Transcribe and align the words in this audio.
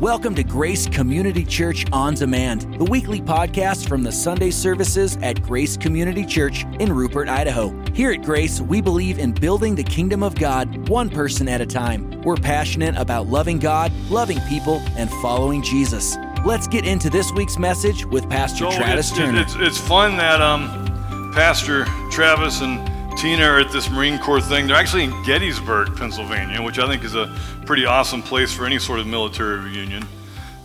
Welcome 0.00 0.34
to 0.34 0.44
Grace 0.44 0.86
Community 0.86 1.42
Church 1.42 1.86
On 1.90 2.12
Demand, 2.12 2.78
the 2.78 2.84
weekly 2.84 3.22
podcast 3.22 3.88
from 3.88 4.02
the 4.02 4.12
Sunday 4.12 4.50
services 4.50 5.16
at 5.22 5.42
Grace 5.42 5.78
Community 5.78 6.26
Church 6.26 6.66
in 6.80 6.92
Rupert, 6.92 7.30
Idaho. 7.30 7.74
Here 7.94 8.12
at 8.12 8.20
Grace, 8.20 8.60
we 8.60 8.82
believe 8.82 9.18
in 9.18 9.32
building 9.32 9.74
the 9.74 9.82
kingdom 9.82 10.22
of 10.22 10.34
God 10.34 10.90
one 10.90 11.08
person 11.08 11.48
at 11.48 11.62
a 11.62 11.66
time. 11.66 12.10
We're 12.20 12.36
passionate 12.36 12.94
about 12.98 13.28
loving 13.28 13.58
God, 13.58 13.90
loving 14.10 14.38
people, 14.50 14.82
and 14.98 15.08
following 15.22 15.62
Jesus. 15.62 16.18
Let's 16.44 16.66
get 16.66 16.84
into 16.84 17.08
this 17.08 17.32
week's 17.32 17.56
message 17.56 18.04
with 18.04 18.28
Pastor 18.28 18.66
Travis 18.70 19.08
it's, 19.08 19.18
Turner. 19.18 19.40
it's, 19.40 19.54
it's 19.56 19.78
fun 19.78 20.18
that 20.18 20.42
um, 20.42 21.32
Pastor 21.32 21.86
Travis 22.10 22.60
and 22.60 22.95
Tina 23.16 23.44
are 23.44 23.58
at 23.58 23.72
this 23.72 23.90
Marine 23.90 24.18
Corps 24.18 24.42
thing. 24.42 24.66
They're 24.66 24.76
actually 24.76 25.04
in 25.04 25.22
Gettysburg, 25.22 25.96
Pennsylvania, 25.96 26.60
which 26.60 26.78
I 26.78 26.86
think 26.86 27.02
is 27.02 27.14
a 27.14 27.34
pretty 27.64 27.86
awesome 27.86 28.20
place 28.20 28.52
for 28.52 28.66
any 28.66 28.78
sort 28.78 29.00
of 29.00 29.06
military 29.06 29.58
reunion. 29.58 30.04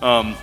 Um, 0.02 0.36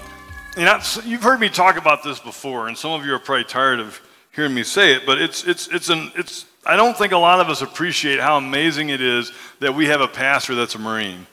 and 0.57 0.83
you've 1.05 1.23
heard 1.23 1.39
me 1.39 1.51
talk 1.51 1.77
about 1.77 2.03
this 2.03 2.19
before, 2.19 2.69
and 2.69 2.79
some 2.79 2.93
of 2.93 3.05
you 3.05 3.13
are 3.13 3.19
probably 3.19 3.45
tired 3.45 3.79
of 3.79 4.01
hearing 4.35 4.55
me 4.55 4.63
say 4.63 4.95
it, 4.95 5.05
but 5.05 5.21
it's, 5.21 5.45
it's, 5.45 5.69
it's 5.69 5.91
an, 5.91 6.11
it's, 6.17 6.47
I 6.65 6.77
don't 6.77 6.97
think 6.97 7.13
a 7.13 7.19
lot 7.19 7.41
of 7.41 7.51
us 7.51 7.61
appreciate 7.61 8.21
how 8.21 8.39
amazing 8.39 8.89
it 8.89 9.03
is 9.03 9.31
that 9.61 9.75
we 9.75 9.87
have 9.87 10.01
a 10.01 10.09
pastor 10.09 10.55
that's 10.55 10.77
a 10.77 10.79
Marine. 10.79 11.27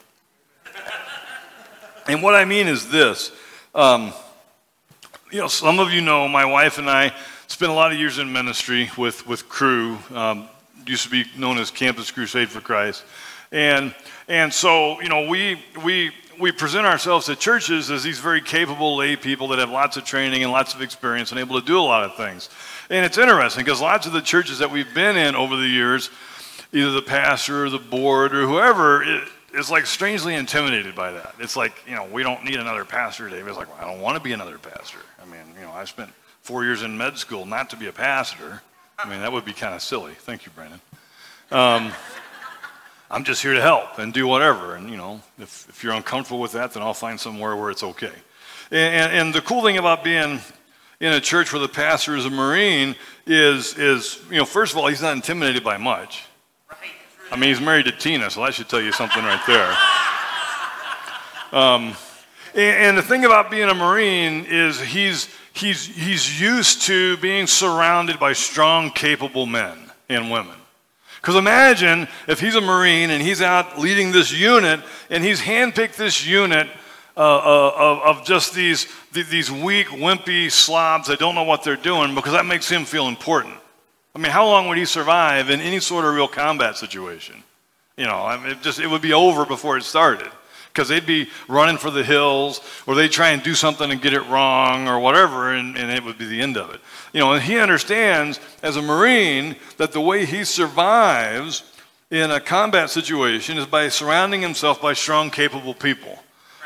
and 2.08 2.22
what 2.22 2.36
I 2.36 2.44
mean 2.44 2.68
is 2.68 2.90
this. 2.90 3.32
Um, 3.74 4.12
you 5.32 5.40
know, 5.40 5.48
some 5.48 5.80
of 5.80 5.94
you 5.94 6.02
know 6.02 6.28
my 6.28 6.44
wife 6.44 6.80
and 6.80 6.90
I 6.90 7.14
spent 7.48 7.72
a 7.72 7.76
lot 7.76 7.94
of 7.94 7.98
years 7.98 8.20
in 8.20 8.34
ministry 8.34 8.92
with, 8.98 9.26
with 9.26 9.48
Cru, 9.48 9.98
um, 10.14 10.50
used 10.88 11.04
to 11.04 11.10
be 11.10 11.26
known 11.38 11.58
as 11.58 11.72
Campus 11.72 12.12
Crusade 12.12 12.50
for 12.50 12.62
Christ. 12.62 13.04
And, 13.52 13.94
and 14.28 14.54
so, 14.54 15.00
you 15.02 15.10
know, 15.10 15.28
we, 15.28 15.64
we, 15.84 16.12
we 16.40 16.52
present 16.52 16.86
ourselves 16.86 17.28
to 17.28 17.36
churches 17.36 17.92
as 17.92 18.04
these 18.04 18.20
very 18.20 18.42
capable 18.42 18.98
lay 18.98 19.16
people 19.16 19.48
that 19.50 19.60
have 19.60 19.70
lots 19.70 19.98
of 19.98 20.04
training 20.04 20.44
and 20.44 20.52
lots 20.52 20.74
of 20.74 20.82
experience 20.82 21.32
and 21.32 21.40
able 21.40 21.60
to 21.60 21.66
do 21.66 21.80
a 21.80 21.82
lot 21.82 22.04
of 22.04 22.16
things. 22.16 22.50
And 22.90 23.06
it's 23.06 23.18
interesting 23.18 23.64
because 23.64 23.82
lots 23.82 24.06
of 24.06 24.14
the 24.14 24.22
churches 24.22 24.60
that 24.60 24.70
we've 24.70 24.94
been 24.94 25.18
in 25.18 25.36
over 25.36 25.56
the 25.56 25.68
years, 25.68 26.10
either 26.72 26.92
the 26.92 27.02
pastor 27.02 27.66
or 27.66 27.70
the 27.70 27.80
board 27.80 28.36
or 28.36 28.46
whoever, 28.46 29.04
it, 29.04 29.28
is 29.54 29.72
like 29.72 29.86
strangely 29.86 30.36
intimidated 30.36 30.96
by 30.96 31.12
that. 31.12 31.34
It's 31.40 31.56
like, 31.56 31.74
you 31.88 31.96
know, 31.96 32.06
we 32.06 32.24
don't 32.24 32.44
need 32.44 32.58
another 32.60 32.84
pastor, 32.84 33.30
Dave. 33.30 33.48
It's 33.48 33.58
like, 33.58 33.70
well, 33.70 33.78
I 33.80 33.92
don't 33.92 34.02
want 34.02 34.18
to 34.18 34.24
be 34.24 34.34
another 34.34 34.58
pastor. 34.58 35.00
I 35.22 35.26
mean, 35.26 35.42
you 35.56 35.62
know, 35.62 35.72
I 35.72 35.86
spent 35.86 36.12
four 36.42 36.66
years 36.66 36.84
in 36.84 36.98
med 36.98 37.18
school 37.18 37.46
not 37.46 37.70
to 37.70 37.78
be 37.78 37.88
a 37.88 37.94
pastor. 37.94 38.62
I 38.98 39.10
mean, 39.10 39.20
that 39.22 39.32
would 39.32 39.46
be 39.46 39.54
kind 39.54 39.76
of 39.76 39.82
silly. 39.82 40.14
Thank 40.14 40.46
you, 40.46 40.52
Brandon. 40.56 40.80
Um, 41.52 41.92
I'm 43.12 43.24
just 43.24 43.42
here 43.42 43.54
to 43.54 43.62
help 43.62 44.00
and 44.00 44.14
do 44.14 44.26
whatever. 44.26 44.76
And, 44.76 44.90
you 44.90 44.98
know, 44.98 45.22
if, 45.38 45.68
if 45.70 45.84
you're 45.84 45.94
uncomfortable 45.94 46.40
with 46.40 46.54
that, 46.54 46.74
then 46.74 46.82
I'll 46.82 46.94
find 46.94 47.20
somewhere 47.20 47.56
where 47.56 47.70
it's 47.70 47.84
okay. 47.84 48.14
And, 48.72 49.14
and, 49.14 49.34
the 49.34 49.42
cool 49.42 49.62
thing 49.62 49.78
about 49.78 50.04
being 50.04 50.40
in 51.00 51.14
a 51.14 51.20
church 51.20 51.54
where 51.54 51.62
the 51.62 51.68
pastor 51.68 52.16
is 52.16 52.26
a 52.26 52.30
Marine 52.30 52.96
is, 53.28 53.78
is, 53.78 54.22
you 54.32 54.38
know, 54.38 54.46
first 54.46 54.74
of 54.74 54.80
all, 54.80 54.88
he's 54.88 55.04
not 55.04 55.16
intimidated 55.16 55.64
by 55.64 55.78
much. 55.78 56.24
I 57.32 57.36
mean, 57.36 57.50
he's 57.50 57.62
married 57.62 57.86
to 57.86 57.92
Tina, 57.92 58.30
so 58.30 58.44
that 58.44 58.54
should 58.54 58.70
tell 58.70 58.82
you 58.82 58.92
something 58.92 59.24
right 59.24 59.42
there. 59.46 59.78
Um, 61.52 61.96
and, 62.54 62.88
and 62.88 62.98
the 62.98 63.04
thing 63.04 63.26
about 63.26 63.52
being 63.52 63.70
a 63.70 63.74
Marine 63.74 64.46
is 64.46 64.80
he's, 64.80 65.30
he's, 65.56 65.86
he's 65.86 66.40
used 66.40 66.84
to 66.84 67.18
being 67.18 67.48
surrounded 67.48 68.20
by 68.20 68.34
strong, 68.34 68.92
capable 68.92 69.46
men 69.46 69.78
and 70.10 70.30
women. 70.30 70.56
Because 71.22 71.36
imagine 71.36 72.08
if 72.28 72.40
he's 72.40 72.56
a 72.56 72.62
Marine 72.62 73.10
and 73.10 73.22
he's 73.22 73.42
out 73.42 73.80
leading 73.80 74.12
this 74.12 74.32
unit 74.32 74.80
and 75.10 75.24
he's 75.24 75.42
handpicked 75.42 75.96
this 75.96 76.26
unit 76.26 76.68
uh, 77.18 77.20
uh, 77.20 77.74
of, 77.76 78.18
of 78.18 78.26
just 78.26 78.54
these, 78.54 78.88
th- 79.14 79.28
these 79.28 79.50
weak, 79.50 79.88
wimpy 79.88 80.52
slobs 80.52 81.08
that 81.08 81.18
don't 81.18 81.34
know 81.34 81.44
what 81.44 81.64
they're 81.64 81.78
doing 81.78 82.14
because 82.14 82.34
that 82.34 82.46
makes 82.46 82.70
him 82.70 82.86
feel 82.86 83.08
important. 83.08 83.56
I 84.14 84.20
mean, 84.20 84.32
how 84.32 84.46
long 84.46 84.68
would 84.68 84.78
he 84.78 84.86
survive 84.86 85.50
in 85.50 85.62
any 85.62 85.80
sort 85.80 86.06
of 86.06 86.14
real 86.14 86.28
combat 86.28 86.78
situation? 86.78 87.42
You 87.98 88.06
know, 88.06 88.26
I 88.26 88.38
mean, 88.38 88.52
it 88.52 88.62
just 88.62 88.80
it 88.80 88.88
would 88.88 89.02
be 89.02 89.14
over 89.14 89.46
before 89.46 89.78
it 89.78 89.84
started 89.84 90.30
because 90.76 90.90
they'd 90.90 91.06
be 91.06 91.30
running 91.48 91.78
for 91.78 91.90
the 91.90 92.04
hills 92.04 92.60
or 92.86 92.96
they'd 92.96 93.12
try 93.12 93.30
and 93.30 93.42
do 93.42 93.56
something 93.56 93.90
and 93.90 94.02
get 94.02 94.12
it 94.12 94.28
wrong 94.28 94.90
or 94.90 95.00
whatever, 95.00 95.54
and, 95.54 95.78
and 95.78 95.90
it 95.90 96.04
would 96.04 96.18
be 96.18 96.26
the 96.26 96.42
end 96.42 96.58
of 96.58 96.70
it. 96.70 96.82
You 97.14 97.22
know, 97.22 97.32
and 97.32 97.42
he 97.42 97.58
understands 97.58 98.42
as 98.62 98.76
a 98.76 98.82
Marine 98.82 99.56
that 99.78 99.94
the 99.94 100.02
way 100.02 100.26
he 100.26 100.44
survives 100.44 101.64
in 102.12 102.30
a 102.30 102.42
combat 102.42 102.90
situation 102.90 103.58
is 103.58 103.66
by 103.66 103.88
surrounding 103.88 104.42
himself 104.42 104.82
by 104.82 104.92
strong, 104.92 105.32
capable 105.32 105.74
people. 105.74 106.20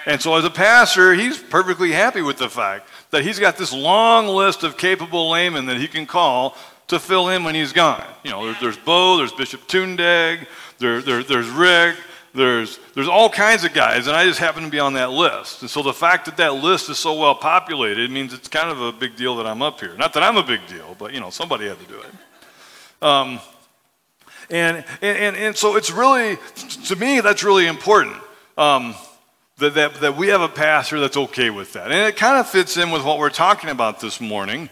And 0.08 0.20
so, 0.20 0.36
as 0.36 0.44
a 0.46 0.50
pastor, 0.50 1.14
he's 1.14 1.38
perfectly 1.38 1.92
happy 1.92 2.22
with 2.22 2.38
the 2.38 2.50
fact 2.50 2.88
that 3.12 3.24
he's 3.24 3.38
got 3.38 3.58
this 3.58 3.72
long 3.72 4.28
list 4.28 4.64
of 4.64 4.78
capable 4.78 5.30
laymen 5.30 5.68
that 5.68 5.78
he 5.78 5.88
can 5.88 6.08
call 6.08 6.56
to 6.88 7.00
fill 7.00 7.30
in 7.30 7.44
when 7.44 7.54
he's 7.54 7.74
gone. 7.74 8.04
You 8.24 8.32
know, 8.32 8.46
there, 8.46 8.58
there's 8.60 8.78
Bo, 8.78 9.18
there's 9.18 9.34
Bishop 9.34 9.68
Tundag, 9.68 10.48
there, 10.80 11.02
there, 11.02 11.22
there's 11.22 11.50
Rick, 11.50 11.98
there's, 12.34 12.80
there's 12.94 13.08
all 13.08 13.30
kinds 13.30 13.64
of 13.64 13.74
guys, 13.74 14.08
and 14.08 14.16
I 14.16 14.26
just 14.26 14.40
happen 14.40 14.64
to 14.64 14.70
be 14.70 14.80
on 14.80 14.94
that 14.94 15.12
list. 15.12 15.62
And 15.62 15.70
so 15.70 15.82
the 15.82 15.94
fact 15.94 16.26
that 16.26 16.38
that 16.38 16.56
list 16.56 16.90
is 16.90 17.00
so 17.00 17.20
well 17.20 17.36
populated 17.36 18.12
means 18.12 18.34
it's 18.34 18.48
kind 18.48 18.70
of 18.70 18.82
a 18.82 18.92
big 18.92 19.16
deal 19.16 19.36
that 19.38 19.48
I'm 19.48 19.62
up 19.62 19.80
here. 19.80 19.96
Not 19.96 20.14
that 20.14 20.24
I'm 20.24 20.38
a 20.38 20.44
big 20.44 20.66
deal, 20.68 20.96
but, 21.00 21.14
you 21.14 21.20
know, 21.20 21.30
somebody 21.30 21.68
had 21.68 21.80
to 21.80 21.86
do 21.86 22.00
it. 22.00 23.04
Um, 23.04 23.40
and, 24.50 24.84
and, 25.02 25.18
and, 25.18 25.36
and 25.36 25.58
so 25.58 25.76
it's 25.76 25.92
really, 25.92 26.38
to 26.86 26.96
me, 26.96 27.22
that's 27.22 27.44
really 27.44 27.68
important. 27.68 28.18
Um, 28.58 28.96
that, 29.58 29.74
that, 29.76 29.96
that 29.96 30.18
we 30.18 30.30
have 30.30 30.42
a 30.42 30.48
pastor 30.48 31.00
that's 31.00 31.18
okay 31.18 31.50
with 31.50 31.74
that. 31.74 31.92
And 31.92 32.08
it 32.08 32.16
kind 32.16 32.38
of 32.38 32.48
fits 32.48 32.78
in 32.78 32.92
with 32.92 33.04
what 33.04 33.20
we're 33.20 33.30
talking 33.30 33.70
about 33.70 34.00
this 34.00 34.22
morning. 34.22 34.70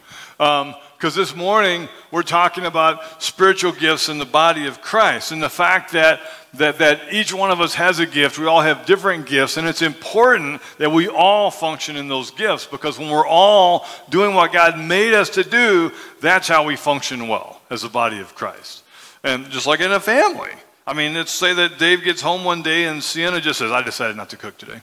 Because 0.97 1.13
this 1.13 1.35
morning 1.35 1.87
we're 2.09 2.23
talking 2.23 2.65
about 2.65 3.21
spiritual 3.21 3.71
gifts 3.71 4.09
in 4.09 4.17
the 4.17 4.25
body 4.25 4.65
of 4.65 4.81
Christ 4.81 5.31
and 5.31 5.43
the 5.43 5.49
fact 5.49 5.91
that, 5.91 6.19
that, 6.55 6.79
that 6.79 7.13
each 7.13 7.31
one 7.31 7.51
of 7.51 7.61
us 7.61 7.75
has 7.75 7.99
a 7.99 8.07
gift. 8.07 8.39
We 8.39 8.47
all 8.47 8.61
have 8.61 8.87
different 8.87 9.27
gifts, 9.27 9.57
and 9.57 9.67
it's 9.67 9.83
important 9.83 10.59
that 10.79 10.91
we 10.91 11.07
all 11.07 11.51
function 11.51 11.97
in 11.97 12.07
those 12.07 12.31
gifts 12.31 12.65
because 12.65 12.97
when 12.97 13.11
we're 13.11 13.27
all 13.27 13.85
doing 14.09 14.33
what 14.33 14.51
God 14.51 14.79
made 14.79 15.13
us 15.13 15.29
to 15.31 15.43
do, 15.43 15.91
that's 16.19 16.47
how 16.47 16.65
we 16.65 16.75
function 16.75 17.27
well 17.27 17.61
as 17.69 17.83
a 17.83 17.89
body 17.89 18.19
of 18.19 18.33
Christ. 18.33 18.83
And 19.23 19.51
just 19.51 19.67
like 19.67 19.81
in 19.81 19.91
a 19.91 19.99
family. 19.99 20.51
I 20.87 20.93
mean, 20.93 21.13
let's 21.13 21.31
say 21.31 21.53
that 21.53 21.77
Dave 21.77 22.03
gets 22.03 22.23
home 22.23 22.43
one 22.43 22.63
day 22.63 22.85
and 22.85 23.03
Sienna 23.03 23.39
just 23.39 23.59
says, 23.59 23.71
I 23.71 23.83
decided 23.83 24.17
not 24.17 24.31
to 24.31 24.37
cook 24.37 24.57
today. 24.57 24.81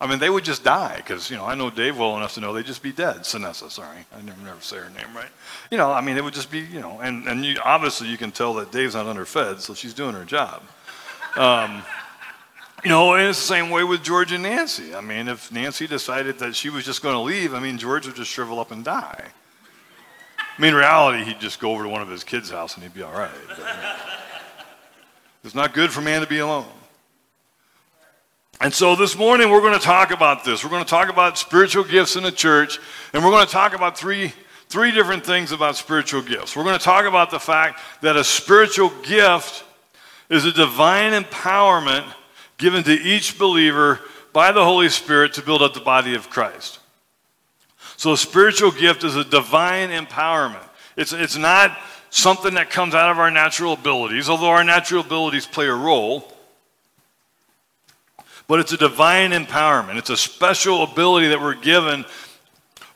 I 0.00 0.06
mean, 0.06 0.20
they 0.20 0.30
would 0.30 0.44
just 0.44 0.62
die 0.62 0.96
because, 0.96 1.28
you 1.28 1.36
know, 1.36 1.44
I 1.44 1.56
know 1.56 1.70
Dave 1.70 1.98
well 1.98 2.16
enough 2.16 2.34
to 2.34 2.40
know 2.40 2.52
they'd 2.52 2.64
just 2.64 2.84
be 2.84 2.92
dead. 2.92 3.22
Sinessa, 3.22 3.68
sorry. 3.68 3.98
I 4.16 4.22
never, 4.22 4.40
never 4.42 4.60
say 4.60 4.76
her 4.76 4.90
name 4.90 5.12
right. 5.14 5.30
You 5.72 5.78
know, 5.78 5.90
I 5.90 6.00
mean, 6.00 6.16
it 6.16 6.22
would 6.22 6.34
just 6.34 6.52
be, 6.52 6.60
you 6.60 6.80
know, 6.80 7.00
and, 7.00 7.26
and 7.26 7.44
you, 7.44 7.56
obviously 7.64 8.08
you 8.08 8.16
can 8.16 8.30
tell 8.30 8.54
that 8.54 8.70
Dave's 8.70 8.94
not 8.94 9.06
underfed, 9.06 9.60
so 9.60 9.74
she's 9.74 9.94
doing 9.94 10.14
her 10.14 10.24
job. 10.24 10.62
Um, 11.34 11.82
you 12.84 12.90
know, 12.90 13.14
and 13.14 13.28
it's 13.28 13.40
the 13.40 13.46
same 13.46 13.70
way 13.70 13.82
with 13.82 14.04
George 14.04 14.30
and 14.30 14.44
Nancy. 14.44 14.94
I 14.94 15.00
mean, 15.00 15.26
if 15.26 15.50
Nancy 15.50 15.88
decided 15.88 16.38
that 16.38 16.54
she 16.54 16.70
was 16.70 16.84
just 16.84 17.02
going 17.02 17.14
to 17.14 17.20
leave, 17.20 17.52
I 17.52 17.58
mean, 17.58 17.76
George 17.76 18.06
would 18.06 18.14
just 18.14 18.30
shrivel 18.30 18.60
up 18.60 18.70
and 18.70 18.84
die. 18.84 19.24
I 20.38 20.62
mean, 20.62 20.70
in 20.70 20.76
reality, 20.76 21.24
he'd 21.24 21.40
just 21.40 21.58
go 21.58 21.72
over 21.72 21.82
to 21.82 21.88
one 21.88 22.02
of 22.02 22.08
his 22.08 22.22
kids' 22.22 22.50
house 22.50 22.74
and 22.74 22.84
he'd 22.84 22.94
be 22.94 23.02
all 23.02 23.12
right. 23.12 23.30
But, 23.48 23.96
it's 25.42 25.56
not 25.56 25.74
good 25.74 25.90
for 25.90 26.00
man 26.00 26.20
to 26.20 26.26
be 26.26 26.38
alone. 26.38 26.66
And 28.60 28.74
so 28.74 28.96
this 28.96 29.16
morning 29.16 29.50
we're 29.50 29.60
going 29.60 29.78
to 29.78 29.84
talk 29.84 30.10
about 30.10 30.44
this. 30.44 30.64
We're 30.64 30.70
going 30.70 30.84
to 30.84 30.90
talk 30.90 31.08
about 31.08 31.38
spiritual 31.38 31.84
gifts 31.84 32.16
in 32.16 32.24
the 32.24 32.32
church, 32.32 32.80
and 33.12 33.22
we're 33.22 33.30
going 33.30 33.46
to 33.46 33.52
talk 33.52 33.72
about 33.72 33.96
three, 33.96 34.32
three 34.68 34.90
different 34.90 35.24
things 35.24 35.52
about 35.52 35.76
spiritual 35.76 36.22
gifts. 36.22 36.56
We're 36.56 36.64
going 36.64 36.76
to 36.78 36.84
talk 36.84 37.04
about 37.04 37.30
the 37.30 37.38
fact 37.38 37.80
that 38.00 38.16
a 38.16 38.24
spiritual 38.24 38.90
gift 39.04 39.62
is 40.28 40.44
a 40.44 40.50
divine 40.50 41.12
empowerment 41.12 42.04
given 42.56 42.82
to 42.82 42.92
each 42.92 43.38
believer 43.38 44.00
by 44.32 44.50
the 44.50 44.64
Holy 44.64 44.88
Spirit 44.88 45.34
to 45.34 45.42
build 45.42 45.62
up 45.62 45.72
the 45.72 45.80
body 45.80 46.16
of 46.16 46.28
Christ. 46.28 46.80
So 47.96 48.12
a 48.12 48.16
spiritual 48.16 48.72
gift 48.72 49.04
is 49.04 49.14
a 49.14 49.24
divine 49.24 49.90
empowerment. 49.90 50.66
It's, 50.96 51.12
it's 51.12 51.36
not 51.36 51.78
something 52.10 52.54
that 52.54 52.70
comes 52.70 52.96
out 52.96 53.10
of 53.12 53.20
our 53.20 53.30
natural 53.30 53.74
abilities, 53.74 54.28
although 54.28 54.48
our 54.48 54.64
natural 54.64 55.04
abilities 55.04 55.46
play 55.46 55.66
a 55.66 55.74
role. 55.74 56.32
But 58.48 58.60
it's 58.60 58.72
a 58.72 58.78
divine 58.78 59.30
empowerment. 59.30 59.96
It's 59.96 60.10
a 60.10 60.16
special 60.16 60.82
ability 60.82 61.28
that 61.28 61.40
we're 61.40 61.54
given 61.54 62.04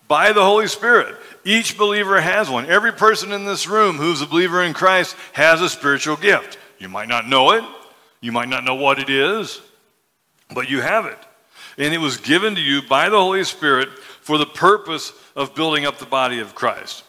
by 0.08 0.32
the 0.32 0.42
Holy 0.42 0.66
Spirit. 0.66 1.14
Each 1.44 1.76
believer 1.76 2.20
has 2.20 2.50
one. 2.50 2.66
Every 2.66 2.92
person 2.92 3.32
in 3.32 3.44
this 3.44 3.66
room 3.66 3.96
who's 3.96 4.22
a 4.22 4.26
believer 4.26 4.62
in 4.62 4.72
Christ 4.72 5.14
has 5.32 5.60
a 5.60 5.68
spiritual 5.68 6.16
gift. 6.16 6.58
You 6.78 6.88
might 6.88 7.08
not 7.08 7.28
know 7.28 7.52
it, 7.52 7.64
you 8.20 8.32
might 8.32 8.48
not 8.48 8.64
know 8.64 8.74
what 8.74 8.98
it 8.98 9.10
is, 9.10 9.60
but 10.54 10.70
you 10.70 10.80
have 10.80 11.06
it. 11.06 11.18
And 11.78 11.92
it 11.92 11.98
was 11.98 12.16
given 12.16 12.54
to 12.54 12.60
you 12.60 12.82
by 12.82 13.08
the 13.08 13.18
Holy 13.18 13.44
Spirit 13.44 13.90
for 14.20 14.38
the 14.38 14.46
purpose 14.46 15.12
of 15.36 15.54
building 15.54 15.84
up 15.84 15.98
the 15.98 16.06
body 16.06 16.40
of 16.40 16.54
Christ. 16.54 17.04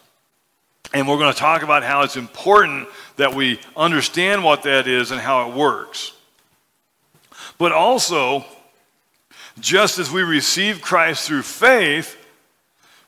And 0.93 1.07
we're 1.07 1.17
going 1.17 1.33
to 1.33 1.39
talk 1.39 1.63
about 1.63 1.83
how 1.83 2.03
it's 2.03 2.17
important 2.17 2.87
that 3.15 3.33
we 3.33 3.59
understand 3.75 4.43
what 4.43 4.63
that 4.63 4.87
is 4.87 5.11
and 5.11 5.19
how 5.19 5.49
it 5.49 5.55
works. 5.55 6.13
But 7.57 7.71
also, 7.71 8.45
Just 9.59 9.99
as 9.99 10.11
we 10.11 10.23
receive 10.23 10.81
Christ 10.81 11.27
through 11.27 11.43
faith, 11.43 12.17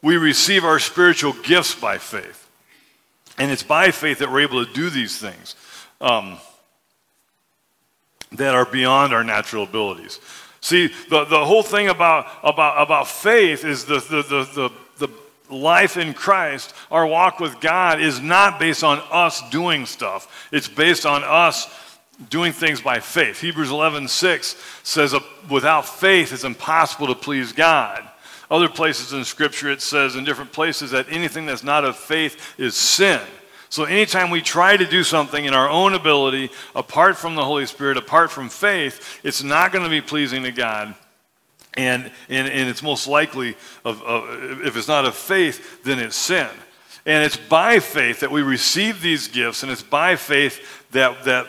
we 0.02 0.18
receive 0.18 0.64
our 0.64 0.80
spiritual 0.80 1.34
gifts 1.34 1.74
by 1.74 1.98
faith. 1.98 2.50
And 3.38 3.52
it's 3.52 3.64
by 3.64 3.92
faith 3.92 4.20
that 4.20 4.32
we're 4.32 4.42
able 4.42 4.66
to 4.66 4.72
do 4.72 4.90
these 4.90 5.18
things 5.18 5.56
um, 6.00 6.38
that 8.34 8.54
are 8.54 8.66
beyond 8.66 9.14
our 9.14 9.24
natural 9.24 9.64
abilities. 9.64 10.20
See, 10.62 10.88
the, 11.10 11.26
the 11.26 11.44
whole 11.46 11.64
thing 11.64 11.90
about, 11.90 12.28
about, 12.44 12.82
about 12.82 13.08
faith 13.08 13.66
is 13.66 13.86
the, 13.86 13.96
the, 13.96 14.22
the, 14.54 14.72
the 15.08 15.10
life 15.54 15.98
in 15.98 16.14
Christ, 16.14 16.74
our 16.92 17.06
walk 17.06 17.40
with 17.40 17.60
God, 17.60 18.00
is 18.00 18.20
not 18.22 18.60
based 18.60 18.84
on 18.84 19.02
us 19.12 19.48
doing 19.50 19.86
stuff. 19.86 20.48
It's 20.52 20.68
based 20.68 21.06
on 21.06 21.24
us 21.24 21.68
doing 22.30 22.52
things 22.52 22.82
by 22.82 23.00
faith. 23.00 23.42
Hebrews 23.42 23.72
11 23.72 24.08
6 24.08 24.56
says, 24.84 25.16
without 25.50 25.86
faith, 25.88 26.34
it's 26.34 26.44
impossible 26.44 27.08
to 27.08 27.16
please 27.16 27.52
God. 27.52 28.08
Other 28.50 28.70
places 28.70 29.14
in 29.14 29.26
Scripture, 29.26 29.72
it 29.72 29.82
says 29.82 30.16
in 30.16 30.24
different 30.24 30.52
places 30.52 30.92
that 30.92 31.08
anything 31.10 31.46
that's 31.46 31.64
not 31.64 31.84
of 31.84 31.98
faith 31.98 32.60
is 32.60 32.76
sin. 32.76 33.22
So 33.70 33.84
anytime 33.84 34.30
we 34.30 34.42
try 34.42 34.78
to 34.78 34.86
do 34.86 35.04
something 35.04 35.44
in 35.44 35.54
our 35.54 35.68
own 35.68 35.96
ability, 35.96 36.52
apart 36.76 37.18
from 37.18 37.36
the 37.36 37.44
Holy 37.44 37.66
Spirit, 37.66 37.98
apart 37.98 38.32
from 38.32 38.50
faith, 38.50 39.20
it's 39.24 39.44
not 39.44 39.72
going 39.72 39.84
to 39.84 39.90
be 39.90 40.02
pleasing 40.02 40.44
to 40.44 40.52
God. 40.52 40.96
And, 41.74 42.12
and, 42.30 42.48
and 42.48 42.70
it's 42.70 42.84
most 42.84 43.08
likely, 43.08 43.58
of, 43.84 44.02
of, 44.04 44.62
if 44.62 44.78
it's 44.78 44.88
not 44.88 45.06
of 45.06 45.16
faith, 45.16 45.84
then 45.84 46.00
it's 46.00 46.16
sin. 46.16 46.48
And 47.06 47.24
it's 47.24 47.38
by 47.38 47.80
faith 47.80 48.22
that 48.22 48.32
we 48.32 48.44
receive 48.44 49.02
these 49.02 49.28
gifts, 49.28 49.64
and 49.64 49.72
it's 49.72 49.84
by 49.84 50.16
faith 50.16 50.86
that, 50.92 51.26
that, 51.26 51.48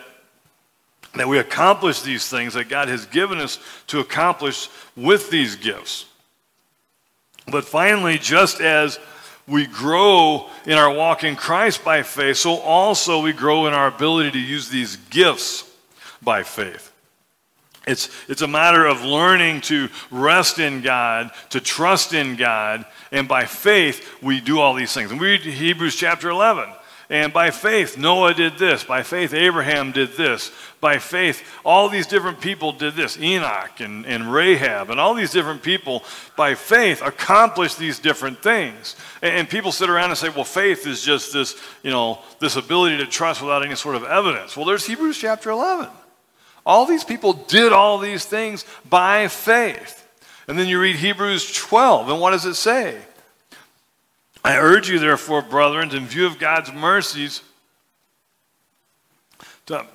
that 1.19 1.27
we 1.27 1.39
accomplish 1.39 2.01
these 2.01 2.27
things 2.27 2.53
that 2.53 2.69
God 2.69 2.87
has 2.87 3.05
given 3.05 3.39
us 3.39 3.59
to 3.87 3.99
accomplish 3.99 4.69
with 4.95 5.29
these 5.29 5.55
gifts. 5.55 6.05
But 7.49 7.65
finally, 7.65 8.17
just 8.17 8.59
as 8.59 8.99
we 9.47 9.65
grow 9.65 10.49
in 10.65 10.73
our 10.73 10.93
walk 10.93 11.23
in 11.23 11.35
Christ 11.35 11.83
by 11.83 12.03
faith, 12.03 12.37
so 12.37 12.57
also 12.57 13.21
we 13.21 13.31
grow 13.31 13.67
in 13.67 13.73
our 13.73 13.87
ability 13.87 14.31
to 14.31 14.39
use 14.39 14.69
these 14.69 14.97
gifts 15.09 15.69
by 16.21 16.43
faith. 16.43 16.91
It's, 17.87 18.09
it's 18.27 18.41
a 18.41 18.47
matter 18.47 18.85
of 18.85 19.03
learning 19.03 19.61
to 19.61 19.87
rest 20.11 20.59
in 20.59 20.81
God, 20.81 21.31
to 21.51 21.61
trust 21.61 22.13
in 22.13 22.35
God, 22.35 22.85
and 23.13 23.29
by 23.29 23.45
faith 23.45 24.05
we 24.21 24.41
do 24.41 24.59
all 24.59 24.73
these 24.73 24.93
things. 24.93 25.09
And 25.09 25.21
we 25.21 25.27
read 25.27 25.41
Hebrews 25.41 25.95
chapter 25.95 26.29
11. 26.29 26.69
And 27.09 27.31
by 27.31 27.51
faith, 27.51 27.97
Noah 27.97 28.33
did 28.33 28.57
this. 28.57 28.83
By 28.83 29.01
faith, 29.01 29.33
Abraham 29.33 29.93
did 29.93 30.17
this. 30.17 30.51
By 30.81 30.97
faith, 30.97 31.41
all 31.63 31.87
these 31.87 32.05
different 32.05 32.41
people 32.41 32.73
did 32.73 32.95
this. 32.95 33.17
Enoch 33.17 33.79
and, 33.79 34.05
and 34.05 34.31
Rahab 34.31 34.89
and 34.89 34.99
all 34.99 35.13
these 35.13 35.31
different 35.31 35.63
people, 35.63 36.03
by 36.35 36.53
faith, 36.53 37.01
accomplished 37.01 37.79
these 37.79 37.99
different 37.99 38.43
things. 38.43 38.97
And, 39.21 39.33
and 39.33 39.49
people 39.49 39.71
sit 39.71 39.89
around 39.89 40.09
and 40.09 40.17
say, 40.17 40.27
well, 40.27 40.43
faith 40.43 40.85
is 40.85 41.01
just 41.01 41.31
this, 41.31 41.55
you 41.81 41.91
know, 41.91 42.19
this 42.39 42.57
ability 42.57 42.97
to 42.97 43.05
trust 43.05 43.41
without 43.41 43.65
any 43.65 43.75
sort 43.75 43.95
of 43.95 44.03
evidence. 44.03 44.57
Well, 44.57 44.65
there's 44.65 44.85
Hebrews 44.85 45.17
chapter 45.17 45.49
11. 45.49 45.87
All 46.65 46.85
these 46.85 47.05
people 47.05 47.31
did 47.31 47.71
all 47.71 47.99
these 47.99 48.25
things 48.25 48.65
by 48.89 49.29
faith. 49.29 50.05
And 50.49 50.59
then 50.59 50.67
you 50.67 50.81
read 50.81 50.97
Hebrews 50.97 51.53
12, 51.53 52.09
and 52.09 52.19
what 52.19 52.31
does 52.31 52.45
it 52.45 52.55
say? 52.55 52.97
I 54.47 54.59
urge 54.59 54.89
you, 54.89 54.97
therefore, 54.97 55.41
brethren, 55.41 55.93
in 55.93 56.05
view 56.05 56.25
of 56.25 56.39
God's 56.39 56.71
mercies, 56.71 57.41
to, 59.65 59.85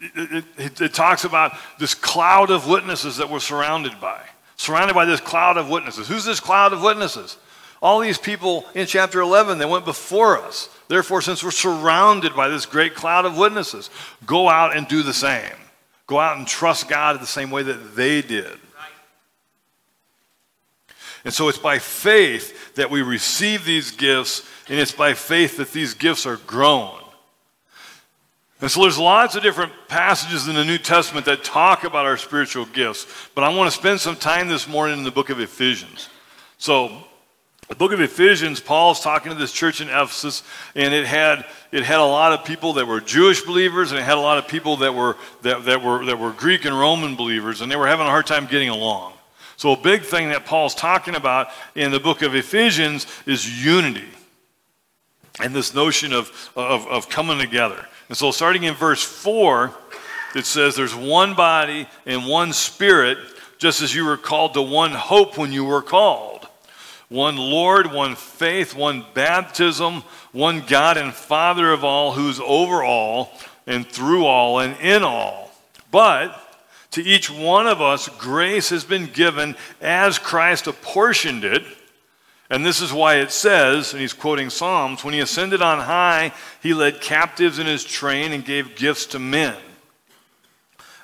it, 0.00 0.44
it, 0.56 0.80
it, 0.80 0.94
talks 0.94 1.24
about 1.24 1.52
this 1.78 1.92
cloud 1.92 2.50
of 2.50 2.66
witnesses 2.66 3.18
that 3.18 3.28
we're 3.28 3.40
surrounded 3.40 4.00
by. 4.00 4.22
Surrounded 4.56 4.94
by 4.94 5.04
this 5.04 5.20
cloud 5.20 5.58
of 5.58 5.68
witnesses. 5.68 6.08
Who's 6.08 6.24
this 6.24 6.40
cloud 6.40 6.72
of 6.72 6.80
witnesses? 6.80 7.36
All 7.82 8.00
these 8.00 8.16
people 8.16 8.64
in 8.74 8.86
chapter 8.86 9.20
11 9.20 9.58
that 9.58 9.68
went 9.68 9.84
before 9.84 10.38
us. 10.38 10.70
Therefore, 10.88 11.20
since 11.20 11.44
we're 11.44 11.50
surrounded 11.50 12.34
by 12.34 12.48
this 12.48 12.64
great 12.64 12.94
cloud 12.94 13.26
of 13.26 13.36
witnesses, 13.36 13.90
go 14.24 14.48
out 14.48 14.74
and 14.74 14.88
do 14.88 15.02
the 15.02 15.12
same. 15.12 15.52
Go 16.06 16.18
out 16.18 16.38
and 16.38 16.46
trust 16.46 16.88
God 16.88 17.16
in 17.16 17.20
the 17.20 17.26
same 17.26 17.50
way 17.50 17.64
that 17.64 17.94
they 17.94 18.22
did. 18.22 18.58
And 21.24 21.34
so 21.34 21.48
it's 21.48 21.58
by 21.58 21.78
faith 21.78 22.74
that 22.74 22.90
we 22.90 23.02
receive 23.02 23.64
these 23.64 23.90
gifts, 23.90 24.48
and 24.68 24.78
it's 24.78 24.92
by 24.92 25.14
faith 25.14 25.58
that 25.58 25.72
these 25.72 25.94
gifts 25.94 26.26
are 26.26 26.36
grown. 26.46 27.00
And 28.60 28.70
so 28.70 28.82
there's 28.82 28.98
lots 28.98 29.36
of 29.36 29.42
different 29.42 29.72
passages 29.88 30.46
in 30.46 30.54
the 30.54 30.64
New 30.64 30.78
Testament 30.78 31.26
that 31.26 31.42
talk 31.42 31.84
about 31.84 32.06
our 32.06 32.16
spiritual 32.16 32.66
gifts, 32.66 33.06
but 33.34 33.42
I 33.42 33.48
want 33.54 33.70
to 33.70 33.76
spend 33.76 34.00
some 34.00 34.16
time 34.16 34.48
this 34.48 34.68
morning 34.68 34.98
in 34.98 35.04
the 35.04 35.10
book 35.10 35.30
of 35.30 35.40
Ephesians. 35.40 36.10
So 36.58 36.90
the 37.68 37.74
book 37.74 37.92
of 37.92 38.00
Ephesians, 38.00 38.60
Paul's 38.60 39.00
talking 39.00 39.32
to 39.32 39.38
this 39.38 39.52
church 39.52 39.80
in 39.80 39.88
Ephesus, 39.88 40.42
and 40.74 40.92
it 40.92 41.06
had, 41.06 41.46
it 41.72 41.84
had 41.84 42.00
a 42.00 42.04
lot 42.04 42.32
of 42.32 42.44
people 42.44 42.74
that 42.74 42.86
were 42.86 43.00
Jewish 43.00 43.42
believers, 43.42 43.92
and 43.92 44.00
it 44.00 44.02
had 44.02 44.18
a 44.18 44.20
lot 44.20 44.38
of 44.38 44.48
people 44.48 44.78
that 44.78 44.94
were, 44.94 45.16
that, 45.42 45.64
that, 45.64 45.82
were, 45.82 46.04
that 46.04 46.18
were 46.18 46.32
Greek 46.32 46.64
and 46.64 46.78
Roman 46.78 47.16
believers, 47.16 47.60
and 47.60 47.70
they 47.70 47.76
were 47.76 47.86
having 47.86 48.06
a 48.06 48.10
hard 48.10 48.26
time 48.26 48.46
getting 48.46 48.68
along. 48.68 49.14
So, 49.60 49.72
a 49.72 49.76
big 49.76 50.04
thing 50.04 50.30
that 50.30 50.46
Paul's 50.46 50.74
talking 50.74 51.14
about 51.14 51.48
in 51.74 51.90
the 51.90 52.00
book 52.00 52.22
of 52.22 52.34
Ephesians 52.34 53.06
is 53.26 53.62
unity 53.62 54.08
and 55.38 55.54
this 55.54 55.74
notion 55.74 56.14
of, 56.14 56.50
of, 56.56 56.86
of 56.86 57.10
coming 57.10 57.38
together. 57.38 57.86
And 58.08 58.16
so, 58.16 58.30
starting 58.30 58.62
in 58.62 58.72
verse 58.72 59.02
4, 59.02 59.70
it 60.34 60.46
says, 60.46 60.76
There's 60.76 60.94
one 60.94 61.34
body 61.34 61.86
and 62.06 62.26
one 62.26 62.54
spirit, 62.54 63.18
just 63.58 63.82
as 63.82 63.94
you 63.94 64.06
were 64.06 64.16
called 64.16 64.54
to 64.54 64.62
one 64.62 64.92
hope 64.92 65.36
when 65.36 65.52
you 65.52 65.66
were 65.66 65.82
called 65.82 66.48
one 67.10 67.36
Lord, 67.36 67.92
one 67.92 68.16
faith, 68.16 68.74
one 68.74 69.04
baptism, 69.12 70.04
one 70.32 70.64
God 70.66 70.96
and 70.96 71.12
Father 71.12 71.70
of 71.70 71.84
all, 71.84 72.12
who's 72.12 72.40
over 72.40 72.82
all 72.82 73.30
and 73.66 73.86
through 73.86 74.24
all 74.24 74.60
and 74.60 74.80
in 74.80 75.02
all. 75.02 75.52
But 75.90 76.49
to 76.92 77.02
each 77.02 77.30
one 77.30 77.66
of 77.66 77.80
us, 77.80 78.08
grace 78.08 78.70
has 78.70 78.84
been 78.84 79.06
given 79.06 79.56
as 79.80 80.18
Christ 80.18 80.66
apportioned 80.66 81.44
it. 81.44 81.62
And 82.50 82.66
this 82.66 82.80
is 82.80 82.92
why 82.92 83.16
it 83.16 83.30
says, 83.30 83.92
and 83.92 84.00
he's 84.00 84.12
quoting 84.12 84.50
Psalms, 84.50 85.04
when 85.04 85.14
he 85.14 85.20
ascended 85.20 85.62
on 85.62 85.78
high, 85.78 86.32
he 86.60 86.74
led 86.74 87.00
captives 87.00 87.60
in 87.60 87.66
his 87.66 87.84
train 87.84 88.32
and 88.32 88.44
gave 88.44 88.74
gifts 88.74 89.06
to 89.06 89.20
men. 89.20 89.56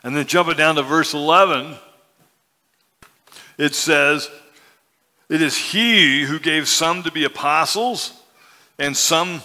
And 0.03 0.17
then 0.17 0.27
jumping 0.27 0.57
down 0.57 0.75
to 0.75 0.83
verse 0.83 1.15
11, 1.15 1.77
it 3.59 3.75
says, 3.75 4.29
it 5.29 5.43
is 5.43 5.57
he 5.57 6.23
who 6.23 6.39
gave 6.39 6.69
some 6.69 7.03
to 7.05 7.13
be 7.13 7.25
apostles, 7.25 8.13
and 8.79 8.97
some 8.97 9.41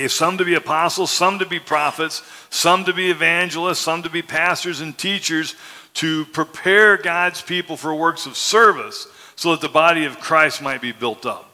gave 0.00 0.12
some 0.12 0.38
to 0.38 0.46
be 0.46 0.54
apostles, 0.54 1.10
some 1.10 1.38
to 1.38 1.46
be 1.46 1.58
prophets, 1.58 2.22
some 2.48 2.84
to 2.86 2.92
be 2.94 3.10
evangelists, 3.10 3.80
some 3.80 4.02
to 4.02 4.08
be 4.08 4.22
pastors 4.22 4.80
and 4.80 4.96
teachers 4.96 5.54
to 5.92 6.24
prepare 6.26 6.96
God's 6.96 7.42
people 7.42 7.76
for 7.76 7.94
works 7.94 8.24
of 8.24 8.34
service 8.34 9.06
so 9.36 9.50
that 9.50 9.60
the 9.60 9.68
body 9.68 10.06
of 10.06 10.18
Christ 10.18 10.62
might 10.62 10.80
be 10.80 10.92
built 10.92 11.26
up. 11.26 11.50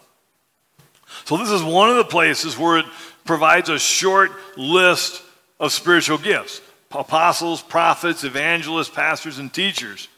So, 1.24 1.36
this 1.36 1.50
is 1.50 1.62
one 1.62 1.90
of 1.90 1.96
the 1.96 2.04
places 2.04 2.56
where 2.56 2.78
it 2.78 2.86
provides 3.24 3.68
a 3.68 3.80
short 3.80 4.30
list 4.56 5.22
of 5.58 5.72
spiritual 5.72 6.18
gifts 6.18 6.60
apostles, 6.92 7.62
prophets, 7.62 8.22
evangelists, 8.22 8.90
pastors, 8.90 9.38
and 9.38 9.52
teachers. 9.52 10.08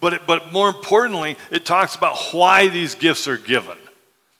But, 0.00 0.14
it, 0.14 0.22
but 0.26 0.52
more 0.52 0.68
importantly, 0.68 1.36
it 1.50 1.64
talks 1.64 1.96
about 1.96 2.16
why 2.32 2.68
these 2.68 2.94
gifts 2.94 3.26
are 3.26 3.38
given. 3.38 3.76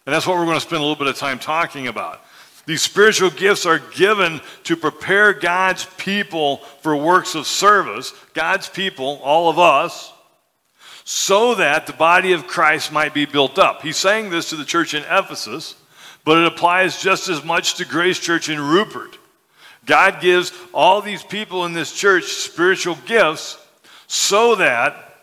And 0.06 0.14
that's 0.14 0.26
what 0.26 0.36
we're 0.36 0.44
going 0.44 0.56
to 0.56 0.60
spend 0.60 0.78
a 0.78 0.84
little 0.84 0.96
bit 0.96 1.08
of 1.08 1.16
time 1.16 1.38
talking 1.40 1.88
about. 1.88 2.20
These 2.64 2.82
spiritual 2.82 3.30
gifts 3.30 3.66
are 3.66 3.80
given 3.80 4.40
to 4.64 4.76
prepare 4.76 5.32
God's 5.32 5.84
people 5.96 6.58
for 6.80 6.96
works 6.96 7.34
of 7.34 7.46
service, 7.46 8.12
God's 8.34 8.68
people, 8.68 9.20
all 9.22 9.50
of 9.50 9.58
us, 9.58 10.12
so 11.04 11.56
that 11.56 11.86
the 11.86 11.92
body 11.92 12.32
of 12.32 12.46
Christ 12.46 12.92
might 12.92 13.12
be 13.12 13.24
built 13.24 13.58
up. 13.58 13.82
He's 13.82 13.96
saying 13.96 14.30
this 14.30 14.50
to 14.50 14.56
the 14.56 14.64
church 14.64 14.94
in 14.94 15.02
Ephesus, 15.02 15.74
but 16.24 16.38
it 16.38 16.46
applies 16.46 17.02
just 17.02 17.28
as 17.28 17.44
much 17.44 17.74
to 17.74 17.84
Grace 17.84 18.20
Church 18.20 18.48
in 18.48 18.60
Rupert. 18.60 19.18
God 19.84 20.20
gives 20.20 20.52
all 20.72 21.00
these 21.00 21.24
people 21.24 21.64
in 21.64 21.72
this 21.72 21.92
church 21.92 22.24
spiritual 22.24 22.96
gifts 23.06 23.58
so 24.06 24.54
that 24.54 25.16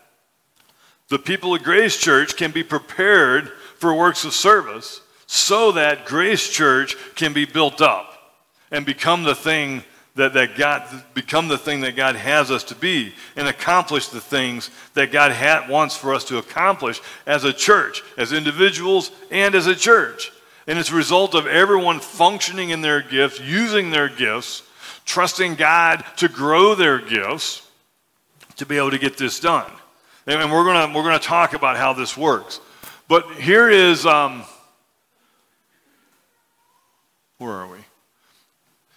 the 1.08 1.18
people 1.18 1.54
of 1.54 1.62
Grace 1.62 1.96
Church 1.96 2.36
can 2.36 2.50
be 2.50 2.62
prepared 2.62 3.50
for 3.78 3.94
works 3.94 4.26
of 4.26 4.34
service 4.34 5.00
so 5.32 5.70
that 5.70 6.06
Grace 6.06 6.48
Church 6.48 6.96
can 7.14 7.32
be 7.32 7.44
built 7.44 7.80
up 7.80 8.34
and 8.72 8.84
become 8.84 9.22
the 9.22 9.36
thing 9.36 9.84
that, 10.16 10.32
that 10.32 10.56
God 10.56 10.82
become 11.14 11.46
the 11.46 11.56
thing 11.56 11.82
that 11.82 11.94
God 11.94 12.16
has 12.16 12.50
us 12.50 12.64
to 12.64 12.74
be 12.74 13.14
and 13.36 13.46
accomplish 13.46 14.08
the 14.08 14.20
things 14.20 14.70
that 14.94 15.12
God 15.12 15.30
ha- 15.30 15.66
wants 15.70 15.96
for 15.96 16.14
us 16.14 16.24
to 16.24 16.38
accomplish 16.38 17.00
as 17.28 17.44
a 17.44 17.52
church, 17.52 18.02
as 18.18 18.32
individuals, 18.32 19.12
and 19.30 19.54
as 19.54 19.68
a 19.68 19.76
church. 19.76 20.32
And 20.66 20.80
it's 20.80 20.90
a 20.90 20.96
result 20.96 21.36
of 21.36 21.46
everyone 21.46 22.00
functioning 22.00 22.70
in 22.70 22.80
their 22.80 23.00
gifts, 23.00 23.38
using 23.38 23.90
their 23.90 24.08
gifts, 24.08 24.64
trusting 25.04 25.54
God 25.54 26.04
to 26.16 26.26
grow 26.26 26.74
their 26.74 26.98
gifts 26.98 27.70
to 28.56 28.66
be 28.66 28.78
able 28.78 28.90
to 28.90 28.98
get 28.98 29.16
this 29.16 29.38
done. 29.38 29.70
And 30.26 30.50
we're 30.50 30.64
going 30.64 30.92
we're 30.92 31.04
gonna 31.04 31.20
talk 31.20 31.52
about 31.52 31.76
how 31.76 31.92
this 31.92 32.16
works. 32.16 32.58
But 33.06 33.30
here 33.34 33.70
is, 33.70 34.04
um, 34.06 34.42
where 37.40 37.52
are 37.52 37.66
we? 37.66 37.78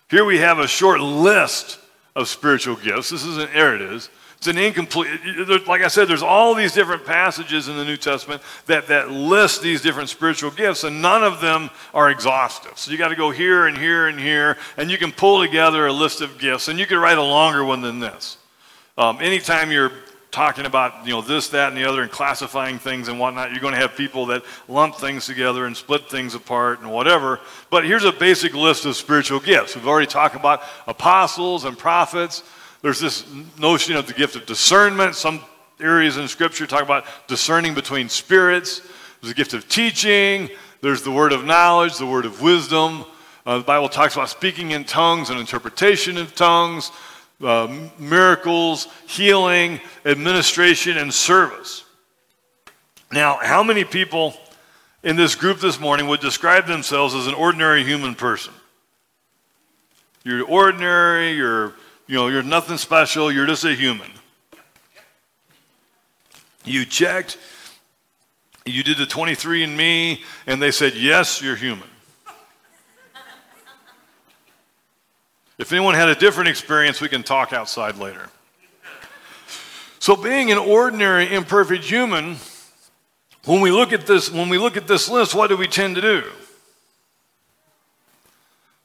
Here 0.10 0.26
we 0.26 0.38
have 0.40 0.60
a 0.60 0.68
short 0.68 1.00
list 1.00 1.80
of 2.16 2.28
spiritual 2.28 2.76
gifts. 2.76 3.10
This 3.10 3.26
isn't, 3.26 3.54
there 3.54 3.74
it 3.74 3.82
is. 3.82 4.10
It's 4.38 4.48
an 4.48 4.58
incomplete, 4.58 5.08
like 5.66 5.82
I 5.82 5.88
said, 5.88 6.10
there's 6.10 6.22
all 6.22 6.54
these 6.54 6.74
different 6.74 7.06
passages 7.06 7.70
in 7.70 7.78
the 7.78 7.86
New 7.86 7.96
Testament 7.96 8.42
that, 8.66 8.88
that 8.88 9.10
list 9.10 9.62
these 9.62 9.82
different 9.82 10.10
spiritual 10.10 10.52
gifts, 10.52 10.84
and 10.84 11.02
none 11.02 11.24
of 11.24 11.40
them 11.40 11.70
are 11.94 12.12
exhaustive. 12.12 12.78
So 12.78 12.92
you 12.92 12.98
got 12.98 13.08
to 13.08 13.16
go 13.16 13.32
here 13.32 13.68
and 13.68 13.78
here 13.78 14.08
and 14.08 14.20
here, 14.20 14.58
and 14.76 14.92
you 14.92 14.98
can 14.98 15.14
pull 15.14 15.42
together 15.42 15.88
a 15.88 15.94
list 15.94 16.20
of 16.20 16.38
gifts, 16.38 16.68
and 16.68 16.78
you 16.78 16.86
can 16.86 17.00
write 17.00 17.18
a 17.18 17.24
longer 17.24 17.64
one 17.64 17.82
than 17.82 18.02
this. 18.02 18.38
Um, 18.98 19.20
anytime 19.22 19.72
you're 19.72 19.94
talking 20.34 20.66
about 20.66 21.06
you 21.06 21.14
know 21.14 21.22
this, 21.22 21.48
that, 21.50 21.70
and 21.70 21.78
the 21.78 21.88
other, 21.88 22.02
and 22.02 22.12
classifying 22.12 22.80
things 22.80 23.08
and 23.08 23.20
whatnot, 23.20 23.52
you're 23.52 23.62
going 23.62 23.74
to 23.74 23.80
have 23.80 23.96
people 23.96 24.26
that 24.26 24.44
lump 24.68 24.96
things 24.96 25.26
together 25.26 25.66
and 25.66 25.78
split 25.78 26.10
things 26.10 26.36
apart 26.36 26.82
and 26.82 26.92
whatever. 26.92 27.40
But 27.70 27.86
here's 27.86 28.04
a 28.04 28.12
basic 28.12 28.54
list 28.54 28.86
of 28.86 28.96
spiritual 28.98 29.40
gifts. 29.40 29.76
We've 29.76 29.88
already 29.88 30.08
talked 30.08 30.36
about 30.36 30.64
apostles 30.88 31.64
and 31.64 31.78
prophets. 31.78 32.44
There's 32.82 33.00
this 33.00 33.26
notion 33.58 33.96
of 33.96 34.08
the 34.08 34.14
gift 34.14 34.36
of 34.36 34.46
discernment. 34.46 35.16
Some 35.16 35.40
areas 35.80 36.18
in 36.18 36.28
Scripture 36.28 36.68
talk 36.68 36.82
about 36.82 37.06
discerning 37.28 37.74
between 37.74 38.10
spirits. 38.10 38.82
There's 39.22 39.32
a 39.32 39.36
gift 39.36 39.54
of 39.54 39.70
teaching. 39.70 40.50
There's 40.82 41.04
the 41.04 41.12
word 41.12 41.32
of 41.32 41.46
knowledge, 41.46 41.98
the 41.98 42.06
word 42.06 42.26
of 42.26 42.42
wisdom. 42.42 43.06
Uh, 43.46 43.60
the 43.60 43.64
Bible 43.64 43.88
talks 43.88 44.16
about 44.16 44.30
speaking 44.30 44.72
in 44.72 44.84
tongues 44.84 45.30
and 45.30 45.40
interpretation 45.40 46.18
of 46.18 46.34
tongues, 46.34 46.92
uh, 47.44 47.90
miracles, 48.00 48.88
healing, 49.08 49.80
administration, 50.06 50.98
and 50.98 51.14
service. 51.14 51.84
Now, 53.12 53.38
how 53.42 53.64
many 53.64 53.84
people 53.84 54.34
in 55.04 55.16
this 55.16 55.36
group 55.36 55.60
this 55.60 55.80
morning 55.80 56.08
would 56.08 56.20
describe 56.20 56.68
themselves 56.68 57.14
as 57.14 57.28
an 57.28 57.34
ordinary 57.34 57.84
human 57.84 58.16
person? 58.16 58.54
You're 60.24 60.46
ordinary, 60.46 61.32
you're 61.32 61.74
you 62.08 62.16
know, 62.16 62.28
you're 62.28 62.44
nothing 62.44 62.78
special, 62.78 63.32
you're 63.32 63.46
just 63.46 63.64
a 63.64 63.74
human. 63.74 64.12
You 66.66 66.86
checked, 66.86 67.38
you 68.66 68.84
did 68.84 68.98
the 68.98 69.06
23andMe, 69.06 70.20
and 70.48 70.62
they 70.62 70.72
said, 70.72 70.96
yes, 70.96 71.42
you're 71.42 71.56
human. 71.56 71.88
If 75.64 75.72
anyone 75.72 75.96
had 75.96 76.10
a 76.10 76.16
different 76.16 76.50
experience, 76.50 77.00
we 77.00 77.08
can 77.08 77.24
talk 77.24 77.54
outside 77.54 77.96
later. 77.96 78.28
So, 79.98 80.18
being 80.18 80.52
an 80.52 80.58
ordinary, 80.58 81.34
imperfect 81.34 81.86
human, 81.86 82.36
when 83.46 83.62
we 83.62 83.72
look 83.72 83.94
at 83.94 84.06
this, 84.06 84.30
when 84.30 84.50
we 84.50 84.58
look 84.58 84.76
at 84.76 84.88
this 84.88 85.08
list, 85.08 85.34
what 85.34 85.48
do 85.48 85.56
we 85.56 85.68
tend 85.68 85.96
to 85.96 86.02
do? 86.02 86.24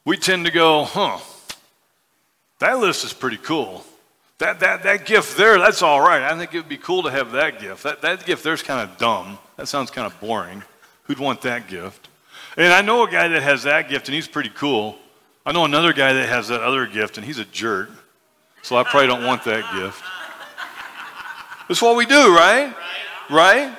We 0.05 0.15
tend 0.15 0.45
to 0.45 0.53
go, 0.53 0.85
huh, 0.85 1.19
that 2.59 2.79
list 2.79 3.03
is 3.03 3.11
pretty 3.11 3.35
cool. 3.35 3.83
That, 4.37 4.61
that, 4.61 4.83
that 4.83 5.05
gift 5.05 5.35
there, 5.35 5.59
that's 5.59 5.81
all 5.81 5.99
right. 5.99 6.21
I 6.21 6.37
think 6.37 6.53
it 6.53 6.59
would 6.59 6.69
be 6.69 6.77
cool 6.77 7.03
to 7.03 7.11
have 7.11 7.33
that 7.33 7.59
gift. 7.59 7.83
That, 7.83 8.01
that 8.03 8.25
gift 8.25 8.41
there's 8.41 8.63
kind 8.63 8.89
of 8.89 8.97
dumb. 8.97 9.37
That 9.57 9.67
sounds 9.67 9.91
kind 9.91 10.07
of 10.07 10.17
boring. 10.21 10.63
Who'd 11.03 11.19
want 11.19 11.41
that 11.41 11.67
gift? 11.67 12.07
And 12.55 12.71
I 12.71 12.81
know 12.81 13.03
a 13.03 13.11
guy 13.11 13.27
that 13.27 13.43
has 13.43 13.63
that 13.63 13.89
gift, 13.89 14.07
and 14.07 14.15
he's 14.15 14.29
pretty 14.29 14.51
cool. 14.55 14.97
I 15.49 15.51
know 15.51 15.65
another 15.65 15.93
guy 15.93 16.13
that 16.13 16.29
has 16.29 16.49
that 16.49 16.61
other 16.61 16.85
gift, 16.85 17.17
and 17.17 17.25
he's 17.25 17.39
a 17.39 17.45
jerk. 17.45 17.89
So 18.61 18.77
I 18.77 18.83
probably 18.83 19.07
don't 19.07 19.25
want 19.25 19.45
that 19.45 19.63
gift. 19.73 20.03
That's 21.67 21.81
what 21.81 21.97
we 21.97 22.05
do, 22.05 22.35
right? 22.35 22.71
Right? 23.31 23.75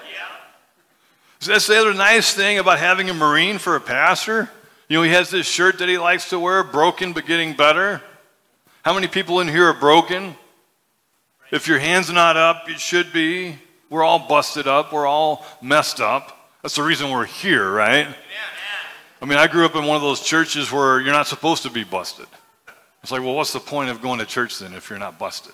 That's 1.47 1.69
the 1.69 1.79
other 1.79 1.95
nice 1.95 2.35
thing 2.35 2.59
about 2.59 2.81
having 2.81 3.09
a 3.09 3.15
Marine 3.15 3.59
for 3.59 3.77
a 3.77 3.81
pastor. 3.81 4.51
You 4.89 4.97
know, 4.97 5.05
he 5.05 5.13
has 5.13 5.31
this 5.31 5.47
shirt 5.47 5.79
that 5.79 5.89
he 5.89 5.97
likes 5.97 6.31
to 6.31 6.41
wear, 6.41 6.65
broken 6.65 7.13
but 7.13 7.25
getting 7.25 7.55
better. 7.55 8.03
How 8.83 8.93
many 8.93 9.07
people 9.07 9.39
in 9.39 9.47
here 9.47 9.67
are 9.67 9.73
broken? 9.73 10.35
If 11.53 11.69
your 11.69 11.79
hand's 11.79 12.11
not 12.11 12.37
up, 12.37 12.69
it 12.69 12.81
should 12.81 13.13
be. 13.13 13.55
We're 13.89 14.03
all 14.03 14.19
busted 14.19 14.67
up. 14.67 14.93
We're 14.93 15.07
all 15.07 15.47
messed 15.63 16.01
up. 16.01 16.51
That's 16.63 16.75
the 16.75 16.83
reason 16.83 17.13
we're 17.13 17.27
here, 17.27 17.71
right? 17.71 18.09
I 19.23 19.27
mean, 19.27 19.39
I 19.39 19.47
grew 19.47 19.65
up 19.65 19.77
in 19.77 19.85
one 19.85 19.97
of 19.97 20.03
those 20.03 20.21
churches 20.21 20.73
where 20.73 21.01
you're 21.01 21.13
not 21.13 21.27
supposed 21.27 21.63
to 21.65 21.71
be 21.71 21.85
busted. 21.85 22.27
It's 23.03 23.13
like, 23.13 23.23
well, 23.23 23.35
what's 23.35 23.53
the 23.53 23.61
point 23.61 23.91
of 23.91 24.03
going 24.03 24.19
to 24.19 24.27
church 24.27 24.59
then 24.59 24.75
if 24.75 24.91
you're 24.91 24.99
not 24.99 25.19
busted? 25.19 25.53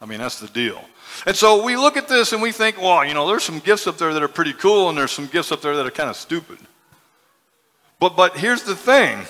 I 0.00 0.06
mean, 0.06 0.18
that's 0.18 0.40
the 0.40 0.48
deal. 0.48 0.82
And 1.26 1.36
so 1.36 1.64
we 1.64 1.76
look 1.76 1.96
at 1.96 2.08
this 2.08 2.32
and 2.32 2.42
we 2.42 2.52
think, 2.52 2.80
well, 2.80 3.04
you 3.04 3.14
know, 3.14 3.26
there's 3.26 3.44
some 3.44 3.60
gifts 3.60 3.86
up 3.86 3.98
there 3.98 4.12
that 4.14 4.22
are 4.22 4.28
pretty 4.28 4.52
cool, 4.52 4.88
and 4.88 4.98
there's 4.98 5.12
some 5.12 5.26
gifts 5.26 5.52
up 5.52 5.62
there 5.62 5.76
that 5.76 5.86
are 5.86 5.90
kind 5.90 6.10
of 6.10 6.16
stupid. 6.16 6.58
But, 8.00 8.16
but 8.16 8.36
here's 8.36 8.62
the 8.64 8.74
thing 8.74 9.26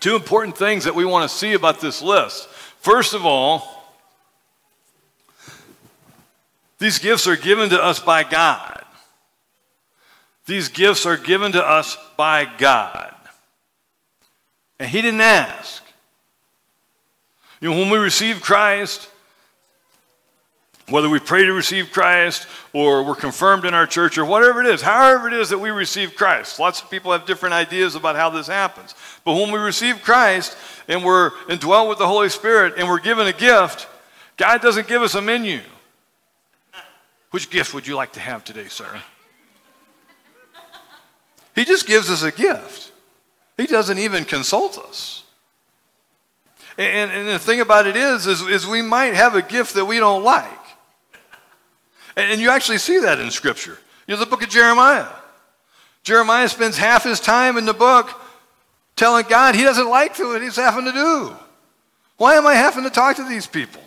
Two 0.00 0.14
important 0.14 0.56
things 0.56 0.84
that 0.84 0.94
we 0.94 1.04
want 1.04 1.28
to 1.28 1.36
see 1.36 1.54
about 1.54 1.80
this 1.80 2.02
list. 2.02 2.48
First 2.80 3.14
of 3.14 3.24
all, 3.24 3.82
these 6.78 6.98
gifts 6.98 7.26
are 7.26 7.36
given 7.36 7.70
to 7.70 7.82
us 7.82 7.98
by 7.98 8.22
God. 8.22 8.75
These 10.46 10.68
gifts 10.68 11.04
are 11.06 11.16
given 11.16 11.52
to 11.52 11.64
us 11.64 11.96
by 12.16 12.48
God. 12.58 13.14
And 14.78 14.88
He 14.88 15.02
didn't 15.02 15.20
ask. 15.20 15.82
You 17.60 17.70
know, 17.70 17.78
when 17.78 17.90
we 17.90 17.98
receive 17.98 18.40
Christ, 18.40 19.08
whether 20.88 21.08
we 21.08 21.18
pray 21.18 21.44
to 21.44 21.52
receive 21.52 21.90
Christ 21.90 22.46
or 22.72 23.02
we're 23.02 23.16
confirmed 23.16 23.64
in 23.64 23.74
our 23.74 23.86
church 23.86 24.18
or 24.18 24.24
whatever 24.24 24.60
it 24.60 24.66
is, 24.66 24.82
however 24.82 25.26
it 25.26 25.34
is 25.34 25.48
that 25.48 25.58
we 25.58 25.70
receive 25.70 26.14
Christ. 26.14 26.60
Lots 26.60 26.80
of 26.80 26.90
people 26.90 27.10
have 27.10 27.26
different 27.26 27.54
ideas 27.54 27.96
about 27.96 28.14
how 28.14 28.30
this 28.30 28.46
happens. 28.46 28.94
But 29.24 29.34
when 29.34 29.50
we 29.50 29.58
receive 29.58 30.02
Christ 30.02 30.56
and 30.86 31.04
we're 31.04 31.32
indwelt 31.48 31.88
with 31.88 31.98
the 31.98 32.06
Holy 32.06 32.28
Spirit 32.28 32.74
and 32.76 32.88
we're 32.88 33.00
given 33.00 33.26
a 33.26 33.32
gift, 33.32 33.88
God 34.36 34.60
doesn't 34.60 34.86
give 34.86 35.02
us 35.02 35.16
a 35.16 35.22
menu. 35.22 35.60
Which 37.32 37.50
gift 37.50 37.74
would 37.74 37.86
you 37.86 37.96
like 37.96 38.12
to 38.12 38.20
have 38.20 38.44
today, 38.44 38.68
sir? 38.68 38.88
He 41.56 41.64
just 41.64 41.86
gives 41.86 42.10
us 42.10 42.22
a 42.22 42.30
gift. 42.30 42.92
He 43.56 43.66
doesn't 43.66 43.98
even 43.98 44.24
consult 44.24 44.78
us. 44.78 45.24
And, 46.78 47.10
and 47.10 47.28
the 47.28 47.38
thing 47.38 47.60
about 47.60 47.86
it 47.86 47.96
is, 47.96 48.26
is, 48.26 48.42
is 48.42 48.66
we 48.66 48.82
might 48.82 49.14
have 49.14 49.34
a 49.34 49.42
gift 49.42 49.74
that 49.74 49.86
we 49.86 49.98
don't 49.98 50.22
like. 50.22 50.50
And 52.16 52.40
you 52.40 52.50
actually 52.50 52.78
see 52.78 53.00
that 53.00 53.18
in 53.18 53.30
Scripture. 53.30 53.78
You 54.06 54.14
know, 54.14 54.20
the 54.20 54.26
book 54.26 54.42
of 54.42 54.50
Jeremiah. 54.50 55.08
Jeremiah 56.02 56.48
spends 56.48 56.76
half 56.76 57.04
his 57.04 57.18
time 57.18 57.56
in 57.56 57.64
the 57.64 57.74
book 57.74 58.10
telling 58.94 59.24
God 59.28 59.54
he 59.54 59.64
doesn't 59.64 59.88
like 59.88 60.18
what 60.18 60.42
he's 60.42 60.56
having 60.56 60.84
to 60.84 60.92
do. 60.92 61.34
Why 62.18 62.34
am 62.34 62.46
I 62.46 62.54
having 62.54 62.84
to 62.84 62.90
talk 62.90 63.16
to 63.16 63.28
these 63.28 63.46
people? 63.46 63.82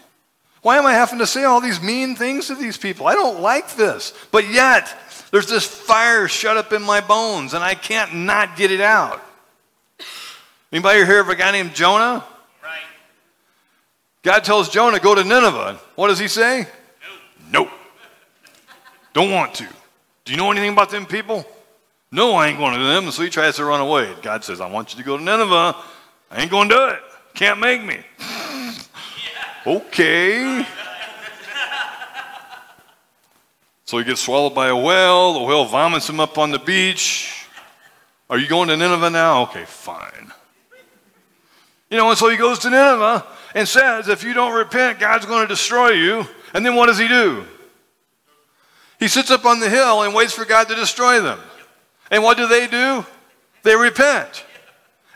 Why 0.61 0.77
am 0.77 0.85
I 0.85 0.93
having 0.93 1.19
to 1.19 1.27
say 1.27 1.45
all 1.45 1.61
these 1.61 1.81
mean 1.81 2.15
things 2.15 2.47
to 2.47 2.55
these 2.55 2.77
people? 2.77 3.07
I 3.07 3.13
don't 3.13 3.39
like 3.39 3.75
this. 3.75 4.13
But 4.31 4.49
yet, 4.49 4.93
there's 5.31 5.47
this 5.47 5.65
fire 5.65 6.27
shut 6.27 6.57
up 6.57 6.73
in 6.73 6.81
my 6.81 7.01
bones, 7.01 7.53
and 7.53 7.63
I 7.63 7.75
can't 7.75 8.15
not 8.15 8.57
get 8.57 8.71
it 8.71 8.81
out. 8.81 9.21
Anybody 10.71 11.05
hear 11.05 11.19
of 11.19 11.29
a 11.29 11.35
guy 11.35 11.51
named 11.51 11.73
Jonah? 11.73 12.23
Right. 12.63 12.79
God 14.23 14.43
tells 14.43 14.69
Jonah, 14.69 14.99
go 14.99 15.15
to 15.15 15.23
Nineveh. 15.23 15.79
What 15.95 16.07
does 16.09 16.19
he 16.19 16.27
say? 16.27 16.67
No. 17.51 17.63
Nope. 17.63 17.69
Don't 19.13 19.31
want 19.31 19.55
to. 19.55 19.67
Do 20.25 20.31
you 20.31 20.37
know 20.37 20.51
anything 20.51 20.71
about 20.71 20.91
them 20.91 21.05
people? 21.05 21.45
No, 22.11 22.33
I 22.33 22.47
ain't 22.47 22.57
going 22.57 22.77
to 22.77 22.83
them. 22.83 23.11
So 23.11 23.23
he 23.23 23.29
tries 23.29 23.55
to 23.57 23.65
run 23.65 23.81
away. 23.81 24.13
God 24.21 24.43
says, 24.43 24.61
I 24.61 24.69
want 24.69 24.93
you 24.93 24.99
to 24.99 25.05
go 25.05 25.17
to 25.17 25.23
Nineveh. 25.23 25.75
I 26.31 26.41
ain't 26.41 26.51
going 26.51 26.69
to 26.69 26.75
do 26.75 26.87
it. 26.89 26.99
Can't 27.33 27.59
make 27.59 27.83
me. 27.83 27.99
okay. 29.65 30.65
So 33.89 33.97
he 33.97 34.03
gets 34.03 34.21
swallowed 34.21 34.53
by 34.53 34.67
a 34.67 34.75
whale. 34.75 35.33
The 35.33 35.39
whale 35.39 35.65
vomits 35.65 36.07
him 36.07 36.19
up 36.19 36.37
on 36.37 36.51
the 36.51 36.59
beach. 36.59 37.47
Are 38.29 38.37
you 38.37 38.47
going 38.47 38.69
to 38.69 38.77
Nineveh 38.77 39.09
now? 39.09 39.41
Okay, 39.45 39.65
fine. 39.65 40.31
You 41.89 41.97
know, 41.97 42.07
and 42.09 42.15
so 42.15 42.29
he 42.29 42.37
goes 42.37 42.59
to 42.59 42.69
Nineveh 42.69 43.25
and 43.55 43.67
says, 43.67 44.07
if 44.07 44.23
you 44.23 44.35
don't 44.35 44.53
repent, 44.53 44.99
God's 44.99 45.25
going 45.25 45.41
to 45.41 45.47
destroy 45.47 45.89
you. 45.89 46.23
And 46.53 46.63
then 46.63 46.75
what 46.75 46.85
does 46.85 46.99
he 46.99 47.07
do? 47.07 47.43
He 48.99 49.07
sits 49.07 49.31
up 49.31 49.43
on 49.45 49.59
the 49.59 49.71
hill 49.71 50.03
and 50.03 50.13
waits 50.13 50.33
for 50.33 50.45
God 50.45 50.67
to 50.67 50.75
destroy 50.75 51.19
them. 51.19 51.39
And 52.11 52.21
what 52.21 52.37
do 52.37 52.47
they 52.47 52.67
do? 52.67 53.03
They 53.63 53.75
repent. 53.75 54.45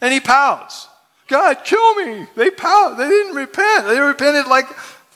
And 0.01 0.11
he 0.11 0.19
pouts. 0.19 0.87
God, 1.27 1.63
kill 1.63 1.93
me. 1.93 2.25
They 2.35 2.49
pout. 2.49 2.97
They 2.97 3.07
didn't 3.07 3.35
repent. 3.35 3.85
They 3.85 3.99
repented 3.99 4.47
like 4.47 4.65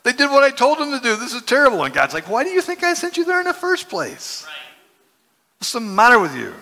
they 0.07 0.13
did 0.13 0.31
what 0.31 0.41
I 0.41 0.51
told 0.51 0.77
them 0.77 0.91
to 0.91 1.01
do. 1.01 1.17
This 1.17 1.33
is 1.33 1.41
terrible. 1.41 1.83
And 1.83 1.93
God's 1.93 2.13
like, 2.13 2.29
why 2.29 2.45
do 2.45 2.49
you 2.49 2.61
think 2.61 2.81
I 2.81 2.93
sent 2.93 3.17
you 3.17 3.25
there 3.25 3.41
in 3.41 3.45
the 3.45 3.53
first 3.53 3.89
place? 3.89 4.47
What's 5.59 5.73
the 5.73 5.81
matter 5.81 6.17
with 6.17 6.33
you? 6.33 6.53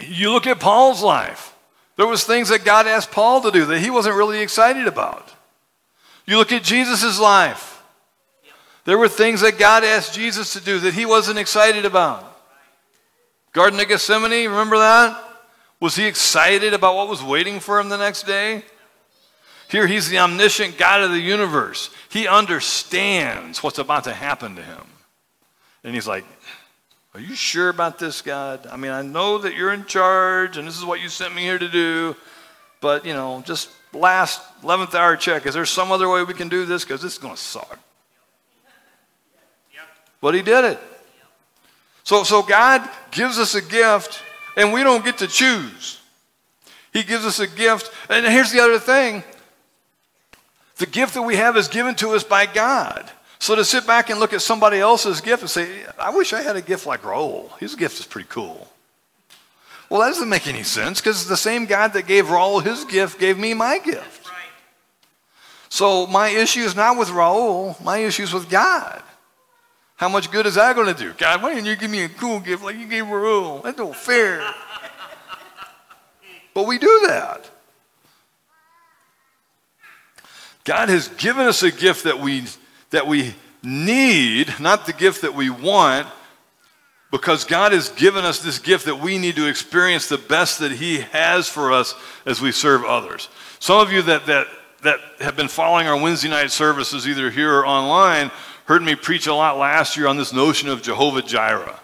You 0.00 0.32
look 0.32 0.46
at 0.46 0.58
Paul's 0.58 1.02
life. 1.02 1.54
There 1.96 2.06
was 2.06 2.24
things 2.24 2.48
that 2.48 2.64
God 2.64 2.86
asked 2.86 3.10
Paul 3.10 3.42
to 3.42 3.50
do 3.50 3.66
that 3.66 3.80
he 3.80 3.90
wasn't 3.90 4.16
really 4.16 4.40
excited 4.40 4.86
about. 4.86 5.30
You 6.24 6.38
look 6.38 6.50
at 6.50 6.62
Jesus' 6.62 7.20
life. 7.20 7.82
There 8.86 8.96
were 8.96 9.08
things 9.08 9.42
that 9.42 9.58
God 9.58 9.84
asked 9.84 10.14
Jesus 10.14 10.54
to 10.54 10.60
do 10.60 10.78
that 10.80 10.94
he 10.94 11.04
wasn't 11.04 11.38
excited 11.38 11.84
about. 11.84 12.24
Garden 13.52 13.78
of 13.78 13.86
Gethsemane, 13.86 14.48
remember 14.48 14.78
that? 14.78 15.22
Was 15.78 15.96
he 15.96 16.06
excited 16.06 16.72
about 16.72 16.96
what 16.96 17.08
was 17.08 17.22
waiting 17.22 17.60
for 17.60 17.78
him 17.78 17.90
the 17.90 17.98
next 17.98 18.22
day? 18.22 18.64
Here, 19.70 19.86
he's 19.86 20.08
the 20.08 20.18
omniscient 20.18 20.78
God 20.78 21.02
of 21.02 21.12
the 21.12 21.20
universe. 21.20 21.90
He 22.08 22.26
understands 22.26 23.62
what's 23.62 23.78
about 23.78 24.04
to 24.04 24.12
happen 24.12 24.56
to 24.56 24.62
him. 24.62 24.82
And 25.84 25.94
he's 25.94 26.08
like, 26.08 26.24
Are 27.14 27.20
you 27.20 27.36
sure 27.36 27.68
about 27.68 27.98
this, 27.98 28.20
God? 28.20 28.66
I 28.66 28.76
mean, 28.76 28.90
I 28.90 29.02
know 29.02 29.38
that 29.38 29.54
you're 29.54 29.72
in 29.72 29.84
charge 29.84 30.56
and 30.56 30.66
this 30.66 30.76
is 30.76 30.84
what 30.84 31.00
you 31.00 31.08
sent 31.08 31.34
me 31.36 31.42
here 31.42 31.58
to 31.58 31.68
do, 31.68 32.16
but, 32.80 33.06
you 33.06 33.14
know, 33.14 33.42
just 33.46 33.70
last 33.92 34.42
11th 34.62 34.94
hour 34.94 35.16
check. 35.16 35.46
Is 35.46 35.54
there 35.54 35.64
some 35.64 35.92
other 35.92 36.08
way 36.08 36.24
we 36.24 36.34
can 36.34 36.48
do 36.48 36.66
this? 36.66 36.84
Because 36.84 37.00
this 37.00 37.12
is 37.12 37.18
going 37.18 37.36
to 37.36 37.40
suck. 37.40 37.78
But 40.20 40.34
he 40.34 40.42
did 40.42 40.64
it. 40.64 40.80
So, 42.02 42.24
so 42.24 42.42
God 42.42 42.88
gives 43.12 43.38
us 43.38 43.54
a 43.54 43.62
gift 43.62 44.20
and 44.56 44.72
we 44.72 44.82
don't 44.82 45.04
get 45.04 45.18
to 45.18 45.28
choose. 45.28 46.00
He 46.92 47.04
gives 47.04 47.24
us 47.24 47.38
a 47.38 47.46
gift. 47.46 47.92
And 48.08 48.26
here's 48.26 48.50
the 48.50 48.58
other 48.58 48.80
thing 48.80 49.22
the 50.80 50.86
gift 50.86 51.14
that 51.14 51.22
we 51.22 51.36
have 51.36 51.56
is 51.56 51.68
given 51.68 51.94
to 51.96 52.10
us 52.10 52.24
by 52.24 52.46
God. 52.46 53.08
So 53.38 53.54
to 53.54 53.64
sit 53.64 53.86
back 53.86 54.10
and 54.10 54.18
look 54.18 54.32
at 54.32 54.42
somebody 54.42 54.78
else's 54.78 55.20
gift 55.20 55.42
and 55.42 55.50
say, 55.50 55.84
I 55.98 56.10
wish 56.10 56.32
I 56.32 56.42
had 56.42 56.56
a 56.56 56.62
gift 56.62 56.86
like 56.86 57.02
Raul. 57.02 57.56
His 57.58 57.74
gift 57.74 58.00
is 58.00 58.06
pretty 58.06 58.28
cool. 58.28 58.66
Well, 59.88 60.00
that 60.00 60.08
doesn't 60.08 60.28
make 60.28 60.46
any 60.46 60.62
sense 60.62 61.00
because 61.00 61.26
the 61.26 61.36
same 61.36 61.66
God 61.66 61.92
that 61.92 62.06
gave 62.06 62.26
Raul 62.26 62.62
his 62.62 62.84
gift 62.84 63.18
gave 63.18 63.38
me 63.38 63.54
my 63.54 63.78
gift. 63.78 64.28
So 65.68 66.06
my 66.06 66.28
issue 66.28 66.60
is 66.60 66.74
not 66.74 66.96
with 66.96 67.08
Raul, 67.08 67.80
my 67.82 67.98
issue 67.98 68.22
is 68.22 68.32
with 68.32 68.48
God. 68.48 69.02
How 69.96 70.08
much 70.08 70.30
good 70.30 70.46
is 70.46 70.54
that 70.54 70.76
going 70.76 70.94
to 70.94 70.98
do? 70.98 71.12
God, 71.12 71.42
why 71.42 71.54
didn't 71.54 71.66
you 71.66 71.76
give 71.76 71.90
me 71.90 72.04
a 72.04 72.08
cool 72.08 72.40
gift 72.40 72.62
like 72.62 72.76
you 72.76 72.86
gave 72.86 73.04
Raul? 73.04 73.62
That's 73.62 73.76
no 73.76 73.92
fair. 73.92 74.40
but 76.54 76.66
we 76.66 76.78
do 76.78 77.06
that. 77.06 77.49
God 80.70 80.88
has 80.88 81.08
given 81.08 81.48
us 81.48 81.64
a 81.64 81.72
gift 81.72 82.04
that 82.04 82.20
we, 82.20 82.44
that 82.90 83.08
we 83.08 83.34
need, 83.60 84.54
not 84.60 84.86
the 84.86 84.92
gift 84.92 85.22
that 85.22 85.34
we 85.34 85.50
want, 85.50 86.06
because 87.10 87.42
God 87.42 87.72
has 87.72 87.88
given 87.88 88.24
us 88.24 88.38
this 88.38 88.60
gift 88.60 88.84
that 88.84 89.00
we 89.00 89.18
need 89.18 89.34
to 89.34 89.48
experience 89.48 90.08
the 90.08 90.16
best 90.16 90.60
that 90.60 90.70
He 90.70 91.00
has 91.00 91.48
for 91.48 91.72
us 91.72 91.96
as 92.24 92.40
we 92.40 92.52
serve 92.52 92.84
others. 92.84 93.28
Some 93.58 93.80
of 93.80 93.90
you 93.90 94.02
that, 94.02 94.26
that, 94.26 94.46
that 94.84 95.00
have 95.18 95.34
been 95.34 95.48
following 95.48 95.88
our 95.88 96.00
Wednesday 96.00 96.28
night 96.28 96.52
services, 96.52 97.08
either 97.08 97.30
here 97.30 97.52
or 97.52 97.66
online, 97.66 98.30
heard 98.66 98.82
me 98.82 98.94
preach 98.94 99.26
a 99.26 99.34
lot 99.34 99.58
last 99.58 99.96
year 99.96 100.06
on 100.06 100.18
this 100.18 100.32
notion 100.32 100.68
of 100.68 100.82
Jehovah 100.82 101.22
Jireh. 101.22 101.80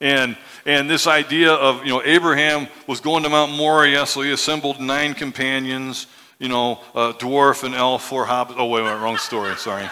And, 0.00 0.36
and 0.66 0.90
this 0.90 1.06
idea 1.06 1.52
of, 1.52 1.84
you 1.84 1.90
know, 1.90 2.02
Abraham 2.02 2.66
was 2.88 3.00
going 3.00 3.22
to 3.22 3.28
Mount 3.28 3.52
Moriah, 3.52 4.04
so 4.04 4.22
he 4.22 4.32
assembled 4.32 4.80
nine 4.80 5.14
companions, 5.14 6.08
you 6.40 6.48
know, 6.48 6.80
a 6.94 7.12
dwarf, 7.12 7.62
an 7.62 7.74
elf, 7.74 8.02
four 8.02 8.26
hobbits. 8.26 8.54
Oh, 8.56 8.66
wait, 8.66 8.82
wait, 8.82 8.94
wrong 8.94 9.18
story, 9.18 9.54
sorry. 9.54 9.88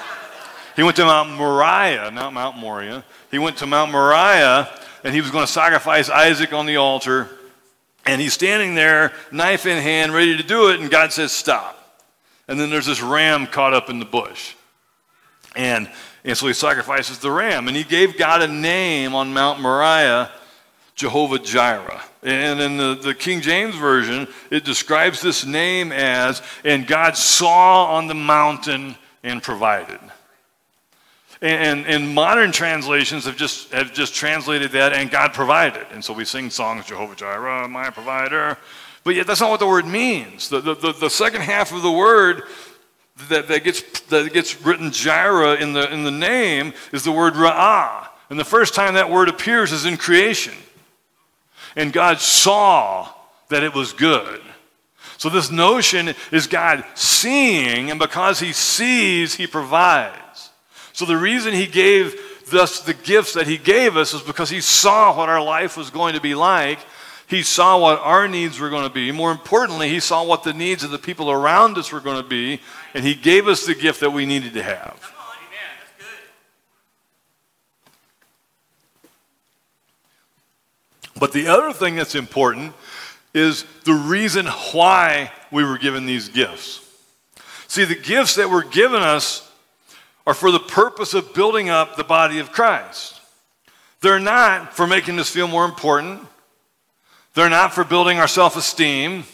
He 0.74 0.82
went 0.82 0.96
to 0.96 1.04
Mount 1.04 1.30
Moriah, 1.30 2.10
not 2.10 2.32
Mount 2.32 2.56
Moriah. 2.56 3.04
He 3.30 3.38
went 3.38 3.58
to 3.58 3.66
Mount 3.66 3.92
Moriah, 3.92 4.68
and 5.04 5.14
he 5.14 5.20
was 5.20 5.30
going 5.30 5.46
to 5.46 5.52
sacrifice 5.52 6.08
Isaac 6.08 6.52
on 6.52 6.66
the 6.66 6.76
altar. 6.76 7.28
And 8.06 8.20
he's 8.20 8.32
standing 8.32 8.74
there, 8.74 9.12
knife 9.30 9.66
in 9.66 9.80
hand, 9.80 10.12
ready 10.12 10.36
to 10.36 10.42
do 10.42 10.70
it, 10.70 10.80
and 10.80 10.90
God 10.90 11.12
says, 11.12 11.30
stop. 11.30 11.76
And 12.48 12.58
then 12.58 12.70
there's 12.70 12.86
this 12.86 13.02
ram 13.02 13.46
caught 13.46 13.74
up 13.74 13.90
in 13.90 13.98
the 13.98 14.06
bush. 14.06 14.54
And 15.54 15.88
and 16.24 16.36
so 16.36 16.46
he 16.46 16.52
sacrifices 16.52 17.18
the 17.18 17.30
ram. 17.30 17.68
And 17.68 17.76
he 17.76 17.84
gave 17.84 18.18
God 18.18 18.42
a 18.42 18.48
name 18.48 19.14
on 19.14 19.32
Mount 19.32 19.60
Moriah, 19.60 20.30
Jehovah 20.94 21.38
Jireh. 21.38 22.02
And 22.22 22.60
in 22.60 22.76
the, 22.76 22.94
the 22.94 23.14
King 23.14 23.40
James 23.40 23.76
Version, 23.76 24.26
it 24.50 24.64
describes 24.64 25.20
this 25.20 25.46
name 25.46 25.92
as, 25.92 26.42
and 26.64 26.86
God 26.86 27.16
saw 27.16 27.96
on 27.96 28.08
the 28.08 28.14
mountain 28.14 28.96
and 29.22 29.42
provided. 29.42 30.00
And, 31.40 31.86
and, 31.86 32.12
modern 32.12 32.50
translations 32.50 33.24
have 33.26 33.36
just, 33.36 33.72
have 33.72 33.92
just 33.92 34.12
translated 34.12 34.72
that, 34.72 34.92
and 34.92 35.08
God 35.08 35.32
provided. 35.32 35.86
And 35.92 36.04
so 36.04 36.12
we 36.12 36.24
sing 36.24 36.50
songs, 36.50 36.86
Jehovah 36.86 37.14
Jireh, 37.14 37.68
my 37.68 37.90
provider. 37.90 38.58
But 39.04 39.14
yet, 39.14 39.28
that's 39.28 39.40
not 39.40 39.50
what 39.50 39.60
the 39.60 39.66
word 39.66 39.86
means. 39.86 40.48
The, 40.48 40.60
the, 40.60 40.74
the, 40.74 40.92
the 40.92 41.08
second 41.08 41.42
half 41.42 41.72
of 41.72 41.82
the 41.82 41.92
word 41.92 42.42
that, 43.28 43.46
that, 43.46 43.62
gets, 43.62 43.82
that 44.06 44.32
gets 44.32 44.60
written 44.62 44.90
Jireh 44.90 45.54
in 45.56 45.72
the, 45.72 45.92
in 45.92 46.02
the 46.02 46.10
name 46.10 46.72
is 46.92 47.04
the 47.04 47.12
word 47.12 47.34
Ra'ah. 47.34 48.08
And 48.30 48.38
the 48.38 48.44
first 48.44 48.74
time 48.74 48.94
that 48.94 49.08
word 49.08 49.28
appears 49.28 49.70
is 49.70 49.86
in 49.86 49.96
creation. 49.96 50.54
And 51.76 51.92
God 51.92 52.18
saw 52.18 53.08
that 53.48 53.62
it 53.62 53.74
was 53.74 53.92
good. 53.92 54.40
So 55.16 55.28
this 55.28 55.50
notion 55.50 56.14
is 56.30 56.46
God 56.46 56.84
seeing, 56.94 57.90
and 57.90 57.98
because 57.98 58.38
he 58.38 58.52
sees, 58.52 59.34
he 59.34 59.46
provides. 59.46 60.50
So 60.92 61.04
the 61.04 61.16
reason 61.16 61.52
he 61.52 61.66
gave 61.66 62.14
us 62.52 62.80
the 62.80 62.94
gifts 62.94 63.34
that 63.34 63.46
he 63.46 63.58
gave 63.58 63.96
us 63.96 64.14
is 64.14 64.22
because 64.22 64.48
he 64.48 64.60
saw 64.60 65.16
what 65.16 65.28
our 65.28 65.42
life 65.42 65.76
was 65.76 65.90
going 65.90 66.14
to 66.14 66.20
be 66.20 66.34
like 66.34 66.78
he 67.28 67.42
saw 67.42 67.78
what 67.78 68.00
our 68.00 68.26
needs 68.26 68.58
were 68.58 68.70
going 68.70 68.84
to 68.84 68.92
be. 68.92 69.12
More 69.12 69.30
importantly, 69.30 69.90
he 69.90 70.00
saw 70.00 70.24
what 70.24 70.44
the 70.44 70.54
needs 70.54 70.82
of 70.82 70.90
the 70.90 70.98
people 70.98 71.30
around 71.30 71.76
us 71.76 71.92
were 71.92 72.00
going 72.00 72.20
to 72.22 72.28
be, 72.28 72.60
and 72.94 73.04
he 73.04 73.14
gave 73.14 73.46
us 73.46 73.66
the 73.66 73.74
gift 73.74 74.00
that 74.00 74.10
we 74.10 74.24
needed 74.24 74.54
to 74.54 74.62
have. 74.62 75.14
But 81.18 81.32
the 81.32 81.48
other 81.48 81.72
thing 81.72 81.96
that's 81.96 82.14
important 82.14 82.74
is 83.34 83.64
the 83.84 83.94
reason 83.94 84.46
why 84.72 85.32
we 85.50 85.64
were 85.64 85.78
given 85.78 86.06
these 86.06 86.28
gifts. 86.28 86.84
See, 87.66 87.84
the 87.84 87.94
gifts 87.94 88.36
that 88.36 88.50
were 88.50 88.64
given 88.64 89.02
us 89.02 89.50
are 90.26 90.34
for 90.34 90.50
the 90.50 90.60
purpose 90.60 91.14
of 91.14 91.34
building 91.34 91.68
up 91.70 91.96
the 91.96 92.04
body 92.04 92.38
of 92.38 92.52
Christ. 92.52 93.20
They're 94.00 94.20
not 94.20 94.74
for 94.74 94.86
making 94.86 95.18
us 95.18 95.28
feel 95.28 95.48
more 95.48 95.64
important. 95.64 96.20
They're 97.34 97.50
not 97.50 97.74
for 97.74 97.84
building 97.84 98.18
our 98.18 98.28
self 98.28 98.56
esteem. 98.56 99.24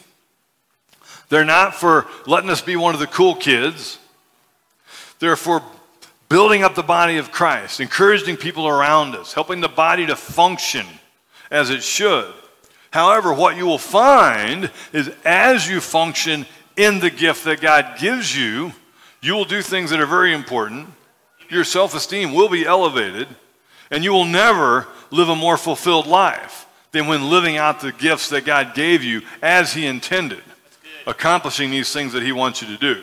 They're 1.28 1.44
not 1.44 1.74
for 1.74 2.06
letting 2.26 2.50
us 2.50 2.60
be 2.60 2.76
one 2.76 2.94
of 2.94 3.00
the 3.00 3.06
cool 3.06 3.34
kids. 3.34 3.98
They're 5.18 5.36
for 5.36 5.62
building 6.28 6.62
up 6.62 6.74
the 6.74 6.82
body 6.82 7.18
of 7.18 7.30
Christ, 7.32 7.80
encouraging 7.80 8.36
people 8.36 8.66
around 8.66 9.14
us, 9.14 9.32
helping 9.32 9.60
the 9.60 9.68
body 9.68 10.06
to 10.06 10.16
function 10.16 10.86
as 11.50 11.70
it 11.70 11.82
should. 11.82 12.32
However, 12.90 13.32
what 13.32 13.56
you 13.56 13.66
will 13.66 13.78
find 13.78 14.70
is 14.92 15.10
as 15.24 15.68
you 15.68 15.80
function 15.80 16.46
in 16.76 17.00
the 17.00 17.10
gift 17.10 17.44
that 17.44 17.60
God 17.60 17.98
gives 17.98 18.36
you, 18.36 18.72
you 19.20 19.34
will 19.34 19.44
do 19.44 19.62
things 19.62 19.90
that 19.90 20.00
are 20.00 20.06
very 20.06 20.32
important. 20.32 20.88
Your 21.48 21.64
self 21.64 21.94
esteem 21.94 22.32
will 22.32 22.48
be 22.48 22.64
elevated, 22.64 23.28
and 23.90 24.04
you 24.04 24.12
will 24.12 24.24
never 24.24 24.86
live 25.10 25.28
a 25.28 25.36
more 25.36 25.56
fulfilled 25.56 26.06
life 26.06 26.66
than 26.92 27.06
when 27.06 27.28
living 27.30 27.56
out 27.56 27.80
the 27.80 27.92
gifts 27.92 28.28
that 28.28 28.44
God 28.44 28.74
gave 28.74 29.02
you 29.02 29.22
as 29.42 29.72
He 29.72 29.86
intended, 29.86 30.42
accomplishing 31.06 31.70
these 31.70 31.92
things 31.92 32.12
that 32.12 32.22
He 32.22 32.32
wants 32.32 32.62
you 32.62 32.68
to 32.68 32.76
do. 32.76 33.02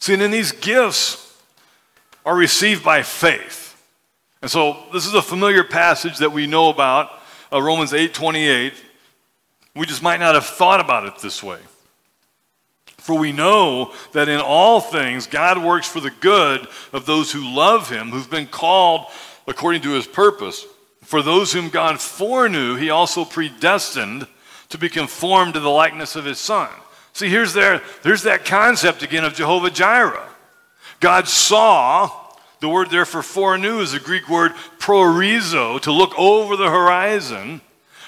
See, 0.00 0.12
and 0.12 0.22
then 0.22 0.32
these 0.32 0.52
gifts 0.52 1.40
are 2.26 2.36
received 2.36 2.84
by 2.84 3.02
faith. 3.02 3.63
And 4.44 4.50
so 4.50 4.76
this 4.92 5.06
is 5.06 5.14
a 5.14 5.22
familiar 5.22 5.64
passage 5.64 6.18
that 6.18 6.30
we 6.30 6.46
know 6.46 6.68
about, 6.68 7.18
uh, 7.50 7.62
Romans 7.62 7.94
8 7.94 8.12
28. 8.12 8.74
We 9.74 9.86
just 9.86 10.02
might 10.02 10.20
not 10.20 10.34
have 10.34 10.44
thought 10.44 10.80
about 10.80 11.06
it 11.06 11.16
this 11.16 11.42
way. 11.42 11.60
For 12.98 13.18
we 13.18 13.32
know 13.32 13.94
that 14.12 14.28
in 14.28 14.40
all 14.40 14.82
things 14.82 15.26
God 15.26 15.64
works 15.64 15.88
for 15.88 16.00
the 16.00 16.10
good 16.10 16.68
of 16.92 17.06
those 17.06 17.32
who 17.32 17.54
love 17.56 17.88
him, 17.88 18.10
who've 18.10 18.28
been 18.28 18.46
called 18.46 19.06
according 19.46 19.80
to 19.80 19.92
his 19.92 20.06
purpose. 20.06 20.66
For 21.00 21.22
those 21.22 21.50
whom 21.50 21.70
God 21.70 21.98
foreknew, 21.98 22.76
he 22.76 22.90
also 22.90 23.24
predestined 23.24 24.26
to 24.68 24.76
be 24.76 24.90
conformed 24.90 25.54
to 25.54 25.60
the 25.60 25.70
likeness 25.70 26.16
of 26.16 26.26
his 26.26 26.38
son. 26.38 26.68
See, 27.14 27.30
here's, 27.30 27.54
there, 27.54 27.80
there's 28.02 28.24
that 28.24 28.44
concept 28.44 29.02
again 29.02 29.24
of 29.24 29.32
Jehovah 29.32 29.70
Jireh. 29.70 30.28
God 31.00 31.28
saw, 31.28 32.23
the 32.64 32.68
word 32.70 32.88
there 32.88 33.04
for 33.04 33.22
foreknew 33.22 33.80
is 33.80 33.92
the 33.92 34.00
Greek 34.00 34.26
word 34.26 34.52
proorizo, 34.78 35.78
to 35.82 35.92
look 35.92 36.18
over 36.18 36.56
the 36.56 36.70
horizon. 36.70 37.60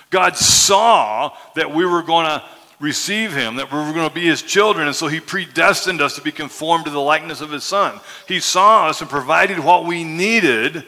God 0.09 0.35
saw 0.35 1.37
that 1.57 1.75
we 1.75 1.85
were 1.85 2.03
going 2.03 2.25
to 2.25 2.43
receive 2.81 3.35
him, 3.35 3.57
that 3.57 3.71
we 3.71 3.77
were 3.77 3.93
going 3.93 4.09
to 4.09 4.15
be 4.15 4.25
his 4.25 4.41
children, 4.41 4.87
and 4.87 4.97
so 4.97 5.09
he 5.09 5.21
predestined 5.21 6.01
us 6.01 6.15
to 6.15 6.23
be 6.23 6.33
conformed 6.33 6.87
to 6.87 6.91
the 6.91 6.99
likeness 6.99 7.43
of 7.43 7.51
his 7.51 7.65
son. 7.65 8.01
He 8.27 8.41
saw 8.41 8.87
us 8.87 9.03
and 9.03 9.11
provided 9.11 9.59
what 9.59 9.85
we 9.85 10.05
needed 10.05 10.87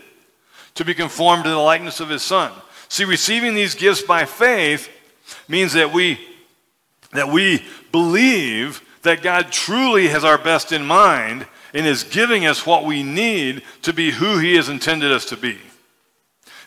to 0.74 0.84
be 0.86 0.94
conformed 0.94 1.44
to 1.44 1.50
the 1.50 1.58
likeness 1.58 2.00
of 2.00 2.08
his 2.08 2.22
son. 2.22 2.50
See, 2.88 3.04
receiving 3.04 3.54
these 3.54 3.74
gifts 3.74 4.00
by 4.00 4.24
faith 4.24 4.88
means 5.46 5.74
that 5.74 5.92
we 5.92 6.18
that 7.12 7.28
we 7.28 7.66
believe 7.92 8.80
that 9.02 9.20
God 9.20 9.52
truly 9.52 10.08
has 10.08 10.24
our 10.24 10.38
best 10.38 10.72
in 10.72 10.86
mind 10.86 11.46
and 11.74 11.86
is 11.86 12.04
giving 12.04 12.46
us 12.46 12.66
what 12.66 12.84
we 12.84 13.02
need 13.02 13.62
to 13.82 13.92
be 13.92 14.10
who 14.10 14.38
He 14.38 14.56
has 14.56 14.68
intended 14.68 15.12
us 15.12 15.24
to 15.26 15.36
be. 15.36 15.58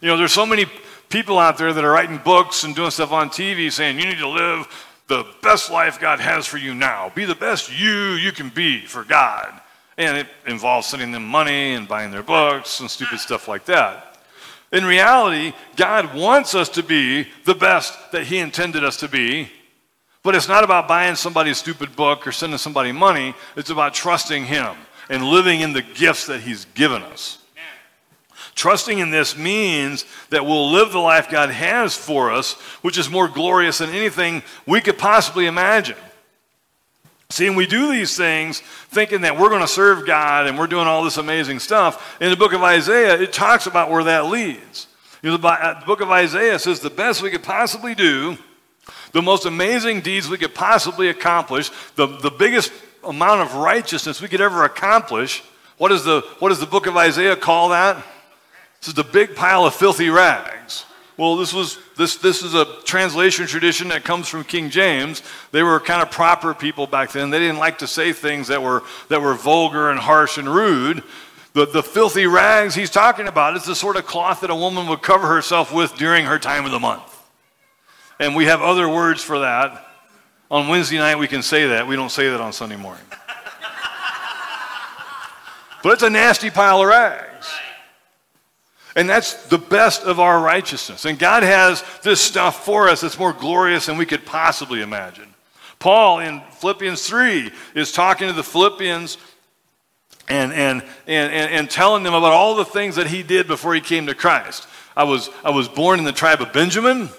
You 0.01 0.07
know, 0.07 0.17
there's 0.17 0.33
so 0.33 0.45
many 0.45 0.65
people 1.09 1.37
out 1.37 1.57
there 1.57 1.73
that 1.73 1.83
are 1.83 1.91
writing 1.91 2.17
books 2.17 2.63
and 2.63 2.75
doing 2.75 2.91
stuff 2.91 3.11
on 3.11 3.29
TV 3.29 3.71
saying 3.71 3.99
you 3.99 4.05
need 4.05 4.17
to 4.17 4.27
live 4.27 4.67
the 5.07 5.25
best 5.43 5.69
life 5.69 5.99
God 5.99 6.19
has 6.19 6.47
for 6.47 6.57
you 6.57 6.73
now. 6.73 7.11
Be 7.13 7.25
the 7.25 7.35
best 7.35 7.77
you 7.77 8.13
you 8.13 8.31
can 8.31 8.49
be 8.49 8.85
for 8.85 9.03
God. 9.03 9.59
And 9.97 10.17
it 10.17 10.27
involves 10.47 10.87
sending 10.87 11.11
them 11.11 11.25
money 11.25 11.73
and 11.73 11.87
buying 11.87 12.11
their 12.11 12.23
books 12.23 12.79
and 12.79 12.89
stupid 12.89 13.19
stuff 13.19 13.47
like 13.47 13.65
that. 13.65 14.17
In 14.71 14.85
reality, 14.85 15.53
God 15.75 16.15
wants 16.15 16.55
us 16.55 16.69
to 16.69 16.83
be 16.83 17.27
the 17.43 17.53
best 17.53 17.93
that 18.13 18.23
He 18.23 18.39
intended 18.39 18.85
us 18.85 18.95
to 18.97 19.09
be, 19.09 19.51
but 20.23 20.33
it's 20.33 20.47
not 20.47 20.63
about 20.63 20.87
buying 20.87 21.15
somebody's 21.15 21.57
stupid 21.57 21.93
book 21.95 22.25
or 22.25 22.31
sending 22.31 22.57
somebody 22.57 22.93
money. 22.93 23.35
It's 23.57 23.69
about 23.69 23.93
trusting 23.93 24.45
Him 24.45 24.77
and 25.11 25.25
living 25.25 25.59
in 25.59 25.73
the 25.73 25.81
gifts 25.81 26.25
that 26.27 26.39
He's 26.41 26.65
given 26.73 27.03
us. 27.03 27.37
Trusting 28.55 28.99
in 28.99 29.11
this 29.11 29.37
means 29.37 30.05
that 30.29 30.45
we'll 30.45 30.71
live 30.71 30.91
the 30.91 30.99
life 30.99 31.29
God 31.29 31.49
has 31.49 31.95
for 31.95 32.31
us, 32.31 32.53
which 32.81 32.97
is 32.97 33.09
more 33.09 33.27
glorious 33.27 33.77
than 33.79 33.89
anything 33.89 34.41
we 34.65 34.81
could 34.81 34.97
possibly 34.97 35.45
imagine. 35.47 35.97
See, 37.29 37.47
and 37.47 37.55
we 37.55 37.65
do 37.65 37.91
these 37.91 38.15
things 38.15 38.59
thinking 38.89 39.21
that 39.21 39.37
we're 39.37 39.49
going 39.49 39.61
to 39.61 39.67
serve 39.67 40.05
God 40.05 40.47
and 40.47 40.57
we're 40.57 40.67
doing 40.67 40.87
all 40.87 41.03
this 41.03 41.17
amazing 41.17 41.59
stuff. 41.59 42.17
In 42.21 42.29
the 42.29 42.35
book 42.35 42.53
of 42.53 42.61
Isaiah, 42.61 43.19
it 43.19 43.31
talks 43.31 43.67
about 43.67 43.89
where 43.89 44.03
that 44.03 44.25
leads. 44.25 44.87
You 45.21 45.31
know, 45.31 45.37
the 45.37 45.47
uh, 45.47 45.85
book 45.85 46.01
of 46.01 46.09
Isaiah 46.09 46.59
says 46.59 46.79
the 46.79 46.89
best 46.89 47.21
we 47.21 47.31
could 47.31 47.43
possibly 47.43 47.95
do, 47.95 48.37
the 49.11 49.21
most 49.21 49.45
amazing 49.45 50.01
deeds 50.01 50.29
we 50.29 50.37
could 50.37 50.55
possibly 50.55 51.09
accomplish, 51.09 51.69
the, 51.95 52.07
the 52.07 52.31
biggest 52.31 52.71
amount 53.03 53.41
of 53.41 53.55
righteousness 53.55 54.21
we 54.21 54.27
could 54.27 54.41
ever 54.41 54.63
accomplish. 54.63 55.43
What, 55.77 55.91
is 55.91 56.03
the, 56.03 56.21
what 56.39 56.49
does 56.49 56.59
the 56.59 56.65
book 56.65 56.87
of 56.87 56.95
Isaiah 56.97 57.35
call 57.35 57.69
that? 57.69 57.97
This 58.79 58.89
is 58.89 58.93
the 58.93 59.03
big 59.03 59.35
pile 59.35 59.65
of 59.65 59.75
filthy 59.75 60.09
rags. 60.09 60.85
Well, 61.17 61.35
this 61.35 61.53
was 61.53 61.77
this 61.97 62.15
this 62.15 62.41
is 62.41 62.55
a 62.55 62.65
translation 62.83 63.45
tradition 63.45 63.89
that 63.89 64.03
comes 64.03 64.27
from 64.27 64.43
King 64.43 64.71
James. 64.71 65.21
They 65.51 65.61
were 65.61 65.79
kind 65.79 66.01
of 66.01 66.09
proper 66.09 66.55
people 66.55 66.87
back 66.87 67.11
then. 67.11 67.29
They 67.29 67.37
didn't 67.37 67.59
like 67.59 67.77
to 67.79 67.87
say 67.87 68.11
things 68.11 68.47
that 68.47 68.63
were 68.63 68.81
that 69.09 69.21
were 69.21 69.35
vulgar 69.35 69.91
and 69.91 69.99
harsh 69.99 70.39
and 70.39 70.49
rude. 70.49 71.03
The, 71.53 71.67
the 71.67 71.83
filthy 71.83 72.25
rags 72.25 72.73
he's 72.73 72.89
talking 72.89 73.27
about 73.27 73.55
is 73.55 73.65
the 73.65 73.75
sort 73.75 73.97
of 73.97 74.07
cloth 74.07 74.41
that 74.41 74.49
a 74.49 74.55
woman 74.55 74.87
would 74.87 75.03
cover 75.03 75.27
herself 75.27 75.71
with 75.71 75.95
during 75.95 76.25
her 76.25 76.39
time 76.39 76.65
of 76.65 76.71
the 76.71 76.79
month. 76.79 77.21
And 78.19 78.35
we 78.35 78.45
have 78.45 78.61
other 78.61 78.89
words 78.89 79.21
for 79.21 79.39
that. 79.39 79.90
On 80.51 80.67
Wednesday 80.67 80.97
night, 80.97 81.17
we 81.17 81.29
can 81.29 81.41
say 81.41 81.67
that. 81.67 81.87
We 81.87 81.95
don't 81.95 82.11
say 82.11 82.27
that 82.27 82.41
on 82.41 82.51
Sunday 82.51 82.75
morning. 82.75 83.05
but 85.81 85.93
it's 85.93 86.03
a 86.03 86.09
nasty 86.09 86.49
pile 86.49 86.81
of 86.81 86.87
rags. 86.89 87.49
And 88.97 89.09
that's 89.09 89.45
the 89.47 89.57
best 89.57 90.03
of 90.03 90.19
our 90.19 90.41
righteousness. 90.41 91.05
And 91.05 91.17
God 91.17 91.43
has 91.43 91.85
this 92.03 92.19
stuff 92.19 92.65
for 92.65 92.89
us 92.89 92.99
that's 92.99 93.17
more 93.17 93.31
glorious 93.31 93.85
than 93.85 93.97
we 93.97 94.05
could 94.05 94.25
possibly 94.25 94.81
imagine. 94.81 95.33
Paul 95.79 96.19
in 96.19 96.41
Philippians 96.51 97.07
3 97.07 97.49
is 97.73 97.93
talking 97.93 98.27
to 98.27 98.33
the 98.33 98.43
Philippians 98.43 99.17
and, 100.27 100.51
and, 100.51 100.83
and, 101.07 101.31
and, 101.31 101.69
telling 101.69 102.03
them 102.03 102.13
about 102.13 102.33
all 102.33 102.55
the 102.55 102.65
things 102.65 102.97
that 102.97 103.07
he 103.07 103.23
did 103.23 103.47
before 103.47 103.73
he 103.73 103.81
came 103.81 104.05
to 104.07 104.13
Christ. 104.13 104.67
I 104.95 105.05
was, 105.05 105.29
I 105.43 105.49
was 105.49 105.67
born 105.67 105.97
in 105.97 106.05
the 106.05 106.11
tribe 106.11 106.41
of 106.41 106.53
Benjamin, 106.53 107.09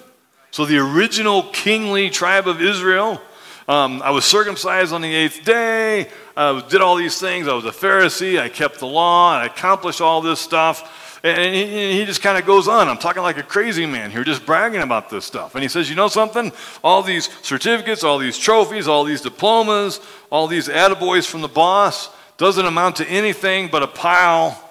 so 0.52 0.66
the 0.66 0.76
original 0.76 1.44
kingly 1.44 2.10
tribe 2.10 2.46
of 2.46 2.60
Israel. 2.60 3.20
Um, 3.66 4.02
I 4.02 4.10
was 4.10 4.26
circumcised 4.26 4.92
on 4.92 5.00
the 5.00 5.12
eighth 5.12 5.44
day. 5.46 6.08
I 6.36 6.62
did 6.68 6.82
all 6.82 6.96
these 6.96 7.18
things. 7.18 7.48
I 7.48 7.54
was 7.54 7.64
a 7.64 7.70
Pharisee. 7.70 8.38
I 8.38 8.50
kept 8.50 8.78
the 8.78 8.86
law. 8.86 9.32
I 9.32 9.46
accomplished 9.46 10.02
all 10.02 10.20
this 10.20 10.40
stuff. 10.40 11.20
And 11.24 11.54
he, 11.54 12.00
he 12.00 12.04
just 12.04 12.20
kind 12.20 12.36
of 12.36 12.44
goes 12.44 12.68
on. 12.68 12.86
I'm 12.88 12.98
talking 12.98 13.22
like 13.22 13.38
a 13.38 13.42
crazy 13.42 13.86
man 13.86 14.10
here, 14.10 14.24
just 14.24 14.44
bragging 14.44 14.82
about 14.82 15.08
this 15.08 15.24
stuff. 15.24 15.54
And 15.54 15.62
he 15.62 15.68
says, 15.70 15.88
You 15.88 15.96
know 15.96 16.08
something? 16.08 16.52
All 16.84 17.02
these 17.02 17.30
certificates, 17.40 18.04
all 18.04 18.18
these 18.18 18.36
trophies, 18.36 18.86
all 18.86 19.04
these 19.04 19.22
diplomas, 19.22 20.00
all 20.28 20.48
these 20.48 20.68
attaboys 20.68 21.26
from 21.26 21.40
the 21.40 21.48
boss 21.48 22.10
doesn't 22.36 22.66
amount 22.66 22.96
to 22.96 23.08
anything 23.08 23.68
but 23.68 23.82
a 23.82 23.86
pile 23.86 24.62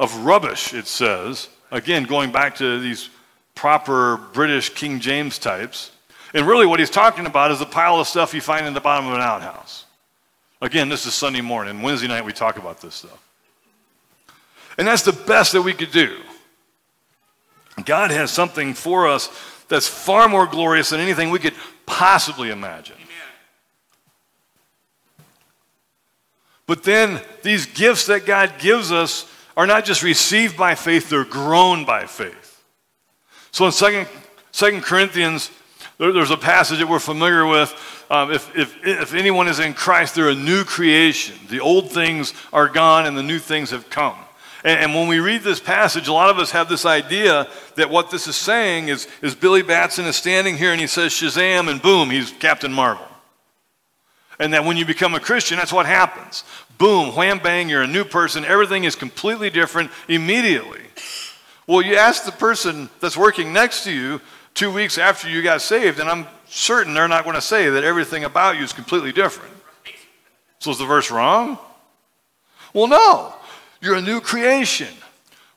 of 0.00 0.12
rubbish, 0.24 0.74
it 0.74 0.88
says. 0.88 1.48
Again, 1.70 2.02
going 2.02 2.32
back 2.32 2.56
to 2.56 2.80
these 2.80 3.10
proper 3.54 4.16
British 4.32 4.70
King 4.70 5.00
James 5.00 5.38
types. 5.38 5.90
And 6.32 6.46
really, 6.46 6.66
what 6.66 6.80
he's 6.80 6.90
talking 6.90 7.26
about 7.26 7.50
is 7.50 7.60
a 7.60 7.66
pile 7.66 8.00
of 8.00 8.08
stuff 8.08 8.34
you 8.34 8.40
find 8.40 8.66
in 8.66 8.74
the 8.74 8.80
bottom 8.80 9.06
of 9.06 9.14
an 9.14 9.20
outhouse. 9.20 9.84
Again, 10.60 10.88
this 10.88 11.06
is 11.06 11.14
Sunday 11.14 11.40
morning. 11.40 11.82
Wednesday 11.82 12.08
night, 12.08 12.24
we 12.24 12.32
talk 12.32 12.58
about 12.58 12.80
this 12.80 12.94
stuff. 12.94 13.20
And 14.78 14.86
that's 14.86 15.02
the 15.02 15.12
best 15.12 15.52
that 15.52 15.62
we 15.62 15.72
could 15.72 15.92
do. 15.92 16.18
God 17.84 18.10
has 18.10 18.30
something 18.30 18.74
for 18.74 19.08
us 19.08 19.28
that's 19.68 19.88
far 19.88 20.28
more 20.28 20.46
glorious 20.46 20.90
than 20.90 21.00
anything 21.00 21.30
we 21.30 21.38
could 21.38 21.54
possibly 21.86 22.50
imagine. 22.50 22.96
Amen. 22.96 23.08
But 26.66 26.82
then 26.82 27.20
these 27.42 27.66
gifts 27.66 28.06
that 28.06 28.26
God 28.26 28.54
gives 28.58 28.92
us 28.92 29.30
are 29.56 29.66
not 29.66 29.84
just 29.84 30.02
received 30.02 30.56
by 30.56 30.74
faith, 30.74 31.08
they're 31.08 31.24
grown 31.24 31.84
by 31.84 32.06
faith. 32.06 32.43
So 33.54 33.66
in 33.66 33.72
2, 33.72 34.04
2 34.50 34.80
Corinthians, 34.80 35.48
there, 35.98 36.10
there's 36.10 36.32
a 36.32 36.36
passage 36.36 36.80
that 36.80 36.88
we're 36.88 36.98
familiar 36.98 37.46
with. 37.46 37.72
Um, 38.10 38.32
if, 38.32 38.50
if, 38.56 38.84
if 38.84 39.14
anyone 39.14 39.46
is 39.46 39.60
in 39.60 39.74
Christ, 39.74 40.16
they're 40.16 40.30
a 40.30 40.34
new 40.34 40.64
creation. 40.64 41.36
The 41.48 41.60
old 41.60 41.92
things 41.92 42.34
are 42.52 42.68
gone 42.68 43.06
and 43.06 43.16
the 43.16 43.22
new 43.22 43.38
things 43.38 43.70
have 43.70 43.88
come. 43.90 44.16
And, 44.64 44.92
when 44.92 45.06
we 45.06 45.20
read 45.20 45.42
this 45.42 45.60
passage, 45.60 46.08
a 46.08 46.12
lot 46.12 46.30
of 46.30 46.40
us 46.40 46.50
have 46.50 46.68
this 46.68 46.84
idea 46.84 47.46
that 47.76 47.90
what 47.90 48.10
this 48.10 48.26
is 48.26 48.34
saying 48.34 48.88
is, 48.88 49.06
is 49.22 49.36
Billy 49.36 49.62
Batson 49.62 50.06
is 50.06 50.16
standing 50.16 50.56
here 50.56 50.72
and 50.72 50.80
he 50.80 50.88
says 50.88 51.12
Shazam, 51.12 51.70
and 51.70 51.80
boom, 51.80 52.10
he's 52.10 52.32
Captain 52.32 52.72
Marvel. 52.72 53.06
And 54.40 54.52
that 54.52 54.64
when 54.64 54.76
you 54.76 54.84
become 54.84 55.14
a 55.14 55.20
Christian, 55.20 55.58
that's 55.58 55.72
what 55.72 55.86
happens. 55.86 56.42
Boom, 56.76 57.14
wham, 57.14 57.38
bang, 57.38 57.68
you're 57.68 57.82
a 57.82 57.86
new 57.86 58.04
person. 58.04 58.44
Everything 58.44 58.82
is 58.82 58.96
completely 58.96 59.48
different 59.48 59.92
immediately. 60.08 60.83
Well, 61.66 61.82
you 61.82 61.96
ask 61.96 62.24
the 62.24 62.32
person 62.32 62.90
that's 63.00 63.16
working 63.16 63.52
next 63.52 63.84
to 63.84 63.92
you 63.92 64.20
two 64.52 64.72
weeks 64.72 64.98
after 64.98 65.28
you 65.28 65.42
got 65.42 65.62
saved, 65.62 65.98
and 65.98 66.08
I'm 66.08 66.26
certain 66.46 66.94
they're 66.94 67.08
not 67.08 67.24
going 67.24 67.36
to 67.36 67.42
say 67.42 67.70
that 67.70 67.84
everything 67.84 68.24
about 68.24 68.56
you 68.56 68.64
is 68.64 68.72
completely 68.72 69.12
different. 69.12 69.52
So 70.58 70.70
is 70.70 70.78
the 70.78 70.86
verse 70.86 71.10
wrong? 71.10 71.58
Well, 72.72 72.86
no. 72.86 73.34
You're 73.80 73.96
a 73.96 74.02
new 74.02 74.20
creation. 74.20 74.88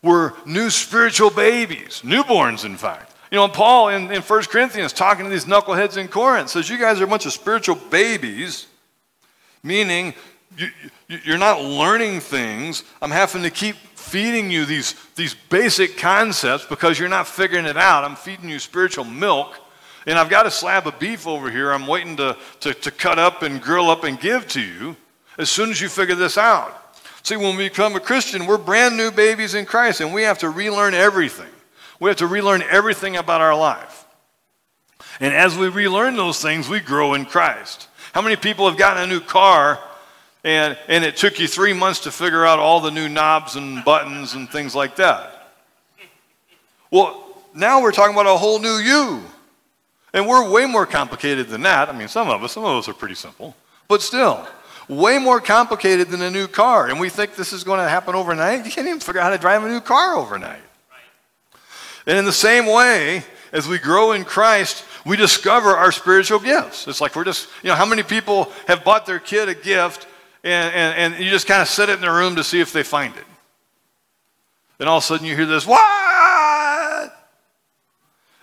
We're 0.02 0.34
new 0.46 0.70
spiritual 0.70 1.30
babies, 1.30 2.02
newborns, 2.04 2.66
in 2.66 2.78
fact. 2.78 3.14
You 3.32 3.38
know, 3.38 3.48
Paul 3.48 3.90
in, 3.90 4.12
in 4.12 4.22
1 4.22 4.44
Corinthians, 4.44 4.94
talking 4.94 5.26
to 5.26 5.32
these 5.32 5.46
knuckleheads 5.46 5.98
in 5.98 6.08
Corinth, 6.08 6.50
says, 6.50 6.70
You 6.70 6.78
guys 6.78 7.02
are 7.02 7.04
a 7.04 7.08
bunch 7.08 7.26
of 7.26 7.34
spiritual 7.34 7.76
babies, 7.76 8.68
meaning 9.64 10.14
you, 10.58 10.70
you're 11.08 11.38
not 11.38 11.62
learning 11.62 12.22
things. 12.22 12.84
I'm 13.02 13.12
having 13.12 13.44
to 13.44 13.50
keep 13.50 13.76
feeding 14.08 14.50
you 14.50 14.66
these, 14.66 14.96
these 15.16 15.36
basic 15.50 15.98
concepts 15.98 16.66
because 16.66 16.98
you're 16.98 17.10
not 17.10 17.28
figuring 17.28 17.66
it 17.66 17.78
out. 17.78 18.04
I'm 18.04 18.16
feeding 18.16 18.50
you 18.50 18.60
spiritual 18.60 19.04
milk. 19.04 19.60
And 20.06 20.18
I've 20.18 20.30
got 20.30 20.46
a 20.46 20.52
slab 20.52 20.88
of 20.88 20.98
beef 21.00 21.28
over 21.28 21.52
here 21.52 21.72
I'm 21.74 21.86
waiting 21.86 22.16
to, 22.18 22.38
to, 22.62 22.74
to 22.74 22.92
cut 22.92 23.20
up 23.20 23.44
and 23.44 23.62
grill 23.62 23.90
up 23.90 24.06
and 24.06 24.18
give 24.20 24.48
to 24.50 24.62
you 24.62 24.96
as 25.38 25.50
soon 25.50 25.70
as 25.70 25.82
you 25.82 25.90
figure 25.90 26.16
this 26.16 26.38
out. 26.38 26.74
See, 27.24 27.36
when 27.36 27.58
we 27.58 27.68
become 27.68 27.96
a 27.96 28.00
Christian, 28.00 28.46
we're 28.46 28.58
brand 28.58 28.96
new 28.96 29.12
babies 29.12 29.54
in 29.54 29.66
Christ, 29.66 30.00
and 30.00 30.14
we 30.14 30.24
have 30.24 30.40
to 30.40 30.50
relearn 30.50 30.94
everything. 30.94 31.50
We 32.00 32.10
have 32.10 32.18
to 32.18 32.28
relearn 32.28 32.64
everything 32.64 33.18
about 33.18 33.42
our 33.42 33.56
life. 33.56 34.06
And 35.20 35.34
as 35.34 35.58
we 35.58 35.68
relearn 35.68 36.16
those 36.16 36.42
things, 36.42 36.70
we 36.70 36.80
grow 36.80 37.14
in 37.16 37.26
Christ. 37.26 37.90
How 38.14 38.22
many 38.22 38.38
people 38.38 38.70
have 38.70 38.78
gotten 38.78 39.04
a 39.04 39.08
new 39.08 39.20
car 39.20 39.80
and, 40.48 40.78
and 40.88 41.04
it 41.04 41.18
took 41.18 41.40
you 41.40 41.48
three 41.48 41.74
months 41.74 42.00
to 42.02 42.12
figure 42.12 42.46
out 42.46 42.58
all 42.58 42.80
the 42.80 42.90
new 42.90 43.10
knobs 43.10 43.58
and 43.58 43.84
buttons 43.84 44.34
and 44.34 44.50
things 44.50 44.74
like 44.74 44.96
that? 44.96 45.52
Well, 46.90 47.22
now 47.54 47.82
we're 47.82 47.92
talking 47.92 48.16
about 48.16 48.28
a 48.28 48.38
whole 48.38 48.58
new 48.60 48.78
you. 48.78 49.22
And 50.14 50.26
we're 50.26 50.50
way 50.50 50.66
more 50.66 50.86
complicated 50.86 51.50
than 51.50 51.64
that. 51.64 51.90
I 51.90 51.92
mean, 51.92 52.08
some 52.08 52.30
of 52.30 52.42
us, 52.42 52.54
some 52.54 52.64
of 52.64 52.78
us 52.78 52.88
are 52.88 52.94
pretty 52.94 53.16
simple, 53.16 53.58
but 53.90 54.02
still 54.02 54.48
way 54.88 55.18
more 55.18 55.42
complicated 55.42 56.08
than 56.08 56.22
a 56.22 56.32
new 56.32 56.48
car. 56.48 56.88
And 56.88 56.98
we 56.98 57.10
think 57.10 57.36
this 57.36 57.52
is 57.52 57.66
going 57.66 57.80
to 57.80 57.90
happen 57.90 58.16
overnight. 58.16 58.64
You 58.64 58.72
can't 58.72 58.88
even 58.88 59.02
figure 59.02 59.20
out 59.20 59.26
how 59.26 59.30
to 59.32 59.38
drive 59.38 59.66
a 59.66 59.68
new 59.68 59.82
car 59.82 60.16
overnight. 60.16 60.62
And 62.06 62.18
in 62.18 62.24
the 62.24 62.32
same 62.32 62.68
way, 62.68 63.22
as 63.52 63.68
we 63.68 63.80
grow 63.80 64.14
in 64.14 64.24
Christ, 64.24 64.86
we 65.06 65.18
discover 65.18 65.72
our 65.72 65.92
spiritual 65.92 66.40
gifts. 66.40 66.88
It's 66.88 67.02
like 67.02 67.18
we're 67.18 67.26
just, 67.26 67.50
you 67.64 67.70
know, 67.70 67.76
how 67.76 67.86
many 67.86 68.02
people 68.02 68.50
have 68.66 68.86
bought 68.86 69.06
their 69.06 69.20
kid 69.20 69.50
a 69.50 69.54
gift 69.54 70.08
and, 70.44 70.74
and, 70.74 71.14
and 71.14 71.24
you 71.24 71.30
just 71.30 71.48
kind 71.48 71.62
of 71.62 71.68
set 71.68 71.90
it 71.90 71.96
in 71.96 72.02
the 72.02 72.12
room 72.12 72.36
to 72.36 72.44
see 72.44 72.60
if 72.60 72.72
they 72.72 72.84
find 72.84 73.16
it? 73.16 73.26
And 74.80 74.88
all 74.88 74.98
of 74.98 75.04
a 75.04 75.06
sudden 75.06 75.26
you 75.26 75.36
hear 75.36 75.46
this, 75.46 75.66
what? 75.66 75.82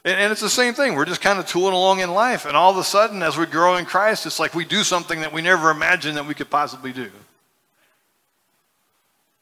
And, 0.04 0.20
and 0.20 0.33
it's 0.33 0.40
the 0.40 0.50
same 0.50 0.74
thing. 0.74 0.94
We're 0.94 1.04
just 1.04 1.20
kind 1.20 1.38
of 1.38 1.46
tooling 1.46 1.74
along 1.74 2.00
in 2.00 2.12
life. 2.12 2.44
And 2.44 2.57
all 2.57 2.70
of 2.70 2.76
a 2.76 2.85
sudden, 2.85 3.22
as 3.22 3.37
we 3.37 3.46
grow 3.46 3.76
in 3.76 3.85
Christ, 3.85 4.26
it's 4.26 4.38
like 4.38 4.54
we 4.54 4.64
do 4.64 4.83
something 4.83 5.20
that 5.20 5.33
we 5.33 5.42
never 5.42 5.70
imagined 5.70 6.16
that 6.16 6.26
we 6.26 6.35
could 6.35 6.50
possibly 6.50 6.92
do. 6.92 7.11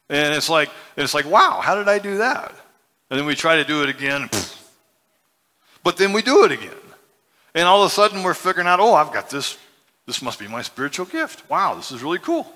And 0.09 0.35
it's 0.35 0.51
like, 0.51 0.71
it's 0.97 1.15
like, 1.15 1.27
wow, 1.27 1.61
how 1.63 1.75
did 1.75 1.89
I 1.89 1.99
do 1.99 2.19
that? 2.19 2.55
And 3.11 3.19
then 3.19 3.27
we 3.27 3.35
try 3.35 3.57
to 3.57 3.65
do 3.65 3.83
it 3.83 3.89
again. 3.89 4.29
But 5.83 5.97
then 5.97 6.13
we 6.13 6.23
do 6.23 6.45
it 6.45 6.53
again. 6.53 6.71
And 7.55 7.67
all 7.67 7.83
of 7.83 7.87
a 7.87 7.91
sudden 7.91 8.23
we're 8.23 8.35
figuring 8.35 8.69
out, 8.69 8.81
oh, 8.81 8.95
I've 8.95 9.13
got 9.13 9.31
this. 9.31 9.59
This 10.07 10.23
must 10.23 10.39
be 10.39 10.49
my 10.49 10.63
spiritual 10.63 11.07
gift. 11.07 11.49
Wow, 11.49 11.75
this 11.75 11.93
is 11.93 12.03
really 12.03 12.19
cool. 12.19 12.47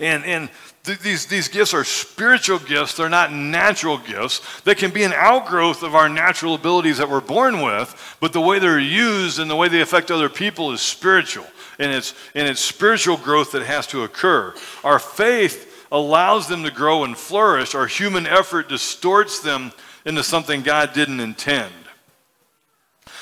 And, 0.00 0.24
and 0.24 0.50
th- 0.84 1.00
these, 1.00 1.26
these 1.26 1.48
gifts 1.48 1.74
are 1.74 1.84
spiritual 1.84 2.58
gifts, 2.58 2.94
they're 2.94 3.08
not 3.08 3.32
natural 3.32 3.98
gifts. 3.98 4.62
They 4.62 4.74
can 4.74 4.90
be 4.90 5.02
an 5.02 5.12
outgrowth 5.12 5.82
of 5.82 5.94
our 5.94 6.08
natural 6.08 6.54
abilities 6.54 6.98
that 6.98 7.10
we're 7.10 7.20
born 7.20 7.60
with, 7.60 8.16
but 8.20 8.32
the 8.32 8.40
way 8.40 8.58
they're 8.58 8.78
used 8.78 9.38
and 9.38 9.50
the 9.50 9.56
way 9.56 9.68
they 9.68 9.80
affect 9.80 10.10
other 10.10 10.28
people 10.28 10.72
is 10.72 10.80
spiritual. 10.80 11.46
And 11.78 11.92
it's, 11.92 12.14
and 12.34 12.48
it's 12.48 12.60
spiritual 12.60 13.16
growth 13.16 13.52
that 13.52 13.62
has 13.62 13.86
to 13.88 14.04
occur. 14.04 14.54
Our 14.84 14.98
faith 14.98 15.86
allows 15.92 16.48
them 16.48 16.64
to 16.64 16.70
grow 16.70 17.04
and 17.04 17.16
flourish, 17.16 17.74
our 17.74 17.86
human 17.86 18.26
effort 18.26 18.68
distorts 18.68 19.40
them 19.40 19.72
into 20.04 20.22
something 20.22 20.62
God 20.62 20.92
didn't 20.92 21.20
intend. 21.20 21.72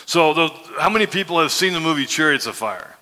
So, 0.06 0.32
the, 0.34 0.48
how 0.78 0.88
many 0.88 1.06
people 1.06 1.40
have 1.40 1.50
seen 1.50 1.72
the 1.72 1.80
movie 1.80 2.06
Chariots 2.06 2.46
of 2.46 2.54
Fire? 2.54 2.94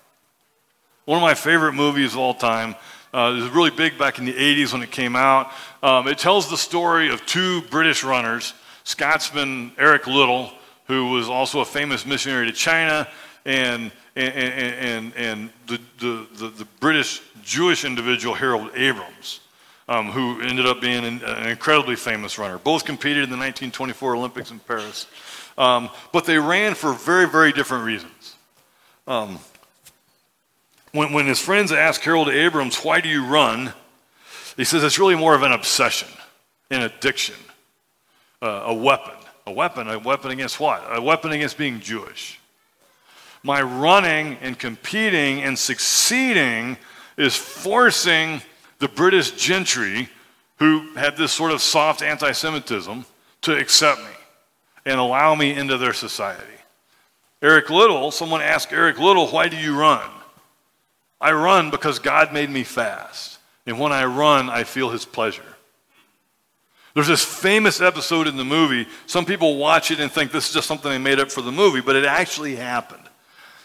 One 1.05 1.17
of 1.17 1.21
my 1.21 1.35
favorite 1.35 1.73
movies 1.73 2.13
of 2.13 2.19
all 2.19 2.33
time. 2.33 2.73
Uh, 3.13 3.31
it 3.31 3.43
was 3.43 3.49
really 3.51 3.69
big 3.69 3.99
back 3.99 4.17
in 4.17 4.25
the 4.25 4.33
80s 4.33 4.73
when 4.73 4.81
it 4.81 4.89
came 4.89 5.15
out. 5.15 5.51
Um, 5.83 6.07
it 6.07 6.17
tells 6.17 6.49
the 6.49 6.57
story 6.57 7.09
of 7.09 7.23
two 7.27 7.61
British 7.69 8.03
runners, 8.03 8.55
Scotsman 8.85 9.71
Eric 9.77 10.07
Liddell, 10.07 10.51
who 10.87 11.11
was 11.11 11.29
also 11.29 11.59
a 11.59 11.65
famous 11.65 12.07
missionary 12.07 12.47
to 12.47 12.51
China, 12.51 13.07
and, 13.45 13.91
and, 14.15 14.33
and, 14.33 15.13
and 15.15 15.49
the, 15.67 15.79
the, 15.99 16.27
the, 16.37 16.47
the 16.49 16.65
British 16.79 17.21
Jewish 17.43 17.85
individual 17.85 18.33
Harold 18.33 18.71
Abrams. 18.75 19.41
Um, 19.87 20.07
who 20.07 20.41
ended 20.41 20.65
up 20.65 20.81
being 20.81 21.05
an, 21.05 21.21
an, 21.23 21.47
incredibly 21.47 21.95
famous 21.95 22.39
runner. 22.39 22.57
Both 22.57 22.85
competed 22.85 23.23
in 23.23 23.29
the 23.29 23.37
1924 23.37 24.15
Olympics 24.15 24.49
in 24.49 24.57
Paris. 24.57 25.05
Um, 25.57 25.89
but 26.11 26.25
they 26.25 26.37
ran 26.37 26.75
for 26.75 26.93
very, 26.93 27.27
very 27.27 27.51
different 27.51 27.85
reasons. 27.85 28.35
Um, 29.07 29.39
when, 30.91 31.13
when 31.13 31.25
his 31.25 31.39
friends 31.39 31.71
asked 31.71 32.03
Harold 32.03 32.29
Abrams, 32.29 32.77
Why 32.83 33.01
do 33.01 33.09
you 33.09 33.25
run? 33.25 33.73
He 34.57 34.63
says 34.63 34.83
it's 34.83 34.99
really 34.99 35.15
more 35.15 35.35
of 35.35 35.43
an 35.43 35.51
obsession, 35.51 36.07
an 36.71 36.81
addiction, 36.81 37.35
uh, 38.41 38.63
a 38.65 38.73
weapon. 38.73 39.13
A 39.47 39.51
weapon, 39.51 39.87
a 39.87 39.99
weapon 39.99 40.31
against 40.31 40.59
what? 40.59 40.83
A 40.89 40.99
weapon 40.99 41.31
against 41.31 41.55
being 41.55 41.79
Jewish. 41.79 42.39
My 43.43 43.61
running 43.61 44.37
and 44.41 44.57
competing 44.57 45.43
and 45.43 45.57
succeeding 45.59 46.77
is 47.15 47.35
forcing 47.35 48.41
the 48.79 48.87
British 48.87 49.31
gentry, 49.31 50.09
who 50.57 50.95
had 50.95 51.15
this 51.15 51.31
sort 51.31 51.51
of 51.51 51.61
soft 51.61 52.01
anti 52.01 52.31
Semitism, 52.31 53.05
to 53.41 53.55
accept 53.55 53.99
me 53.99 54.14
and 54.85 54.99
allow 54.99 55.35
me 55.35 55.53
into 55.53 55.77
their 55.77 55.93
society. 55.93 56.43
Eric 57.41 57.69
Liddell, 57.69 58.11
someone 58.11 58.41
asked 58.41 58.71
Eric 58.71 58.99
Liddell, 58.99 59.27
Why 59.27 59.47
do 59.47 59.57
you 59.57 59.77
run? 59.77 60.09
I 61.19 61.31
run 61.31 61.71
because 61.71 61.99
God 61.99 62.33
made 62.33 62.49
me 62.49 62.63
fast. 62.63 63.39
And 63.65 63.79
when 63.79 63.91
I 63.91 64.05
run, 64.05 64.49
I 64.49 64.63
feel 64.63 64.89
his 64.89 65.05
pleasure. 65.05 65.43
There's 66.93 67.07
this 67.07 67.25
famous 67.25 67.81
episode 67.81 68.27
in 68.27 68.37
the 68.37 68.45
movie. 68.45 68.87
Some 69.05 69.25
people 69.25 69.57
watch 69.57 69.91
it 69.91 69.99
and 69.99 70.11
think 70.11 70.31
this 70.31 70.47
is 70.47 70.53
just 70.53 70.67
something 70.67 70.89
they 70.89 70.97
made 70.97 71.19
up 71.19 71.29
for 71.29 71.41
the 71.41 71.51
movie, 71.51 71.81
but 71.81 71.95
it 71.95 72.05
actually 72.05 72.55
happened. 72.55 73.01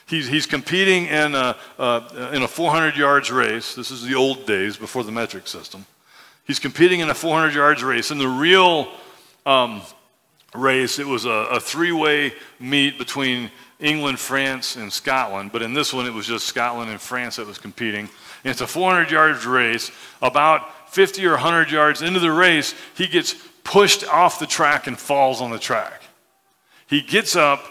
He's, 0.06 0.26
he's 0.26 0.46
competing 0.46 1.06
in 1.06 1.36
a, 1.36 1.56
uh, 1.78 2.30
in 2.32 2.42
a 2.42 2.48
400 2.48 2.96
yards 2.96 3.30
race. 3.30 3.76
This 3.76 3.92
is 3.92 4.02
the 4.02 4.16
old 4.16 4.46
days 4.46 4.76
before 4.76 5.04
the 5.04 5.12
metric 5.12 5.46
system. 5.46 5.86
He's 6.44 6.58
competing 6.58 6.98
in 6.98 7.10
a 7.10 7.14
400 7.14 7.54
yards 7.54 7.84
race. 7.84 8.10
and 8.10 8.20
the 8.20 8.26
real 8.26 8.90
um, 9.46 9.82
race, 10.54 10.98
it 10.98 11.06
was 11.06 11.24
a, 11.24 11.30
a 11.30 11.60
three 11.60 11.92
way 11.92 12.32
meet 12.58 12.98
between 12.98 13.50
England, 13.78 14.18
France, 14.18 14.76
and 14.76 14.92
Scotland. 14.92 15.52
But 15.52 15.62
in 15.62 15.74
this 15.74 15.92
one, 15.92 16.06
it 16.06 16.12
was 16.12 16.26
just 16.26 16.46
Scotland 16.46 16.90
and 16.90 17.00
France 17.00 17.36
that 17.36 17.46
was 17.46 17.58
competing. 17.58 18.08
And 18.44 18.50
it's 18.50 18.60
a 18.60 18.66
400 18.66 19.10
yards 19.10 19.46
race. 19.46 19.90
About 20.20 20.90
50 20.92 21.24
or 21.26 21.32
100 21.32 21.70
yards 21.70 22.02
into 22.02 22.20
the 22.20 22.32
race, 22.32 22.74
he 22.94 23.06
gets 23.06 23.34
pushed 23.64 24.06
off 24.06 24.38
the 24.38 24.46
track 24.46 24.86
and 24.86 24.98
falls 24.98 25.40
on 25.40 25.50
the 25.50 25.58
track. 25.58 26.02
He 26.86 27.00
gets 27.00 27.36
up, 27.36 27.64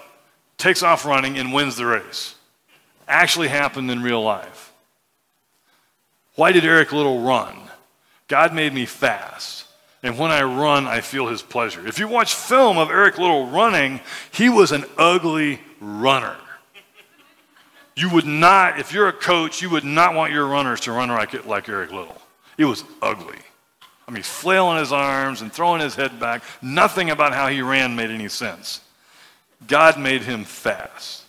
takes 0.57 0.81
off 0.81 1.05
running, 1.05 1.37
and 1.37 1.53
wins 1.53 1.75
the 1.75 1.85
race. 1.85 2.35
Actually 3.07 3.49
happened 3.49 3.91
in 3.91 4.01
real 4.01 4.23
life. 4.23 4.71
Why 6.35 6.53
did 6.53 6.63
Eric 6.63 6.93
Liddell 6.93 7.21
run? 7.21 7.55
God 8.29 8.53
made 8.53 8.73
me 8.73 8.85
fast. 8.85 9.65
And 10.01 10.17
when 10.17 10.31
I 10.31 10.43
run, 10.43 10.87
I 10.87 11.01
feel 11.01 11.27
his 11.27 11.41
pleasure. 11.41 11.85
If 11.85 11.99
you 11.99 12.07
watch 12.07 12.33
film 12.33 12.77
of 12.77 12.89
Eric 12.89 13.17
Liddell 13.17 13.47
running, 13.47 13.99
he 14.31 14.47
was 14.47 14.71
an 14.71 14.85
ugly 14.97 15.59
runner. 15.81 16.37
You 17.95 18.09
would 18.11 18.25
not, 18.25 18.79
if 18.79 18.93
you're 18.93 19.09
a 19.09 19.13
coach, 19.13 19.61
you 19.61 19.69
would 19.71 19.83
not 19.83 20.15
want 20.15 20.31
your 20.31 20.47
runners 20.47 20.79
to 20.81 20.93
run 20.93 21.09
like, 21.09 21.45
like 21.45 21.67
Eric 21.67 21.91
Liddell. 21.91 22.21
He 22.55 22.63
was 22.63 22.85
ugly. 23.01 23.37
I 24.07 24.11
mean, 24.11 24.23
flailing 24.23 24.79
his 24.79 24.93
arms 24.93 25.41
and 25.41 25.51
throwing 25.51 25.81
his 25.81 25.95
head 25.95 26.19
back. 26.19 26.43
Nothing 26.61 27.09
about 27.09 27.33
how 27.33 27.47
he 27.47 27.61
ran 27.61 27.95
made 27.95 28.09
any 28.09 28.29
sense. 28.29 28.81
God 29.67 29.99
made 29.99 30.21
him 30.21 30.45
fast. 30.45 31.25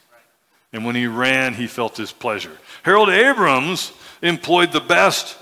And 0.73 0.85
when 0.85 0.95
he 0.95 1.09
ran, 1.09 1.55
he 1.55 1.67
felt 1.67 1.97
his 1.97 2.13
pleasure. 2.13 2.57
Harold 2.85 3.11
Abrams 3.11 3.93
employed 4.23 4.71
the 4.71 4.81
best 4.81 5.37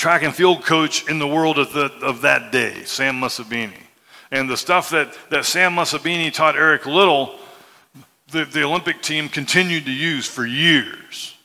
track 0.00 0.22
and 0.22 0.34
field 0.34 0.64
coach 0.64 1.06
in 1.10 1.18
the 1.18 1.26
world 1.26 1.58
of, 1.58 1.74
the, 1.74 1.92
of 2.00 2.22
that 2.22 2.50
day, 2.50 2.84
Sam 2.84 3.20
Mussabini. 3.20 3.76
And 4.30 4.48
the 4.48 4.56
stuff 4.56 4.88
that, 4.90 5.14
that 5.28 5.44
Sam 5.44 5.72
Mussabini 5.72 6.32
taught 6.32 6.56
Eric 6.56 6.86
Liddell, 6.86 7.38
the, 8.28 8.46
the 8.46 8.62
Olympic 8.62 9.02
team 9.02 9.28
continued 9.28 9.84
to 9.84 9.92
use 9.92 10.26
for 10.26 10.46
years. 10.46 11.36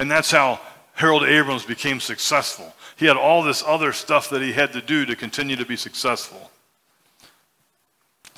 And 0.00 0.10
that's 0.10 0.32
how 0.32 0.58
Harold 0.94 1.22
Abrams 1.22 1.64
became 1.64 2.00
successful. 2.00 2.74
He 2.96 3.06
had 3.06 3.16
all 3.16 3.44
this 3.44 3.62
other 3.64 3.92
stuff 3.92 4.28
that 4.30 4.42
he 4.42 4.52
had 4.52 4.72
to 4.72 4.82
do 4.82 5.06
to 5.06 5.14
continue 5.14 5.54
to 5.54 5.64
be 5.64 5.76
successful. 5.76 6.50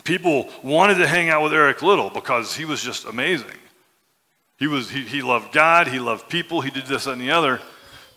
People 0.05 0.51
wanted 0.63 0.97
to 0.97 1.07
hang 1.07 1.31
out 1.31 1.43
with 1.43 1.55
Eric 1.55 1.81
Liddell 1.81 2.11
because 2.11 2.55
he 2.55 2.67
was 2.67 2.83
just 2.83 3.07
amazing. 3.07 3.57
He, 4.59 4.67
was, 4.67 4.91
he, 4.91 5.01
he 5.01 5.23
loved 5.23 5.51
God, 5.51 5.89
he 5.89 5.99
loved 5.99 6.29
people, 6.29 6.61
he 6.61 6.71
did 6.71 6.85
this 6.85 7.07
and 7.07 7.19
the 7.19 7.31
other. 7.31 7.63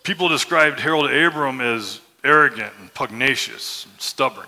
People 0.06 0.28
described 0.28 0.78
Harold 0.78 1.10
Abram 1.10 1.60
as 1.60 2.00
arrogant 2.22 2.72
and 2.78 2.94
pugnacious 2.94 3.86
and 3.86 4.00
stubborn. 4.00 4.46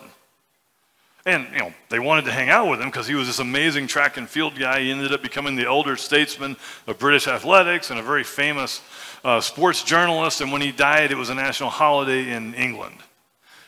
And, 1.26 1.48
you 1.52 1.58
know, 1.58 1.74
they 1.88 1.98
wanted 1.98 2.26
to 2.26 2.30
hang 2.30 2.48
out 2.48 2.70
with 2.70 2.80
him 2.80 2.86
because 2.86 3.08
he 3.08 3.16
was 3.16 3.26
this 3.26 3.40
amazing 3.40 3.88
track 3.88 4.18
and 4.18 4.28
field 4.28 4.56
guy. 4.56 4.82
He 4.82 4.92
ended 4.92 5.12
up 5.12 5.20
becoming 5.20 5.56
the 5.56 5.66
elder 5.66 5.96
statesman 5.96 6.56
of 6.86 7.00
British 7.00 7.26
athletics 7.26 7.90
and 7.90 7.98
a 7.98 8.04
very 8.04 8.22
famous 8.22 8.82
uh, 9.24 9.40
sports 9.40 9.82
journalist. 9.82 10.40
And 10.40 10.52
when 10.52 10.62
he 10.62 10.70
died, 10.70 11.10
it 11.10 11.16
was 11.16 11.28
a 11.28 11.34
national 11.34 11.70
holiday 11.70 12.30
in 12.30 12.54
England. 12.54 12.98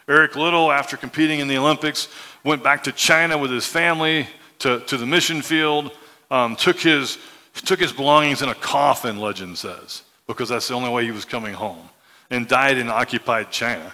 Eric 0.06 0.36
Liddell, 0.36 0.70
after 0.70 0.96
competing 0.96 1.40
in 1.40 1.48
the 1.48 1.58
Olympics, 1.58 2.06
went 2.44 2.62
back 2.62 2.84
to 2.84 2.92
China 2.92 3.36
with 3.36 3.50
his 3.50 3.66
family 3.66 4.28
to, 4.60 4.78
to 4.86 4.96
the 4.96 5.06
mission 5.06 5.42
field, 5.42 5.90
um, 6.30 6.54
took, 6.54 6.78
his, 6.78 7.18
took 7.52 7.80
his 7.80 7.92
belongings 7.92 8.42
in 8.42 8.48
a 8.48 8.54
coffin, 8.54 9.18
legend 9.18 9.58
says 9.58 10.02
because 10.30 10.48
that's 10.48 10.68
the 10.68 10.74
only 10.74 10.88
way 10.88 11.04
he 11.04 11.10
was 11.10 11.24
coming 11.24 11.52
home, 11.52 11.88
and 12.30 12.46
died 12.46 12.78
in 12.78 12.88
occupied 12.88 13.50
China, 13.50 13.92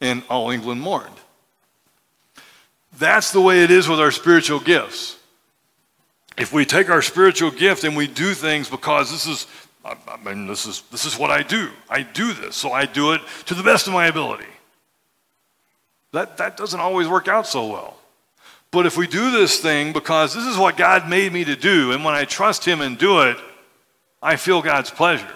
and 0.00 0.24
all 0.28 0.50
England 0.50 0.80
mourned. 0.80 1.14
That's 2.98 3.30
the 3.30 3.40
way 3.40 3.62
it 3.62 3.70
is 3.70 3.88
with 3.88 4.00
our 4.00 4.10
spiritual 4.10 4.58
gifts. 4.58 5.18
If 6.36 6.52
we 6.52 6.64
take 6.64 6.90
our 6.90 7.00
spiritual 7.00 7.52
gift 7.52 7.84
and 7.84 7.96
we 7.96 8.08
do 8.08 8.34
things 8.34 8.68
because 8.68 9.12
this 9.12 9.26
is, 9.26 9.46
I 9.84 9.96
mean, 10.24 10.48
this 10.48 10.66
is, 10.66 10.82
this 10.90 11.04
is 11.04 11.16
what 11.16 11.30
I 11.30 11.44
do. 11.44 11.70
I 11.88 12.02
do 12.02 12.32
this, 12.32 12.56
so 12.56 12.72
I 12.72 12.84
do 12.84 13.12
it 13.12 13.20
to 13.46 13.54
the 13.54 13.62
best 13.62 13.86
of 13.86 13.92
my 13.92 14.08
ability. 14.08 14.46
That, 16.10 16.38
that 16.38 16.56
doesn't 16.56 16.80
always 16.80 17.06
work 17.06 17.28
out 17.28 17.46
so 17.46 17.68
well. 17.68 17.96
But 18.72 18.86
if 18.86 18.96
we 18.96 19.06
do 19.06 19.30
this 19.30 19.60
thing 19.60 19.92
because 19.92 20.34
this 20.34 20.44
is 20.44 20.56
what 20.56 20.76
God 20.76 21.08
made 21.08 21.32
me 21.32 21.44
to 21.44 21.54
do, 21.54 21.92
and 21.92 22.04
when 22.04 22.14
I 22.14 22.24
trust 22.24 22.64
Him 22.64 22.80
and 22.80 22.98
do 22.98 23.20
it, 23.20 23.36
I 24.20 24.34
feel 24.34 24.60
God's 24.60 24.90
pleasure. 24.90 25.32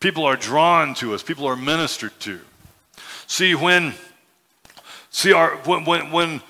People 0.00 0.24
are 0.24 0.36
drawn 0.36 0.94
to 0.94 1.14
us, 1.14 1.22
people 1.22 1.46
are 1.46 1.56
ministered 1.56 2.18
to. 2.20 2.40
See, 3.26 3.54
when, 3.54 3.94
see 5.10 5.32
our, 5.32 5.56
when, 5.58 5.84
when, 5.84 6.10
when 6.10 6.42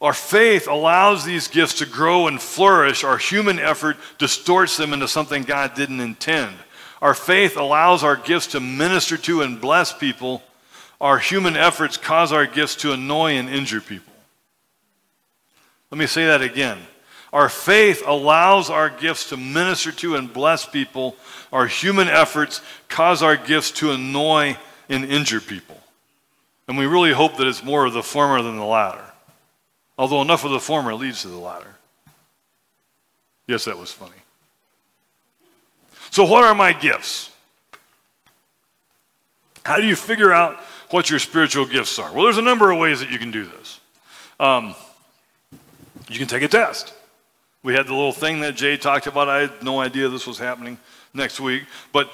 our 0.00 0.12
faith 0.12 0.68
allows 0.68 1.24
these 1.24 1.48
gifts 1.48 1.74
to 1.78 1.86
grow 1.86 2.26
and 2.26 2.40
flourish, 2.40 3.02
our 3.02 3.18
human 3.18 3.58
effort 3.58 3.96
distorts 4.18 4.76
them 4.76 4.92
into 4.92 5.08
something 5.08 5.42
God 5.42 5.74
didn't 5.74 6.00
intend. 6.00 6.54
Our 7.00 7.14
faith 7.14 7.56
allows 7.56 8.04
our 8.04 8.16
gifts 8.16 8.48
to 8.48 8.60
minister 8.60 9.16
to 9.16 9.40
and 9.40 9.60
bless 9.60 9.92
people. 9.96 10.42
Our 11.00 11.18
human 11.18 11.56
efforts 11.56 11.96
cause 11.96 12.30
our 12.30 12.46
gifts 12.46 12.76
to 12.76 12.92
annoy 12.92 13.32
and 13.32 13.48
injure 13.48 13.80
people. 13.80 14.12
Let 15.90 15.98
me 15.98 16.06
say 16.06 16.26
that 16.26 16.42
again. 16.42 16.78
Our 17.32 17.48
faith 17.48 18.02
allows 18.04 18.70
our 18.70 18.90
gifts 18.90 19.28
to 19.28 19.36
minister 19.36 19.92
to 19.92 20.16
and 20.16 20.32
bless 20.32 20.66
people. 20.66 21.16
Our 21.52 21.66
human 21.66 22.08
efforts 22.08 22.60
cause 22.88 23.22
our 23.22 23.36
gifts 23.36 23.70
to 23.72 23.92
annoy 23.92 24.56
and 24.88 25.04
injure 25.04 25.40
people. 25.40 25.80
And 26.66 26.76
we 26.76 26.86
really 26.86 27.12
hope 27.12 27.36
that 27.36 27.46
it's 27.46 27.62
more 27.62 27.86
of 27.86 27.92
the 27.92 28.02
former 28.02 28.42
than 28.42 28.56
the 28.56 28.64
latter. 28.64 29.04
Although 29.96 30.22
enough 30.22 30.44
of 30.44 30.50
the 30.50 30.60
former 30.60 30.94
leads 30.94 31.22
to 31.22 31.28
the 31.28 31.36
latter. 31.36 31.76
Yes, 33.46 33.64
that 33.64 33.76
was 33.76 33.92
funny. 33.92 34.12
So, 36.10 36.24
what 36.24 36.42
are 36.42 36.54
my 36.54 36.72
gifts? 36.72 37.30
How 39.64 39.76
do 39.76 39.86
you 39.86 39.94
figure 39.94 40.32
out 40.32 40.58
what 40.90 41.10
your 41.10 41.18
spiritual 41.18 41.66
gifts 41.66 41.98
are? 41.98 42.12
Well, 42.12 42.24
there's 42.24 42.38
a 42.38 42.42
number 42.42 42.70
of 42.70 42.78
ways 42.78 43.00
that 43.00 43.10
you 43.10 43.18
can 43.18 43.30
do 43.30 43.44
this. 43.44 43.80
Um, 44.40 44.74
you 46.08 46.18
can 46.18 46.26
take 46.26 46.42
a 46.42 46.48
test. 46.48 46.94
We 47.62 47.74
had 47.74 47.86
the 47.86 47.94
little 47.94 48.12
thing 48.12 48.40
that 48.40 48.56
Jay 48.56 48.76
talked 48.76 49.06
about. 49.06 49.28
I 49.28 49.40
had 49.42 49.62
no 49.62 49.80
idea 49.80 50.08
this 50.08 50.26
was 50.26 50.38
happening 50.38 50.78
next 51.12 51.40
week. 51.40 51.64
But 51.92 52.10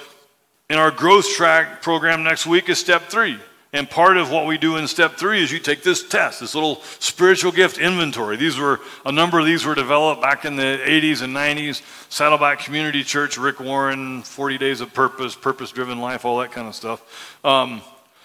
in 0.69 0.79
our 0.79 0.91
growth 0.91 1.29
track 1.29 1.83
program 1.83 2.25
next 2.25 2.47
week 2.47 2.69
is 2.69 2.79
step 2.79 3.03
three. 3.03 3.39
And 3.73 3.89
part 3.89 4.17
of 4.17 4.31
what 4.31 4.47
we 4.47 4.59
do 4.59 4.77
in 4.77 4.89
step 4.89 5.17
three 5.17 5.43
is 5.43 5.53
you 5.53 5.59
take 5.59 5.83
this 5.83 6.09
test, 6.09 6.41
this 6.41 6.55
little 6.55 6.81
spiritual 6.99 7.53
gift 7.53 7.79
inventory. 7.79 8.37
These 8.37 8.59
were, 8.59 8.81
a 9.05 9.13
number 9.13 9.39
of 9.39 9.45
these 9.45 9.65
were 9.65 9.75
developed 9.75 10.23
back 10.23 10.45
in 10.45 10.57
the 10.57 10.81
80s 10.83 11.23
and 11.23 11.37
90s. 11.37 11.83
Saddleback 12.09 12.61
Community 12.61 13.05
Church, 13.05 13.37
Rick 13.37 13.61
Warren, 13.61 14.23
40 14.23 14.59
Days 14.59 14.81
of 14.81 14.95
Purpose, 14.95 15.35
Purpose 15.35 15.73
Driven 15.73 16.01
Life, 16.01 16.25
all 16.25 16.39
that 16.39 16.53
kind 16.53 16.67
of 16.67 16.75
stuff. 16.75 17.39
Um, 17.45 17.83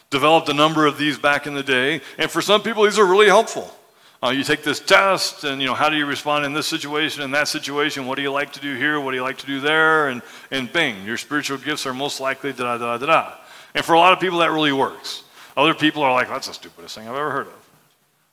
developed 0.10 0.48
a 0.50 0.54
number 0.54 0.86
of 0.86 0.98
these 0.98 1.18
back 1.18 1.48
in 1.48 1.54
the 1.54 1.64
day. 1.64 2.02
And 2.18 2.32
for 2.32 2.42
some 2.42 2.62
people, 2.62 2.84
these 2.84 3.00
are 3.00 3.06
really 3.06 3.28
helpful. 3.28 3.76
Uh, 4.24 4.30
you 4.30 4.44
take 4.44 4.64
this 4.64 4.80
test, 4.80 5.44
and 5.46 5.60
you 5.60 5.68
know 5.68 5.74
how 5.74 5.90
do 5.90 5.96
you 5.96 6.06
respond 6.06 6.46
in 6.46 6.54
this 6.54 6.68
situation, 6.68 7.24
in 7.24 7.32
that 7.32 7.48
situation? 7.48 8.06
What 8.06 8.16
do 8.16 8.22
you 8.22 8.32
like 8.32 8.54
to 8.54 8.60
do 8.60 8.76
here? 8.76 9.00
What 9.00 9.12
do 9.12 9.18
you 9.18 9.24
like 9.24 9.40
to 9.40 9.48
do 9.48 9.60
there? 9.60 10.10
And 10.10 10.22
and 10.52 10.72
bing, 10.72 11.04
your 11.06 11.18
spiritual 11.18 11.58
gifts 11.58 11.86
are 11.86 11.94
most 11.94 12.20
likely 12.20 12.54
da 12.54 12.78
da 12.78 12.98
da 12.98 13.06
da. 13.06 13.34
And 13.74 13.84
for 13.84 13.94
a 13.94 14.00
lot 14.00 14.14
of 14.14 14.20
people, 14.20 14.40
that 14.40 14.52
really 14.52 14.74
works. 14.74 15.24
Other 15.58 15.74
people 15.74 16.04
are 16.04 16.14
like, 16.14 16.30
that's 16.30 16.48
the 16.48 16.54
stupidest 16.54 16.96
thing 16.96 17.08
I've 17.08 17.16
ever 17.16 17.32
heard 17.32 17.48
of. 17.48 17.70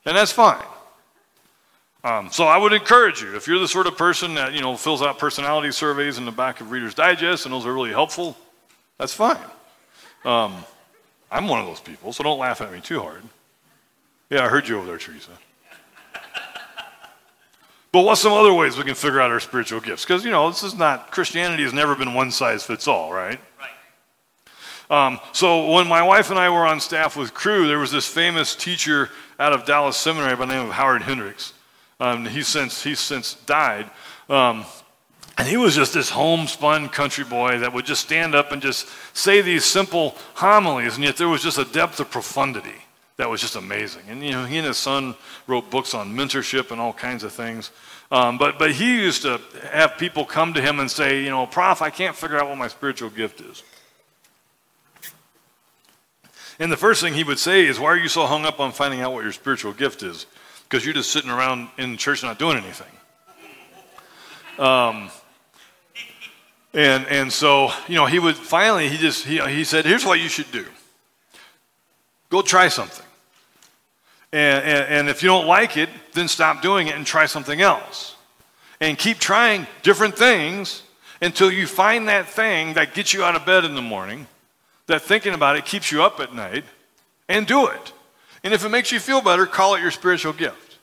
And 0.05 0.17
that's 0.17 0.33
fine. 0.33 0.65
Um, 2.05 2.31
so 2.31 2.45
I 2.45 2.57
would 2.57 2.73
encourage 2.73 3.23
you, 3.23 3.35
if 3.35 3.49
you're 3.49 3.59
the 3.59 3.69
sort 3.69 3.87
of 3.87 3.97
person 3.99 4.35
that, 4.35 4.53
you 4.55 4.61
know, 4.61 4.77
fills 4.77 5.03
out 5.03 5.19
personality 5.19 5.73
surveys 5.73 6.17
in 6.17 6.25
the 6.25 6.33
back 6.33 6.61
of 6.61 6.71
Reader's 6.71 6.95
Digest 6.95 7.45
and 7.45 7.53
those 7.53 7.67
are 7.67 7.73
really 7.73 7.91
helpful, 7.91 8.37
that's 8.99 9.13
fine. 9.13 9.37
Um, 10.25 10.65
I'm 11.31 11.49
one 11.49 11.61
of 11.61 11.67
those 11.67 11.81
people, 11.81 12.13
so 12.13 12.23
don't 12.23 12.39
laugh 12.39 12.61
at 12.61 12.73
me 12.73 12.81
too 12.81 13.01
hard. 13.01 13.23
Yeah, 14.31 14.45
I 14.45 14.49
heard 14.49 14.69
you 14.69 14.79
over 14.79 14.87
there, 14.87 14.99
Teresa. 14.99 15.33
But 17.91 18.03
what's 18.03 18.21
some 18.21 18.33
other 18.33 18.53
ways 18.53 18.77
we 18.77 18.85
can 18.85 18.95
figure 18.95 19.21
out 19.21 19.31
our 19.31 19.41
spiritual 19.41 19.81
gifts? 19.81 20.05
Because, 20.05 20.25
you 20.25 20.31
know, 20.31 20.49
this 20.51 20.63
is 20.63 20.75
not, 20.75 21.11
Christianity 21.11 21.63
has 21.63 21.73
never 21.73 21.95
been 21.95 22.13
one 22.13 22.31
size 22.31 22.63
fits 22.63 22.87
all, 22.87 23.13
right? 23.13 23.41
Um, 24.91 25.21
so 25.33 25.71
when 25.73 25.87
my 25.87 26.03
wife 26.03 26.31
and 26.31 26.39
I 26.39 26.49
were 26.49 26.67
on 26.67 26.81
staff 26.81 27.17
with 27.17 27.35
Cru, 27.35 27.67
there 27.67 27.79
was 27.79 27.91
this 27.91 28.07
famous 28.07 28.55
teacher 28.57 29.11
out 29.39 29.53
of 29.53 29.67
Dallas 29.67 29.97
Seminary 29.97 30.35
by 30.37 30.47
the 30.47 30.55
name 30.55 30.67
of 30.67 30.73
Howard 30.73 31.03
Hendricks. 31.03 31.53
Um, 32.01 32.25
he's 32.25 32.47
since 32.47 32.83
he's 32.83 33.01
since 33.01 33.35
died. 33.35 33.91
Um, 34.31 34.65
and 35.37 35.47
he 35.47 35.57
was 35.57 35.75
just 35.75 35.95
this 35.95 36.11
homespun 36.11 36.89
country 36.89 37.25
boy 37.25 37.59
that 37.59 37.73
would 37.73 37.85
just 37.85 38.03
stand 38.03 38.35
up 38.35 38.51
and 38.51 38.63
just 38.63 38.89
say 39.15 39.41
these 39.41 39.65
simple 39.65 40.17
homilies, 40.35 40.97
and 40.97 41.05
yet 41.05 41.17
there 41.17 41.29
was 41.29 41.43
just 41.43 41.59
a 41.59 41.65
depth 41.65 42.01
of 42.01 42.11
profundity 42.11 42.83
that 43.19 43.29
was 43.29 43.41
just 43.41 43.57
amazing. 43.57 44.03
And 44.09 44.25
you 44.25 44.31
know, 44.31 44.45
he 44.45 44.57
and 44.57 44.67
his 44.67 44.79
son 44.79 45.15
wrote 45.47 45.71
books 45.71 45.93
on 45.93 46.15
mentorship 46.17 46.71
and 46.71 46.81
all 46.81 46.93
kinds 46.93 47.25
of 47.25 47.33
things. 47.33 47.71
Um, 48.11 48.39
but 48.39 48.59
but 48.59 48.73
he 48.73 49.03
used 49.03 49.23
to 49.23 49.41
have 49.71 49.99
people 49.99 50.25
come 50.25 50.55
to 50.55 50.63
him 50.63 50.81
and 50.81 50.91
say, 50.91 51.23
you 51.23 51.29
know, 51.29 51.45
Prof, 51.45 51.83
I 51.83 51.91
can't 51.91 52.17
figure 52.17 52.39
out 52.39 52.49
what 52.49 52.57
my 52.57 52.69
spiritual 52.69 53.11
gift 53.11 53.41
is. 53.41 53.63
And 56.61 56.73
the 56.73 56.77
first 56.77 57.01
thing 57.01 57.15
he 57.15 57.25
would 57.25 57.39
say 57.39 57.67
is, 57.67 57.79
Why 57.79 57.89
are 57.89 57.97
you 57.97 58.09
so 58.09 58.25
hung 58.25 58.45
up 58.45 58.61
on 58.61 58.73
finding 58.73 59.01
out 59.01 59.13
what 59.13 59.25
your 59.25 59.33
spiritual 59.33 59.73
gift 59.73 60.03
is? 60.03 60.27
Because 60.65 60.85
you're 60.85 60.95
just 60.95 61.13
sitting 61.13 61.31
around 61.31 61.69
in 61.77 61.97
church 61.97 62.23
not 62.23 62.39
doing 62.39 62.57
anything. 62.57 62.87
Um, 64.59 65.11
and, 66.75 67.07
and 67.07 67.33
so, 67.33 67.71
you 67.87 67.95
know, 67.95 68.07
he 68.07 68.19
would 68.19 68.37
finally, 68.37 68.89
he 68.89 68.97
just, 68.97 69.25
he, 69.25 69.39
he 69.39 69.65
said, 69.65 69.85
Here's 69.85 70.05
what 70.07 70.21
you 70.21 70.29
should 70.29 70.51
do 70.53 70.67
go 72.31 72.43
try 72.43 72.69
something. 72.69 73.07
And, 74.33 74.65
and, 74.65 74.89
and 74.89 75.09
if 75.09 75.23
you 75.23 75.29
don't 75.29 75.47
like 75.47 75.77
it, 75.77 75.89
then 76.13 76.29
stop 76.29 76.63
doing 76.63 76.89
it 76.89 76.95
and 76.95 77.07
try 77.07 77.27
something 77.27 77.61
else. 77.61 78.17
And 78.81 78.99
keep 78.99 79.19
trying 79.19 79.67
different 79.83 80.17
things 80.17 80.83
until 81.21 81.51
you 81.51 81.67
find 81.67 82.09
that 82.09 82.29
thing 82.29 82.75
that 82.75 82.95
gets 82.95 83.13
you 83.13 83.25
out 83.25 83.35
of 83.35 83.45
bed 83.45 83.65
in 83.65 83.75
the 83.75 83.83
morning 83.83 84.27
that 84.89 85.03
thinking 85.03 85.35
about 85.35 85.57
it 85.57 85.65
keeps 85.65 85.93
you 85.93 86.03
up 86.03 86.19
at 86.19 86.35
night, 86.35 86.65
and 87.29 87.47
do 87.47 87.67
it. 87.67 87.93
And 88.43 88.53
if 88.53 88.65
it 88.65 88.71
makes 88.71 88.91
you 88.91 88.99
feel 88.99 89.21
better, 89.21 89.47
call 89.47 89.75
it 89.75 89.83
your 89.83 89.91
spiritual 89.91 90.33
gift. 90.33 90.79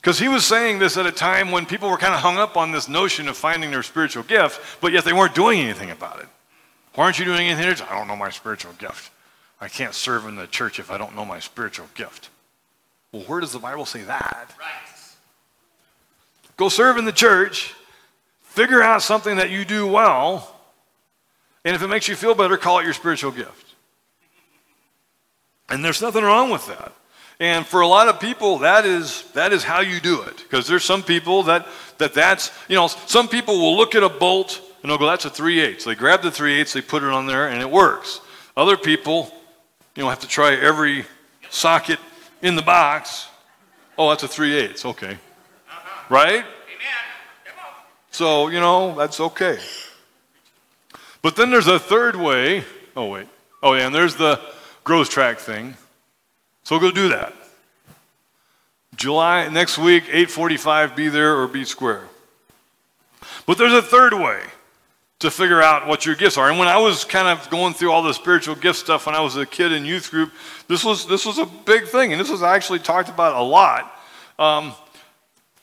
Because 0.00 0.18
he 0.18 0.28
was 0.28 0.44
saying 0.44 0.78
this 0.78 0.96
at 0.96 1.06
a 1.06 1.12
time 1.12 1.50
when 1.50 1.66
people 1.66 1.90
were 1.90 1.98
kind 1.98 2.14
of 2.14 2.20
hung 2.20 2.38
up 2.38 2.56
on 2.56 2.72
this 2.72 2.88
notion 2.88 3.28
of 3.28 3.36
finding 3.36 3.70
their 3.70 3.82
spiritual 3.82 4.22
gift, 4.22 4.80
but 4.80 4.92
yet 4.92 5.04
they 5.04 5.12
weren't 5.12 5.34
doing 5.34 5.60
anything 5.60 5.90
about 5.90 6.20
it. 6.20 6.28
Why 6.94 7.04
aren't 7.04 7.18
you 7.18 7.24
doing 7.24 7.48
anything? 7.48 7.86
I 7.88 7.98
don't 7.98 8.08
know 8.08 8.16
my 8.16 8.30
spiritual 8.30 8.72
gift. 8.78 9.10
I 9.60 9.68
can't 9.68 9.94
serve 9.94 10.26
in 10.26 10.36
the 10.36 10.46
church 10.46 10.78
if 10.78 10.90
I 10.90 10.98
don't 10.98 11.14
know 11.14 11.24
my 11.24 11.40
spiritual 11.40 11.88
gift. 11.94 12.30
Well, 13.12 13.22
where 13.22 13.40
does 13.40 13.52
the 13.52 13.58
Bible 13.58 13.86
say 13.86 14.02
that? 14.02 14.54
Right. 14.58 14.88
Go 16.56 16.68
serve 16.68 16.96
in 16.96 17.04
the 17.04 17.12
church, 17.12 17.74
figure 18.42 18.82
out 18.82 19.02
something 19.02 19.36
that 19.36 19.50
you 19.50 19.64
do 19.64 19.86
well, 19.86 20.56
and 21.64 21.74
if 21.74 21.82
it 21.82 21.88
makes 21.88 22.08
you 22.08 22.16
feel 22.16 22.34
better, 22.34 22.56
call 22.56 22.80
it 22.80 22.84
your 22.84 22.92
spiritual 22.92 23.30
gift. 23.30 23.74
And 25.68 25.84
there's 25.84 26.02
nothing 26.02 26.24
wrong 26.24 26.50
with 26.50 26.66
that. 26.66 26.92
And 27.40 27.64
for 27.64 27.82
a 27.82 27.86
lot 27.86 28.08
of 28.08 28.18
people, 28.18 28.58
that 28.58 28.84
is, 28.84 29.22
that 29.32 29.52
is 29.52 29.62
how 29.62 29.80
you 29.80 30.00
do 30.00 30.22
it. 30.22 30.38
Because 30.38 30.66
there's 30.66 30.84
some 30.84 31.02
people 31.02 31.44
that, 31.44 31.66
that 31.98 32.14
that's, 32.14 32.50
you 32.68 32.74
know, 32.74 32.88
some 32.88 33.28
people 33.28 33.58
will 33.58 33.76
look 33.76 33.94
at 33.94 34.02
a 34.02 34.08
bolt 34.08 34.60
and 34.82 34.90
they'll 34.90 34.98
go, 34.98 35.06
that's 35.06 35.24
a 35.24 35.30
3 35.30 35.60
8 35.60 35.82
So 35.82 35.90
they 35.90 35.96
grab 35.96 36.22
the 36.22 36.30
3 36.30 36.60
8 36.60 36.68
they 36.68 36.80
put 36.80 37.02
it 37.02 37.10
on 37.10 37.26
there, 37.26 37.48
and 37.48 37.60
it 37.60 37.70
works. 37.70 38.20
Other 38.56 38.76
people, 38.76 39.32
you 39.94 40.02
know, 40.02 40.08
have 40.08 40.20
to 40.20 40.28
try 40.28 40.54
every 40.54 41.04
socket 41.50 41.98
in 42.42 42.56
the 42.56 42.62
box. 42.62 43.28
Oh, 43.96 44.08
that's 44.10 44.22
a 44.22 44.28
3 44.28 44.54
8 44.54 44.86
Okay. 44.86 45.18
Right? 46.08 46.44
So, 48.10 48.48
you 48.48 48.58
know, 48.58 48.94
that's 48.96 49.20
okay. 49.20 49.58
But 51.22 51.36
then 51.36 51.50
there's 51.50 51.68
a 51.68 51.78
third 51.78 52.16
way. 52.16 52.64
Oh, 52.96 53.06
wait. 53.06 53.28
Oh, 53.62 53.74
yeah, 53.74 53.86
and 53.86 53.94
there's 53.94 54.16
the 54.16 54.40
growth 54.82 55.10
track 55.10 55.38
thing. 55.38 55.76
So 56.64 56.78
go 56.78 56.90
do 56.90 57.08
that. 57.10 57.32
July, 58.96 59.48
next 59.48 59.78
week, 59.78 60.04
845, 60.04 60.96
be 60.96 61.08
there 61.08 61.38
or 61.38 61.46
be 61.46 61.64
square. 61.64 62.08
But 63.46 63.58
there's 63.58 63.72
a 63.72 63.82
third 63.82 64.14
way 64.14 64.42
to 65.20 65.30
figure 65.30 65.60
out 65.60 65.86
what 65.86 66.06
your 66.06 66.14
gifts 66.14 66.38
are. 66.38 66.48
And 66.48 66.58
when 66.58 66.68
I 66.68 66.78
was 66.78 67.04
kind 67.04 67.26
of 67.26 67.50
going 67.50 67.74
through 67.74 67.90
all 67.90 68.02
the 68.02 68.14
spiritual 68.14 68.54
gift 68.54 68.78
stuff 68.78 69.06
when 69.06 69.14
I 69.14 69.20
was 69.20 69.36
a 69.36 69.44
kid 69.44 69.72
in 69.72 69.84
youth 69.84 70.10
group, 70.10 70.32
this 70.68 70.84
was, 70.84 71.06
this 71.06 71.26
was 71.26 71.38
a 71.38 71.46
big 71.46 71.88
thing. 71.88 72.12
And 72.12 72.20
this 72.20 72.30
was 72.30 72.42
actually 72.42 72.78
talked 72.78 73.08
about 73.08 73.34
a 73.34 73.42
lot. 73.42 73.92
Um, 74.38 74.72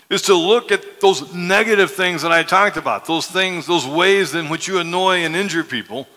is 0.09 0.23
to 0.23 0.35
look 0.35 0.71
at 0.71 1.01
those 1.01 1.33
negative 1.33 1.91
things 1.91 2.21
that 2.21 2.31
I 2.31 2.43
talked 2.43 2.77
about, 2.77 3.05
those 3.05 3.27
things, 3.27 3.65
those 3.65 3.87
ways 3.87 4.35
in 4.35 4.49
which 4.49 4.67
you 4.67 4.79
annoy 4.79 5.19
and 5.19 5.35
injure 5.35 5.63
people, 5.63 6.07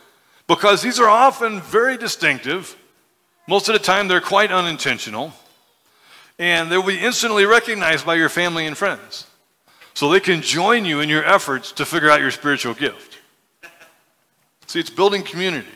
because 0.46 0.82
these 0.82 1.00
are 1.00 1.08
often 1.08 1.60
very 1.60 1.96
distinctive. 1.96 2.76
Most 3.46 3.68
of 3.68 3.72
the 3.72 3.78
time, 3.78 4.08
they're 4.08 4.20
quite 4.20 4.52
unintentional, 4.52 5.32
and 6.38 6.70
they'll 6.70 6.82
be 6.82 6.98
instantly 6.98 7.46
recognized 7.46 8.04
by 8.04 8.16
your 8.16 8.28
family 8.28 8.66
and 8.66 8.76
friends. 8.76 9.26
So 9.94 10.10
they 10.10 10.20
can 10.20 10.42
join 10.42 10.84
you 10.84 11.00
in 11.00 11.08
your 11.08 11.24
efforts 11.24 11.72
to 11.72 11.86
figure 11.86 12.10
out 12.10 12.20
your 12.20 12.30
spiritual 12.30 12.74
gift. 12.74 13.17
See, 14.68 14.78
it's 14.78 14.90
building 14.90 15.22
community 15.22 15.66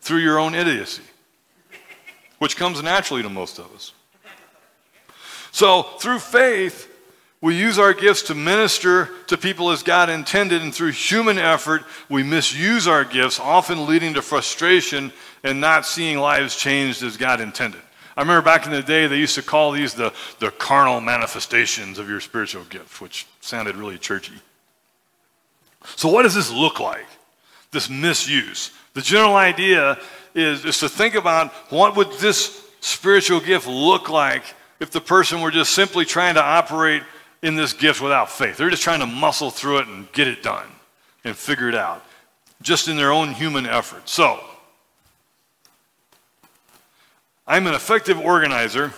through 0.00 0.20
your 0.20 0.38
own 0.38 0.54
idiocy, 0.54 1.02
which 2.38 2.56
comes 2.56 2.80
naturally 2.80 3.22
to 3.22 3.28
most 3.28 3.58
of 3.58 3.74
us. 3.74 3.92
So, 5.50 5.82
through 5.82 6.20
faith, 6.20 6.88
we 7.40 7.58
use 7.58 7.76
our 7.76 7.92
gifts 7.92 8.22
to 8.22 8.36
minister 8.36 9.10
to 9.26 9.36
people 9.36 9.70
as 9.70 9.82
God 9.82 10.08
intended, 10.08 10.62
and 10.62 10.72
through 10.72 10.92
human 10.92 11.38
effort, 11.38 11.82
we 12.08 12.22
misuse 12.22 12.86
our 12.86 13.04
gifts, 13.04 13.40
often 13.40 13.86
leading 13.86 14.14
to 14.14 14.22
frustration 14.22 15.12
and 15.42 15.60
not 15.60 15.84
seeing 15.84 16.18
lives 16.18 16.54
changed 16.54 17.02
as 17.02 17.16
God 17.16 17.40
intended. 17.40 17.80
I 18.16 18.20
remember 18.20 18.42
back 18.42 18.64
in 18.64 18.70
the 18.70 18.82
day, 18.82 19.08
they 19.08 19.18
used 19.18 19.34
to 19.34 19.42
call 19.42 19.72
these 19.72 19.94
the, 19.94 20.12
the 20.38 20.52
carnal 20.52 21.00
manifestations 21.00 21.98
of 21.98 22.08
your 22.08 22.20
spiritual 22.20 22.62
gift, 22.64 23.00
which 23.00 23.26
sounded 23.40 23.74
really 23.74 23.98
churchy. 23.98 24.34
So, 25.96 26.08
what 26.08 26.22
does 26.22 26.34
this 26.34 26.52
look 26.52 26.78
like? 26.78 27.06
This 27.72 27.88
misuse. 27.88 28.72
The 28.94 29.02
general 29.02 29.36
idea 29.36 29.98
is, 30.34 30.64
is 30.64 30.78
to 30.78 30.88
think 30.88 31.14
about 31.14 31.52
what 31.70 31.96
would 31.96 32.12
this 32.12 32.66
spiritual 32.80 33.40
gift 33.40 33.66
look 33.66 34.08
like 34.08 34.42
if 34.80 34.90
the 34.90 35.00
person 35.00 35.40
were 35.40 35.50
just 35.50 35.72
simply 35.72 36.04
trying 36.04 36.34
to 36.34 36.42
operate 36.42 37.02
in 37.42 37.54
this 37.54 37.72
gift 37.72 38.00
without 38.00 38.30
faith. 38.30 38.56
They're 38.56 38.70
just 38.70 38.82
trying 38.82 39.00
to 39.00 39.06
muscle 39.06 39.50
through 39.50 39.78
it 39.78 39.88
and 39.88 40.10
get 40.12 40.28
it 40.28 40.42
done 40.42 40.66
and 41.24 41.36
figure 41.36 41.68
it 41.68 41.74
out, 41.74 42.04
just 42.62 42.88
in 42.88 42.96
their 42.96 43.12
own 43.12 43.32
human 43.32 43.66
effort. 43.66 44.08
So, 44.08 44.40
I'm 47.46 47.66
an 47.66 47.74
effective 47.74 48.18
organizer, 48.18 48.92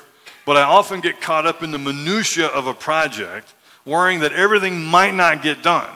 but 0.45 0.57
I 0.57 0.63
often 0.63 1.01
get 1.01 1.21
caught 1.21 1.47
up 1.47 1.63
in 1.63 1.71
the 1.71 1.79
minutiae 1.79 2.47
of 2.47 2.67
a 2.67 2.75
project, 2.75 3.55
worrying 3.85 4.21
that 4.21 4.33
everything 4.33 4.85
might 4.85 5.15
not 5.15 5.43
get 5.43 5.63
done. 5.63 5.89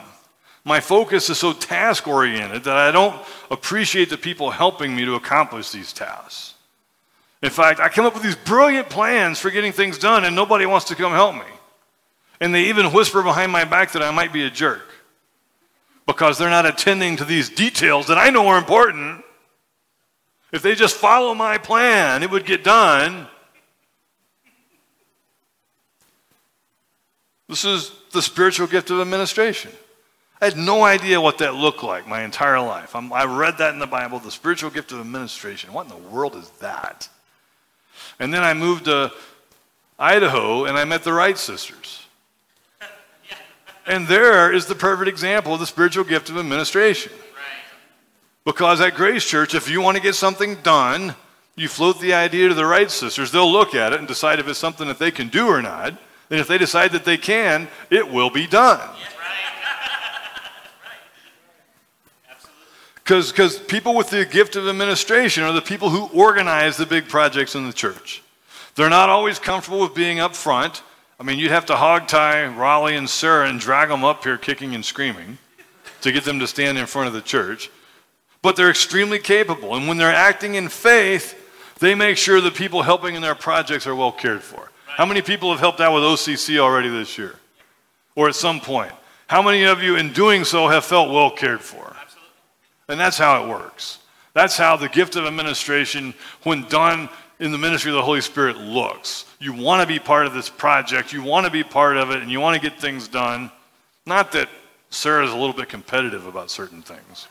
My 0.66 0.80
focus 0.80 1.30
is 1.30 1.38
so 1.38 1.52
task 1.52 2.08
oriented 2.08 2.64
that 2.64 2.76
I 2.76 2.90
don't 2.90 3.14
appreciate 3.52 4.10
the 4.10 4.18
people 4.18 4.50
helping 4.50 4.96
me 4.96 5.04
to 5.04 5.14
accomplish 5.14 5.70
these 5.70 5.92
tasks. 5.92 6.54
In 7.40 7.50
fact, 7.50 7.78
I 7.78 7.88
come 7.88 8.04
up 8.04 8.14
with 8.14 8.24
these 8.24 8.34
brilliant 8.34 8.90
plans 8.90 9.38
for 9.38 9.52
getting 9.52 9.70
things 9.70 9.96
done, 9.96 10.24
and 10.24 10.34
nobody 10.34 10.66
wants 10.66 10.86
to 10.86 10.96
come 10.96 11.12
help 11.12 11.36
me. 11.36 11.52
And 12.40 12.52
they 12.52 12.64
even 12.64 12.86
whisper 12.86 13.22
behind 13.22 13.52
my 13.52 13.62
back 13.62 13.92
that 13.92 14.02
I 14.02 14.10
might 14.10 14.32
be 14.32 14.42
a 14.42 14.50
jerk 14.50 14.82
because 16.04 16.36
they're 16.36 16.50
not 16.50 16.66
attending 16.66 17.16
to 17.18 17.24
these 17.24 17.48
details 17.48 18.08
that 18.08 18.18
I 18.18 18.30
know 18.30 18.48
are 18.48 18.58
important. 18.58 19.24
If 20.50 20.62
they 20.62 20.74
just 20.74 20.96
follow 20.96 21.32
my 21.32 21.58
plan, 21.58 22.24
it 22.24 22.30
would 22.32 22.44
get 22.44 22.64
done. 22.64 23.28
This 27.48 27.64
is 27.64 27.92
the 28.10 28.20
spiritual 28.20 28.66
gift 28.66 28.90
of 28.90 29.00
administration. 29.00 29.70
I 30.41 30.45
had 30.45 30.57
no 30.57 30.84
idea 30.84 31.20
what 31.20 31.39
that 31.39 31.55
looked 31.55 31.82
like 31.82 32.07
my 32.07 32.22
entire 32.22 32.61
life. 32.61 32.95
I'm, 32.95 33.12
i 33.12 33.24
read 33.24 33.59
that 33.59 33.72
in 33.72 33.78
the 33.78 33.87
Bible, 33.87 34.18
the 34.18 34.30
spiritual 34.30 34.70
gift 34.70 34.93
of 34.93 35.01
administration. 35.01 35.72
What 35.72 35.84
in 35.84 35.91
the 35.91 36.09
world 36.09 36.37
is 36.37 36.51
that? 36.61 37.09
And 38.18 38.32
then 38.32 38.43
I 38.43 38.53
moved 38.53 38.84
to 38.84 39.12
Idaho 39.99 40.66
and 40.66 40.76
I 40.76 40.84
met 40.84 41.05
the 41.05 41.12
Wright 41.12 41.39
sisters. 41.39 42.07
And 43.87 44.07
there 44.09 44.53
is 44.53 44.66
the 44.66 44.74
perfect 44.74 45.09
example 45.09 45.55
of 45.55 45.61
the 45.61 45.66
spiritual 45.66 46.05
gift 46.05 46.28
of 46.28 46.37
administration. 46.37 47.12
Because 48.45 48.80
at 48.80 48.95
Grace 48.95 49.24
Church, 49.24 49.55
if 49.55 49.70
you 49.70 49.80
want 49.80 49.97
to 49.97 50.03
get 50.03 50.14
something 50.14 50.57
done, 50.57 51.14
you 51.55 51.68
float 51.68 52.01
the 52.01 52.12
idea 52.12 52.49
to 52.49 52.55
the 52.55 52.66
Wright 52.66 52.91
sisters. 52.91 53.30
They'll 53.30 53.51
look 53.51 53.74
at 53.74 53.93
it 53.93 53.99
and 53.99 54.07
decide 54.07 54.39
if 54.39 54.49
it's 54.49 54.59
something 54.59 54.87
that 54.89 54.99
they 54.99 55.11
can 55.11 55.28
do 55.28 55.49
or 55.49 55.62
not. 55.62 55.91
And 56.30 56.41
if 56.41 56.49
they 56.49 56.59
decide 56.59 56.93
that 56.93 57.05
they 57.05 57.16
can, 57.16 57.68
it 57.91 58.11
will 58.11 58.30
be 58.30 58.47
done. 58.47 58.80
Because 63.07 63.61
people 63.61 63.94
with 63.94 64.11
the 64.11 64.24
gift 64.24 64.57
of 64.57 64.66
administration 64.66 65.44
are 65.44 65.52
the 65.52 65.62
people 65.62 65.90
who 65.90 66.09
organize 66.12 66.76
the 66.76 66.86
big 66.86 67.09
projects 67.09 67.54
in 67.54 67.64
the 67.64 67.72
church. 67.72 68.20
They're 68.74 68.90
not 68.90 69.09
always 69.09 69.38
comfortable 69.38 69.78
with 69.78 69.94
being 69.94 70.18
up 70.18 70.34
front. 70.34 70.82
I 71.20 71.22
mean, 71.22 71.38
you'd 71.38 71.52
have 71.52 71.66
to 71.66 71.76
hog 71.76 72.09
tie 72.09 72.44
Raleigh 72.46 72.96
and 72.96 73.09
Sarah 73.09 73.48
and 73.48 73.61
drag 73.61 73.90
them 73.90 74.02
up 74.02 74.24
here 74.24 74.36
kicking 74.36 74.74
and 74.74 74.84
screaming 74.84 75.38
to 76.00 76.11
get 76.11 76.24
them 76.24 76.40
to 76.40 76.48
stand 76.48 76.78
in 76.78 76.86
front 76.86 77.07
of 77.07 77.14
the 77.14 77.20
church. 77.20 77.70
But 78.42 78.57
they're 78.57 78.70
extremely 78.70 79.20
capable. 79.20 79.76
And 79.76 79.86
when 79.86 79.98
they're 79.98 80.11
acting 80.12 80.57
in 80.57 80.68
faith, 80.68 81.40
they 81.78 81.94
make 81.94 82.16
sure 82.16 82.40
the 82.40 82.50
people 82.50 82.82
helping 82.82 83.14
in 83.14 83.22
their 83.22 83.36
projects 83.36 83.86
are 83.86 83.94
well 83.94 84.12
cared 84.12 84.42
for. 84.42 84.72
How 84.86 85.07
many 85.07 85.22
people 85.22 85.52
have 85.52 85.61
helped 85.61 85.80
out 85.80 85.94
with 85.94 86.02
OCC 86.02 86.59
already 86.59 86.88
this 86.88 87.16
year? 87.16 87.36
Or 88.16 88.28
at 88.28 88.34
some 88.34 88.61
point? 88.61 88.92
How 89.28 89.42
many 89.42 89.62
of 89.62 89.80
you, 89.80 89.94
in 89.94 90.12
doing 90.12 90.42
so, 90.42 90.66
have 90.66 90.84
felt 90.84 91.12
well 91.12 91.30
cared 91.30 91.61
for? 91.61 91.95
And 92.89 92.99
that's 93.01 93.18
how 93.18 93.45
it 93.45 93.49
works. 93.49 93.99
That's 94.32 94.57
how 94.57 94.76
the 94.76 94.89
gift 94.89 95.16
of 95.16 95.24
administration, 95.24 96.14
when 96.43 96.62
done 96.68 97.09
in 97.41 97.53
the 97.53 97.59
ministry 97.59 97.91
of 97.91 97.97
the 97.97 98.03
Holy 98.03 98.20
Spirit, 98.20 98.57
looks. 98.59 99.24
You 99.39 99.53
want 99.53 99.82
to 99.82 99.87
be 99.87 99.99
part 99.99 100.26
of 100.26 100.34
this 100.34 100.49
project, 100.49 101.12
you 101.12 101.22
want 101.22 101.47
to 101.47 101.53
be 101.53 101.64
part 101.64 101.97
of 101.97 102.11
it, 102.11 102.22
and 102.22 102.30
you 102.30 102.41
want 102.41 102.61
to 102.61 102.70
get 102.70 102.80
things 102.80 103.09
done. 103.09 103.51
Not 104.05 104.32
that 104.32 104.49
Sarah's 104.91 105.32
a 105.32 105.37
little 105.37 105.53
bit 105.53 105.68
competitive 105.68 106.26
about 106.26 106.51
certain 106.51 106.82
things. 106.82 107.28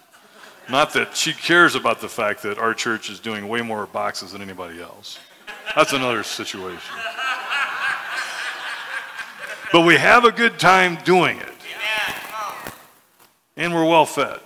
Not 0.70 0.94
that 0.94 1.16
she 1.16 1.32
cares 1.32 1.76
about 1.76 2.02
the 2.02 2.10
fact 2.10 2.42
that 2.44 2.58
our 2.58 2.74
church 2.74 3.10
is 3.10 3.20
doing 3.20 3.48
way 3.48 3.62
more 3.62 3.86
boxes 3.86 4.32
than 4.32 4.42
anybody 4.42 4.82
else. 4.82 5.20
That's 5.76 5.94
another 5.94 6.24
situation. 6.24 6.96
But 9.72 9.82
we 9.82 9.96
have 9.96 10.26
a 10.26 10.32
good 10.32 10.60
time 10.60 10.98
doing 11.04 11.38
it. 11.38 11.50
And 13.58 13.74
we're 13.74 13.86
well 13.86 14.06
fed. 14.06 14.40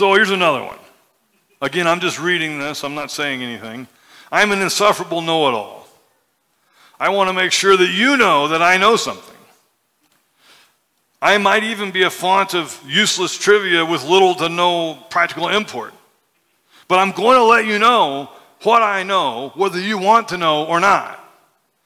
So 0.00 0.14
here's 0.14 0.30
another 0.30 0.64
one. 0.64 0.78
Again, 1.60 1.86
I'm 1.86 2.00
just 2.00 2.18
reading 2.18 2.58
this, 2.58 2.84
I'm 2.84 2.94
not 2.94 3.10
saying 3.10 3.42
anything. 3.42 3.86
I'm 4.32 4.50
an 4.50 4.62
insufferable 4.62 5.20
know 5.20 5.46
it 5.48 5.52
all. 5.52 5.86
I 6.98 7.10
want 7.10 7.28
to 7.28 7.34
make 7.34 7.52
sure 7.52 7.76
that 7.76 7.90
you 7.90 8.16
know 8.16 8.48
that 8.48 8.62
I 8.62 8.78
know 8.78 8.96
something. 8.96 9.36
I 11.20 11.36
might 11.36 11.64
even 11.64 11.90
be 11.90 12.04
a 12.04 12.08
font 12.08 12.54
of 12.54 12.82
useless 12.86 13.36
trivia 13.36 13.84
with 13.84 14.02
little 14.02 14.34
to 14.36 14.48
no 14.48 14.94
practical 15.10 15.50
import. 15.50 15.92
But 16.88 16.98
I'm 16.98 17.12
going 17.12 17.36
to 17.36 17.44
let 17.44 17.66
you 17.66 17.78
know 17.78 18.30
what 18.62 18.80
I 18.80 19.02
know, 19.02 19.52
whether 19.54 19.78
you 19.78 19.98
want 19.98 20.28
to 20.28 20.38
know 20.38 20.64
or 20.64 20.80
not. 20.80 21.22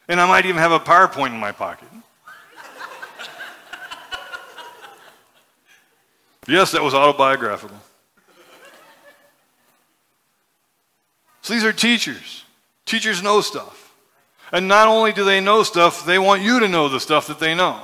And 0.06 0.20
I 0.20 0.28
might 0.28 0.46
even 0.46 0.60
have 0.60 0.70
a 0.70 0.78
PowerPoint 0.78 1.34
in 1.34 1.40
my 1.40 1.50
pocket. 1.50 1.88
yes, 6.46 6.70
that 6.70 6.84
was 6.84 6.94
autobiographical. 6.94 7.76
So 11.44 11.52
these 11.52 11.64
are 11.64 11.74
teachers. 11.74 12.42
Teachers 12.86 13.22
know 13.22 13.42
stuff. 13.42 13.92
And 14.50 14.66
not 14.66 14.88
only 14.88 15.12
do 15.12 15.24
they 15.24 15.42
know 15.42 15.62
stuff, 15.62 16.06
they 16.06 16.18
want 16.18 16.40
you 16.40 16.60
to 16.60 16.68
know 16.68 16.88
the 16.88 16.98
stuff 16.98 17.26
that 17.26 17.38
they 17.38 17.54
know. 17.54 17.82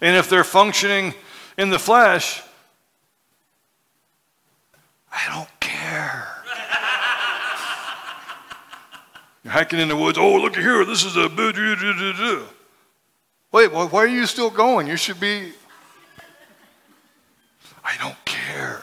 And 0.00 0.16
if 0.16 0.28
they're 0.28 0.42
functioning 0.42 1.14
in 1.56 1.70
the 1.70 1.78
flesh, 1.78 2.42
I 5.12 5.32
don't 5.32 5.60
care. 5.60 6.26
You're 9.44 9.52
hiking 9.52 9.78
in 9.78 9.86
the 9.86 9.94
woods. 9.94 10.18
Oh, 10.18 10.34
look 10.34 10.56
here. 10.56 10.84
This 10.84 11.04
is 11.04 11.16
a. 11.16 11.28
Wait, 13.52 13.72
why 13.72 14.02
are 14.02 14.08
you 14.08 14.26
still 14.26 14.50
going? 14.50 14.88
You 14.88 14.96
should 14.96 15.20
be. 15.20 15.52
I 17.84 17.96
don't 18.00 18.24
care. 18.24 18.82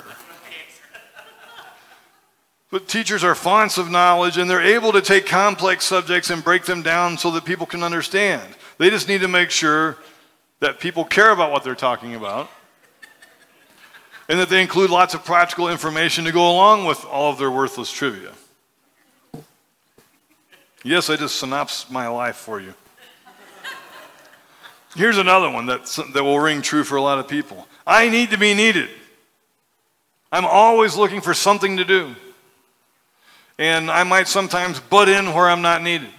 But 2.70 2.88
teachers 2.88 3.24
are 3.24 3.36
fonts 3.36 3.78
of 3.78 3.90
knowledge 3.90 4.38
and 4.38 4.50
they're 4.50 4.62
able 4.62 4.92
to 4.92 5.02
take 5.02 5.26
complex 5.26 5.86
subjects 5.86 6.30
and 6.30 6.44
break 6.44 6.66
them 6.66 6.82
down 6.82 7.18
so 7.18 7.32
that 7.32 7.46
people 7.46 7.66
can 7.66 7.82
understand. 7.82 8.44
They 8.78 8.90
just 8.90 9.08
need 9.08 9.22
to 9.22 9.28
make 9.28 9.52
sure 9.52 9.98
that 10.60 10.80
people 10.80 11.06
care 11.06 11.32
about 11.32 11.52
what 11.52 11.64
they're 11.64 11.76
talking 11.76 12.16
about 12.16 12.50
and 14.28 14.38
that 14.40 14.50
they 14.50 14.62
include 14.62 14.90
lots 14.90 15.14
of 15.14 15.24
practical 15.24 15.70
information 15.70 16.26
to 16.26 16.34
go 16.34 16.52
along 16.52 16.86
with 16.86 17.06
all 17.06 17.32
of 17.32 17.38
their 17.38 17.52
worthless 17.52 17.90
trivia. 17.90 18.34
Yes, 20.84 21.10
I 21.10 21.16
just 21.16 21.38
synopsed 21.38 21.90
my 21.90 22.08
life 22.08 22.36
for 22.36 22.60
you. 22.60 22.74
Here's 24.96 25.18
another 25.18 25.50
one 25.50 25.68
that, 25.68 25.86
that 26.14 26.24
will 26.24 26.40
ring 26.40 26.62
true 26.62 26.84
for 26.84 26.96
a 26.96 27.02
lot 27.02 27.20
of 27.20 27.28
people 27.28 27.68
I 27.86 28.10
need 28.10 28.32
to 28.32 28.38
be 28.38 28.54
needed. 28.54 28.90
I'm 30.30 30.46
always 30.46 30.98
looking 30.98 31.22
for 31.22 31.34
something 31.34 31.78
to 31.78 31.86
do 31.86 32.14
and 33.58 33.90
I 33.90 34.04
might 34.04 34.28
sometimes 34.28 34.80
butt 34.80 35.10
in 35.10 35.34
where 35.34 35.50
I'm 35.50 35.62
not 35.62 35.82
needed. 35.82 36.10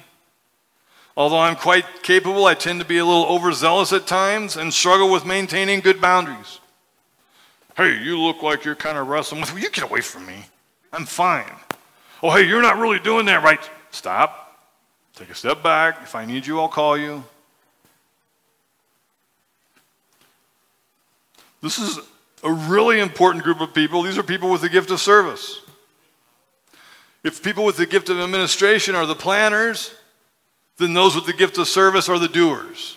Although 1.16 1.41
I'm 1.41 1.57
quite 1.57 1.84
capable, 2.03 2.47
I 2.47 2.55
tend 2.55 2.80
to 2.80 2.86
be 2.86 2.99
a 2.99 3.05
little 3.05 3.26
overzealous 3.26 3.93
at 3.93 4.07
times 4.07 4.57
and 4.57 4.72
struggle 4.72 5.11
with 5.11 5.26
maintaining 5.26 5.80
good 5.80 6.01
boundaries. 6.01 6.61
Hey, 7.76 8.01
you 8.03 8.20
look 8.20 8.43
like 8.43 8.64
you're 8.64 8.76
kind 8.76 8.99
of 8.99 9.09
wrestling 9.09 9.41
with, 9.41 9.55
me. 9.55 9.62
you 9.62 9.70
get 9.70 9.84
away 9.84 10.01
from 10.01 10.26
me. 10.26 10.45
I'm 10.93 11.07
fine. 11.07 11.51
Oh, 12.22 12.30
hey, 12.30 12.47
you're 12.47 12.62
not 12.62 12.78
really 12.78 12.99
doing 12.99 13.26
that 13.26 13.43
right. 13.43 13.61
Stop. 13.91 14.59
Take 15.14 15.30
a 15.30 15.34
step 15.34 15.62
back. 15.62 16.01
If 16.03 16.14
I 16.14 16.24
need 16.24 16.47
you, 16.47 16.61
I'll 16.61 16.68
call 16.68 16.97
you. 16.97 17.24
This 21.61 21.78
is 21.78 21.99
a 22.45 22.53
really 22.53 23.01
important 23.01 23.43
group 23.43 23.61
of 23.61 23.74
people. 23.74 24.03
These 24.03 24.18
are 24.18 24.22
people 24.22 24.51
with 24.51 24.61
the 24.61 24.68
gift 24.68 24.91
of 24.93 25.01
service. 25.01 25.61
If 27.25 27.43
people 27.43 27.64
with 27.64 27.77
the 27.77 27.87
gift 27.87 28.09
of 28.09 28.21
administration 28.21 28.95
are 28.95 29.07
the 29.07 29.14
planners, 29.14 29.95
then 30.77 30.95
those 30.95 31.14
with 31.14 31.27
the 31.27 31.33
gift 31.33 31.59
of 31.59 31.69
service 31.69 32.09
are 32.09 32.19
the 32.19 32.29
doers. 32.29 32.97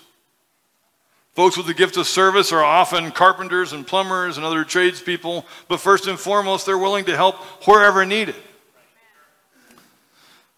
Folks 1.34 1.55
with 1.55 1.65
the 1.65 1.74
gift 1.74 1.95
of 1.97 2.07
service 2.07 2.51
are 2.51 2.63
often 2.63 3.09
carpenters 3.11 3.72
and 3.72 3.88
plumbers 3.88 4.38
and 4.38 4.45
other 4.45 4.63
tradespeople, 4.63 5.45
but 5.69 5.80
first 5.80 6.07
and 6.07 6.19
foremost, 6.19 6.65
they're 6.65 6.78
willing 6.78 7.05
to 7.05 7.15
help 7.15 7.36
wherever 7.65 8.05
needed. 8.05 8.36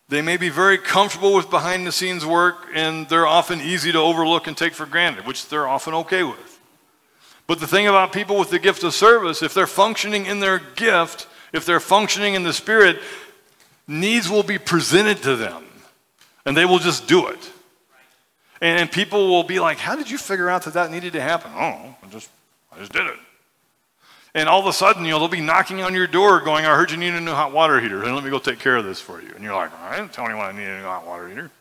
They 0.10 0.22
may 0.22 0.38
be 0.38 0.50
very 0.50 0.78
comfortable 0.78 1.34
with 1.34 1.50
behind 1.50 1.88
the 1.88 1.92
scenes 1.92 2.26
work, 2.26 2.68
and 2.74 3.08
they're 3.08 3.28
often 3.28 3.62
easy 3.62 3.92
to 3.92 4.00
overlook 4.00 4.48
and 4.48 4.58
take 4.58 4.74
for 4.74 4.86
granted, 4.86 5.26
which 5.26 5.48
they're 5.48 5.68
often 5.68 5.94
okay 5.94 6.24
with. 6.24 6.60
But 7.46 7.60
the 7.60 7.68
thing 7.68 7.88
about 7.88 8.12
people 8.12 8.38
with 8.38 8.50
the 8.50 8.60
gift 8.60 8.84
of 8.84 8.94
service, 8.94 9.42
if 9.42 9.54
they're 9.54 9.68
functioning 9.68 10.26
in 10.26 10.40
their 10.40 10.60
gift, 10.60 11.28
if 11.52 11.66
they're 11.66 11.80
functioning 11.80 12.34
in 12.34 12.44
the 12.44 12.54
Spirit, 12.54 13.00
needs 13.88 14.30
will 14.30 14.44
be 14.44 14.58
presented 14.58 15.24
to 15.24 15.36
them. 15.36 15.64
And 16.46 16.58
they 16.58 16.66
will 16.66 16.80
just 16.80 17.08
do 17.08 17.28
it. 17.28 17.52
And 18.62 18.92
people 18.92 19.28
will 19.28 19.44
be 19.44 19.60
like, 19.60 19.78
How 19.78 19.96
did 19.96 20.10
you 20.10 20.18
figure 20.18 20.50
out 20.50 20.64
that 20.64 20.74
that 20.74 20.92
needed 20.92 21.14
to 21.14 21.22
happen? 21.22 21.52
Oh, 21.54 21.96
I 22.02 22.08
just, 22.10 22.30
I 22.72 22.80
just 22.80 22.94
did 22.94 23.06
it. 23.06 23.18
And 24.36 24.50
all 24.50 24.60
of 24.60 24.66
a 24.66 24.74
sudden, 24.74 25.06
you 25.06 25.12
know, 25.12 25.20
they'll 25.20 25.28
be 25.28 25.42
knocking 25.42 25.82
on 25.82 25.94
your 25.94 26.08
door 26.08 26.40
going, 26.42 26.66
I 26.66 26.76
heard 26.76 26.90
you 26.90 26.98
need 26.98 27.14
a 27.14 27.22
new 27.22 27.34
hot 27.34 27.52
water 27.52 27.80
heater. 27.80 28.04
And 28.04 28.16
let 28.16 28.24
me 28.24 28.32
go 28.32 28.40
take 28.40 28.60
care 28.60 28.78
of 28.78 28.86
this 28.86 29.00
for 29.00 29.22
you. 29.22 29.32
And 29.36 29.44
you're 29.44 29.54
like, 29.54 29.72
I 29.80 29.98
didn't 29.98 30.12
tell 30.12 30.26
anyone 30.26 30.46
I 30.46 30.52
need 30.52 30.68
a 30.68 30.78
new 30.80 30.84
hot 30.86 31.06
water 31.06 31.30
heater. 31.30 31.52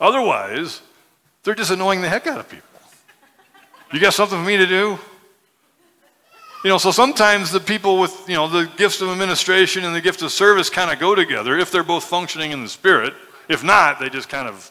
Otherwise, 0.00 0.80
they're 1.42 1.54
just 1.54 1.70
annoying 1.70 2.02
the 2.02 2.08
heck 2.08 2.26
out 2.26 2.38
of 2.38 2.48
people. 2.48 2.68
You 3.92 4.00
got 4.00 4.14
something 4.14 4.38
for 4.38 4.44
me 4.44 4.56
to 4.58 4.66
do? 4.66 4.98
You 6.66 6.72
know, 6.72 6.78
so 6.78 6.90
sometimes 6.90 7.52
the 7.52 7.60
people 7.60 8.00
with, 8.00 8.28
you 8.28 8.34
know, 8.34 8.48
the 8.48 8.68
gifts 8.76 9.00
of 9.00 9.08
administration 9.10 9.84
and 9.84 9.94
the 9.94 10.00
gift 10.00 10.20
of 10.22 10.32
service 10.32 10.68
kind 10.68 10.90
of 10.90 10.98
go 10.98 11.14
together 11.14 11.56
if 11.56 11.70
they're 11.70 11.84
both 11.84 12.02
functioning 12.02 12.50
in 12.50 12.60
the 12.64 12.68
spirit. 12.68 13.14
If 13.48 13.62
not, 13.62 14.00
they 14.00 14.08
just 14.08 14.28
kind 14.28 14.48
of, 14.48 14.68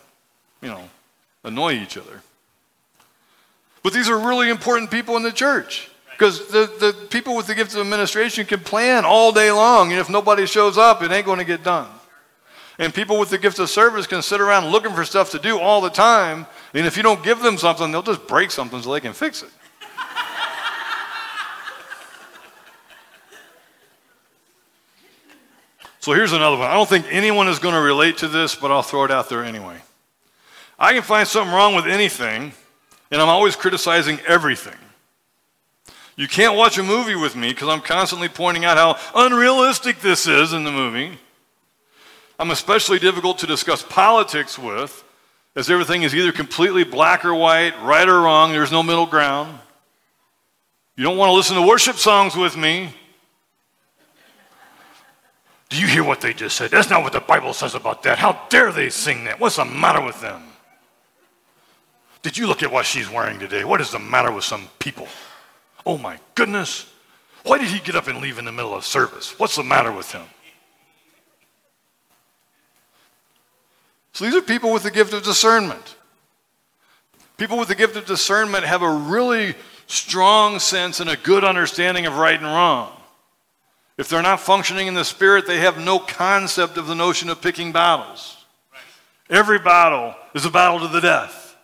you 0.61 0.67
know, 0.67 0.89
annoy 1.45 1.75
each 1.75 1.95
other. 1.95 2.21
But 3.81 3.93
these 3.93 4.09
are 4.09 4.19
really 4.19 4.49
important 4.49 4.91
people 4.91 5.15
in 5.15 5.23
the 5.23 5.31
church. 5.31 5.89
Because 6.11 6.49
the, 6.49 6.69
the 6.81 7.07
people 7.07 7.33
with 7.33 7.47
the 7.47 7.55
gift 7.55 7.73
of 7.75 7.79
administration 7.79 8.45
can 8.45 8.59
plan 8.59 9.05
all 9.05 9.31
day 9.31 9.49
long, 9.49 9.93
and 9.93 10.01
if 10.01 10.09
nobody 10.09 10.45
shows 10.45 10.77
up, 10.77 11.01
it 11.01 11.11
ain't 11.11 11.25
going 11.25 11.39
to 11.39 11.45
get 11.45 11.63
done. 11.63 11.87
And 12.77 12.93
people 12.93 13.17
with 13.17 13.29
the 13.29 13.37
gift 13.37 13.57
of 13.59 13.69
service 13.69 14.05
can 14.05 14.21
sit 14.21 14.41
around 14.41 14.69
looking 14.69 14.91
for 14.91 15.05
stuff 15.05 15.31
to 15.31 15.39
do 15.39 15.59
all 15.59 15.79
the 15.79 15.89
time, 15.89 16.45
and 16.73 16.85
if 16.85 16.97
you 16.97 17.03
don't 17.03 17.23
give 17.23 17.39
them 17.39 17.57
something, 17.57 17.89
they'll 17.89 18.03
just 18.03 18.27
break 18.27 18.51
something 18.51 18.81
so 18.81 18.91
they 18.91 18.99
can 18.99 19.13
fix 19.13 19.43
it. 19.43 19.49
So 26.05 26.13
here's 26.13 26.33
another 26.33 26.55
one. 26.55 26.69
I 26.69 26.75
don't 26.75 26.87
think 26.87 27.07
anyone 27.09 27.47
is 27.47 27.57
going 27.57 27.73
to 27.73 27.81
relate 27.81 28.19
to 28.19 28.27
this, 28.27 28.53
but 28.53 28.69
I'll 28.69 28.83
throw 28.83 29.05
it 29.05 29.11
out 29.11 29.27
there 29.27 29.43
anyway. 29.43 29.77
I 30.77 30.93
can 30.93 31.01
find 31.01 31.27
something 31.27 31.51
wrong 31.51 31.73
with 31.73 31.87
anything, 31.87 32.53
and 33.09 33.19
I'm 33.19 33.27
always 33.27 33.55
criticizing 33.55 34.19
everything. 34.27 34.77
You 36.15 36.27
can't 36.27 36.55
watch 36.55 36.77
a 36.77 36.83
movie 36.83 37.15
with 37.15 37.35
me 37.35 37.49
because 37.49 37.69
I'm 37.69 37.81
constantly 37.81 38.29
pointing 38.29 38.65
out 38.65 38.77
how 38.77 39.25
unrealistic 39.25 39.99
this 40.01 40.27
is 40.27 40.53
in 40.53 40.63
the 40.63 40.71
movie. 40.71 41.17
I'm 42.37 42.51
especially 42.51 42.99
difficult 42.99 43.39
to 43.39 43.47
discuss 43.47 43.81
politics 43.81 44.59
with, 44.59 45.03
as 45.55 45.71
everything 45.71 46.03
is 46.03 46.13
either 46.13 46.31
completely 46.31 46.83
black 46.83 47.25
or 47.25 47.33
white, 47.33 47.73
right 47.81 48.07
or 48.07 48.21
wrong, 48.21 48.51
there's 48.51 48.71
no 48.71 48.83
middle 48.83 49.07
ground. 49.07 49.57
You 50.97 51.03
don't 51.03 51.17
want 51.17 51.29
to 51.29 51.33
listen 51.33 51.55
to 51.55 51.63
worship 51.63 51.95
songs 51.95 52.35
with 52.35 52.55
me. 52.55 52.93
Do 55.75 55.81
you 55.81 55.87
hear 55.87 56.05
what 56.05 56.21
they 56.21 56.33
just 56.33 56.55
said? 56.55 56.71
That's 56.71 56.89
not 56.89 57.03
what 57.03 57.11
the 57.11 57.19
Bible 57.19 57.51
says 57.51 57.75
about 57.75 58.01
that. 58.03 58.17
How 58.17 58.39
dare 58.47 58.71
they 58.71 58.89
sing 58.89 59.25
that? 59.25 59.41
What's 59.41 59.57
the 59.57 59.65
matter 59.65 60.01
with 60.01 60.21
them? 60.21 60.41
Did 62.21 62.37
you 62.37 62.47
look 62.47 62.63
at 62.63 62.71
what 62.71 62.85
she's 62.85 63.09
wearing 63.09 63.39
today? 63.39 63.65
What 63.65 63.81
is 63.81 63.91
the 63.91 63.99
matter 63.99 64.31
with 64.31 64.45
some 64.45 64.69
people? 64.79 65.09
Oh 65.85 65.97
my 65.97 66.17
goodness. 66.33 66.89
Why 67.43 67.57
did 67.57 67.67
he 67.67 67.79
get 67.79 67.93
up 67.93 68.07
and 68.07 68.21
leave 68.21 68.39
in 68.39 68.45
the 68.45 68.53
middle 68.53 68.73
of 68.73 68.85
service? 68.85 69.37
What's 69.37 69.57
the 69.57 69.65
matter 69.65 69.91
with 69.91 70.09
him? 70.13 70.23
So 74.13 74.23
these 74.23 74.33
are 74.33 74.41
people 74.41 74.71
with 74.71 74.83
the 74.83 74.91
gift 74.91 75.11
of 75.11 75.23
discernment. 75.23 75.97
People 77.35 77.57
with 77.57 77.67
the 77.67 77.75
gift 77.75 77.97
of 77.97 78.05
discernment 78.05 78.63
have 78.63 78.81
a 78.81 78.89
really 78.89 79.55
strong 79.87 80.59
sense 80.59 81.01
and 81.01 81.09
a 81.09 81.17
good 81.17 81.43
understanding 81.43 82.05
of 82.05 82.15
right 82.15 82.37
and 82.37 82.45
wrong. 82.45 82.93
If 83.97 84.09
they're 84.09 84.21
not 84.21 84.41
functioning 84.41 84.87
in 84.87 84.93
the 84.93 85.05
spirit, 85.05 85.47
they 85.47 85.59
have 85.59 85.83
no 85.83 85.99
concept 85.99 86.77
of 86.77 86.87
the 86.87 86.95
notion 86.95 87.29
of 87.29 87.41
picking 87.41 87.71
battles. 87.71 88.43
Every 89.29 89.57
battle 89.57 90.13
is 90.33 90.45
a 90.45 90.51
battle 90.51 90.79
to 90.81 90.87
the 90.87 90.99
death. 90.99 91.55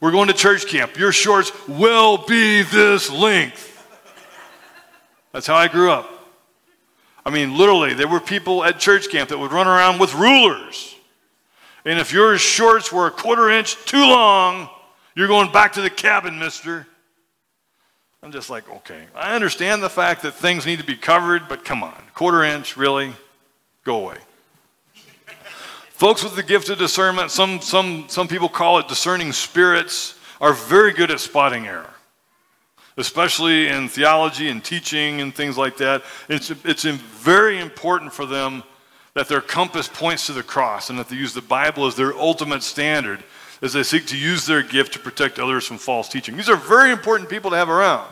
We're 0.00 0.12
going 0.12 0.28
to 0.28 0.34
church 0.34 0.66
camp. 0.66 0.96
Your 0.96 1.10
shorts 1.10 1.50
will 1.66 2.18
be 2.18 2.62
this 2.62 3.10
length. 3.10 3.72
That's 5.32 5.46
how 5.46 5.56
I 5.56 5.68
grew 5.68 5.90
up. 5.90 6.10
I 7.24 7.30
mean, 7.30 7.56
literally, 7.56 7.92
there 7.92 8.06
were 8.06 8.20
people 8.20 8.62
at 8.62 8.78
church 8.78 9.10
camp 9.10 9.30
that 9.30 9.38
would 9.38 9.52
run 9.52 9.66
around 9.66 9.98
with 9.98 10.14
rulers. 10.14 10.94
And 11.84 11.98
if 11.98 12.12
your 12.12 12.38
shorts 12.38 12.92
were 12.92 13.06
a 13.06 13.10
quarter 13.10 13.50
inch 13.50 13.76
too 13.84 13.98
long, 13.98 14.68
you're 15.16 15.26
going 15.26 15.50
back 15.50 15.72
to 15.72 15.80
the 15.80 15.90
cabin, 15.90 16.38
mister. 16.38 16.86
I'm 18.22 18.32
just 18.32 18.50
like, 18.50 18.68
okay. 18.68 19.04
I 19.14 19.34
understand 19.34 19.82
the 19.82 19.90
fact 19.90 20.22
that 20.22 20.32
things 20.32 20.66
need 20.66 20.78
to 20.78 20.84
be 20.84 20.96
covered, 20.96 21.48
but 21.48 21.64
come 21.64 21.82
on. 21.82 22.02
Quarter 22.14 22.44
inch, 22.44 22.76
really? 22.76 23.12
Go 23.84 24.04
away. 24.04 24.18
Folks 25.90 26.22
with 26.22 26.36
the 26.36 26.42
gift 26.42 26.68
of 26.68 26.78
discernment, 26.78 27.30
some, 27.30 27.60
some, 27.60 28.04
some 28.08 28.28
people 28.28 28.48
call 28.48 28.78
it 28.78 28.88
discerning 28.88 29.32
spirits, 29.32 30.18
are 30.40 30.52
very 30.52 30.92
good 30.92 31.10
at 31.10 31.20
spotting 31.20 31.66
error, 31.66 31.88
especially 32.98 33.68
in 33.68 33.88
theology 33.88 34.48
and 34.48 34.62
teaching 34.62 35.22
and 35.22 35.34
things 35.34 35.56
like 35.56 35.78
that. 35.78 36.02
It's, 36.28 36.50
it's 36.64 36.84
very 36.84 37.58
important 37.60 38.12
for 38.12 38.26
them 38.26 38.62
that 39.14 39.28
their 39.28 39.40
compass 39.40 39.88
points 39.88 40.26
to 40.26 40.34
the 40.34 40.42
cross 40.42 40.90
and 40.90 40.98
that 40.98 41.08
they 41.08 41.16
use 41.16 41.32
the 41.32 41.40
Bible 41.40 41.86
as 41.86 41.96
their 41.96 42.14
ultimate 42.14 42.62
standard 42.62 43.24
as 43.66 43.74
they 43.74 43.82
seek 43.82 44.06
to 44.06 44.16
use 44.16 44.46
their 44.46 44.62
gift 44.62 44.94
to 44.94 44.98
protect 44.98 45.38
others 45.38 45.66
from 45.66 45.76
false 45.76 46.08
teaching. 46.08 46.36
These 46.36 46.48
are 46.48 46.56
very 46.56 46.90
important 46.90 47.28
people 47.28 47.50
to 47.50 47.56
have 47.56 47.68
around 47.68 48.10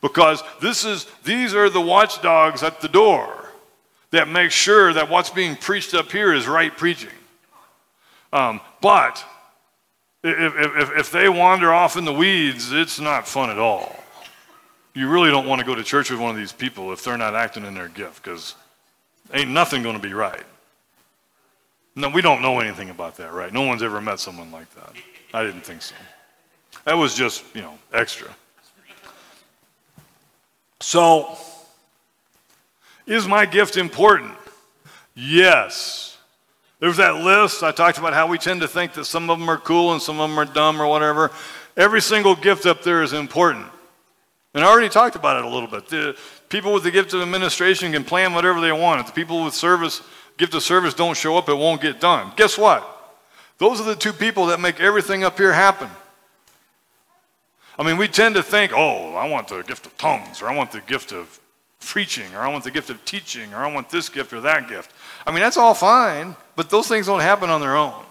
because 0.00 0.42
this 0.62 0.84
is, 0.84 1.06
these 1.24 1.54
are 1.54 1.68
the 1.68 1.80
watchdogs 1.80 2.62
at 2.62 2.80
the 2.80 2.88
door 2.88 3.50
that 4.10 4.28
make 4.28 4.50
sure 4.50 4.92
that 4.92 5.10
what's 5.10 5.30
being 5.30 5.56
preached 5.56 5.92
up 5.92 6.10
here 6.10 6.32
is 6.32 6.46
right 6.46 6.74
preaching. 6.76 7.10
Um, 8.32 8.60
but 8.80 9.24
if, 10.22 10.54
if, 10.56 10.98
if 10.98 11.12
they 11.12 11.28
wander 11.28 11.72
off 11.72 11.96
in 11.96 12.04
the 12.04 12.12
weeds, 12.12 12.72
it's 12.72 12.98
not 12.98 13.28
fun 13.28 13.50
at 13.50 13.58
all. 13.58 13.96
You 14.94 15.08
really 15.08 15.30
don't 15.30 15.46
want 15.46 15.60
to 15.60 15.66
go 15.66 15.74
to 15.74 15.82
church 15.82 16.10
with 16.10 16.20
one 16.20 16.30
of 16.30 16.36
these 16.36 16.52
people 16.52 16.92
if 16.92 17.02
they're 17.02 17.18
not 17.18 17.34
acting 17.34 17.64
in 17.64 17.74
their 17.74 17.88
gift 17.88 18.22
because 18.22 18.54
ain't 19.32 19.50
nothing 19.50 19.82
going 19.82 19.96
to 19.96 20.02
be 20.02 20.14
right. 20.14 20.44
No, 21.96 22.08
we 22.08 22.22
don't 22.22 22.42
know 22.42 22.60
anything 22.60 22.90
about 22.90 23.16
that, 23.18 23.32
right? 23.32 23.52
No 23.52 23.62
one's 23.62 23.82
ever 23.82 24.00
met 24.00 24.18
someone 24.18 24.50
like 24.50 24.72
that. 24.74 24.92
I 25.32 25.44
didn't 25.44 25.62
think 25.62 25.82
so. 25.82 25.94
That 26.84 26.94
was 26.94 27.14
just, 27.14 27.44
you 27.54 27.62
know, 27.62 27.78
extra. 27.92 28.34
So, 30.80 31.36
is 33.06 33.26
my 33.26 33.46
gift 33.46 33.76
important? 33.76 34.34
Yes. 35.14 36.18
There's 36.80 36.96
that 36.96 37.16
list. 37.16 37.62
I 37.62 37.72
talked 37.72 37.98
about 37.98 38.12
how 38.12 38.26
we 38.26 38.38
tend 38.38 38.60
to 38.60 38.68
think 38.68 38.92
that 38.94 39.04
some 39.04 39.30
of 39.30 39.38
them 39.38 39.48
are 39.48 39.58
cool 39.58 39.92
and 39.92 40.02
some 40.02 40.20
of 40.20 40.28
them 40.28 40.38
are 40.38 40.44
dumb 40.44 40.82
or 40.82 40.86
whatever. 40.86 41.30
Every 41.76 42.02
single 42.02 42.34
gift 42.34 42.66
up 42.66 42.82
there 42.82 43.02
is 43.02 43.12
important. 43.12 43.66
And 44.52 44.64
I 44.64 44.68
already 44.68 44.88
talked 44.88 45.16
about 45.16 45.36
it 45.38 45.44
a 45.44 45.48
little 45.48 45.68
bit. 45.68 45.88
The 45.88 46.16
people 46.48 46.72
with 46.72 46.82
the 46.82 46.90
gift 46.90 47.12
of 47.14 47.22
administration 47.22 47.92
can 47.92 48.04
plan 48.04 48.34
whatever 48.34 48.60
they 48.60 48.72
want. 48.72 49.04
The 49.06 49.12
people 49.12 49.44
with 49.44 49.54
service, 49.54 50.02
gift 50.36 50.54
of 50.54 50.62
service 50.62 50.94
don't 50.94 51.16
show 51.16 51.36
up, 51.36 51.48
it 51.48 51.54
won't 51.54 51.80
get 51.80 52.00
done. 52.00 52.32
Guess 52.36 52.58
what? 52.58 52.90
Those 53.58 53.80
are 53.80 53.84
the 53.84 53.94
two 53.94 54.12
people 54.12 54.46
that 54.46 54.60
make 54.60 54.80
everything 54.80 55.24
up 55.24 55.38
here 55.38 55.52
happen. 55.52 55.88
I 57.78 57.82
mean, 57.82 57.96
we 57.96 58.08
tend 58.08 58.34
to 58.36 58.42
think, 58.42 58.72
oh, 58.74 59.14
I 59.14 59.28
want 59.28 59.48
the 59.48 59.62
gift 59.62 59.86
of 59.86 59.96
tongues, 59.96 60.42
or 60.42 60.48
I 60.48 60.54
want 60.54 60.70
the 60.72 60.80
gift 60.80 61.12
of 61.12 61.40
preaching, 61.80 62.32
or 62.34 62.38
I 62.38 62.48
want 62.48 62.64
the 62.64 62.70
gift 62.70 62.90
of 62.90 63.04
teaching, 63.04 63.52
or 63.52 63.58
I 63.58 63.72
want 63.72 63.90
this 63.90 64.08
gift 64.08 64.32
or 64.32 64.40
that 64.40 64.68
gift. 64.68 64.92
I 65.26 65.30
mean, 65.30 65.40
that's 65.40 65.56
all 65.56 65.74
fine, 65.74 66.36
but 66.56 66.70
those 66.70 66.88
things 66.88 67.06
don't 67.06 67.20
happen 67.20 67.50
on 67.50 67.60
their 67.60 67.76
own. 67.76 68.04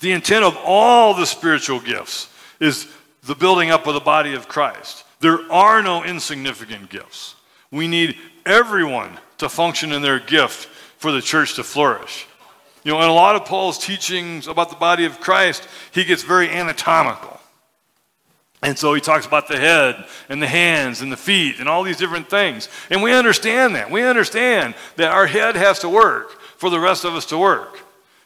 The 0.00 0.12
intent 0.12 0.44
of 0.44 0.56
all 0.64 1.14
the 1.14 1.26
spiritual 1.26 1.80
gifts 1.80 2.28
is 2.60 2.88
the 3.24 3.34
building 3.34 3.70
up 3.70 3.86
of 3.86 3.94
the 3.94 4.00
body 4.00 4.34
of 4.34 4.48
Christ. 4.48 5.04
There 5.20 5.40
are 5.50 5.82
no 5.82 6.04
insignificant 6.04 6.90
gifts. 6.90 7.36
We 7.70 7.86
need 7.86 8.16
everyone 8.44 9.18
to 9.42 9.48
function 9.48 9.92
in 9.92 10.02
their 10.02 10.18
gift 10.18 10.66
for 10.98 11.12
the 11.12 11.20
church 11.20 11.54
to 11.56 11.64
flourish. 11.64 12.26
You 12.84 12.92
know, 12.92 13.02
in 13.02 13.08
a 13.08 13.14
lot 13.14 13.36
of 13.36 13.44
Paul's 13.44 13.78
teachings 13.78 14.48
about 14.48 14.70
the 14.70 14.76
body 14.76 15.04
of 15.04 15.20
Christ, 15.20 15.68
he 15.92 16.04
gets 16.04 16.22
very 16.22 16.48
anatomical. 16.48 17.38
And 18.62 18.78
so 18.78 18.94
he 18.94 19.00
talks 19.00 19.26
about 19.26 19.48
the 19.48 19.58
head 19.58 20.04
and 20.28 20.40
the 20.40 20.46
hands 20.46 21.00
and 21.00 21.10
the 21.10 21.16
feet 21.16 21.58
and 21.58 21.68
all 21.68 21.82
these 21.82 21.96
different 21.96 22.30
things. 22.30 22.68
And 22.90 23.02
we 23.02 23.12
understand 23.12 23.74
that. 23.74 23.90
We 23.90 24.02
understand 24.02 24.74
that 24.96 25.12
our 25.12 25.26
head 25.26 25.56
has 25.56 25.80
to 25.80 25.88
work 25.88 26.40
for 26.56 26.70
the 26.70 26.78
rest 26.78 27.04
of 27.04 27.14
us 27.14 27.26
to 27.26 27.38
work. 27.38 27.80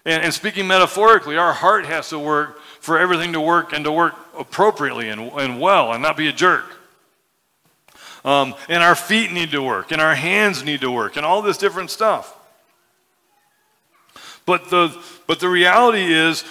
And, 0.04 0.22
and 0.24 0.34
speaking 0.34 0.66
metaphorically, 0.66 1.38
our 1.38 1.54
heart 1.54 1.86
has 1.86 2.10
to 2.10 2.18
work 2.18 2.60
for 2.80 2.98
everything 2.98 3.32
to 3.32 3.40
work 3.40 3.72
and 3.72 3.84
to 3.86 3.92
work 3.92 4.14
appropriately 4.38 5.08
and, 5.08 5.20
and 5.32 5.60
well 5.60 5.92
and 5.92 6.02
not 6.02 6.16
be 6.18 6.28
a 6.28 6.32
jerk. 6.32 6.64
Um, 8.26 8.54
and 8.68 8.82
our 8.82 8.94
feet 8.94 9.32
need 9.32 9.52
to 9.52 9.62
work 9.62 9.92
and 9.92 10.02
our 10.02 10.14
hands 10.14 10.62
need 10.62 10.82
to 10.82 10.90
work 10.90 11.16
and 11.16 11.24
all 11.24 11.40
this 11.40 11.56
different 11.56 11.90
stuff. 11.90 12.36
But 14.44 14.68
the, 14.68 14.94
but 15.26 15.40
the 15.40 15.48
reality 15.48 16.12
is, 16.12 16.44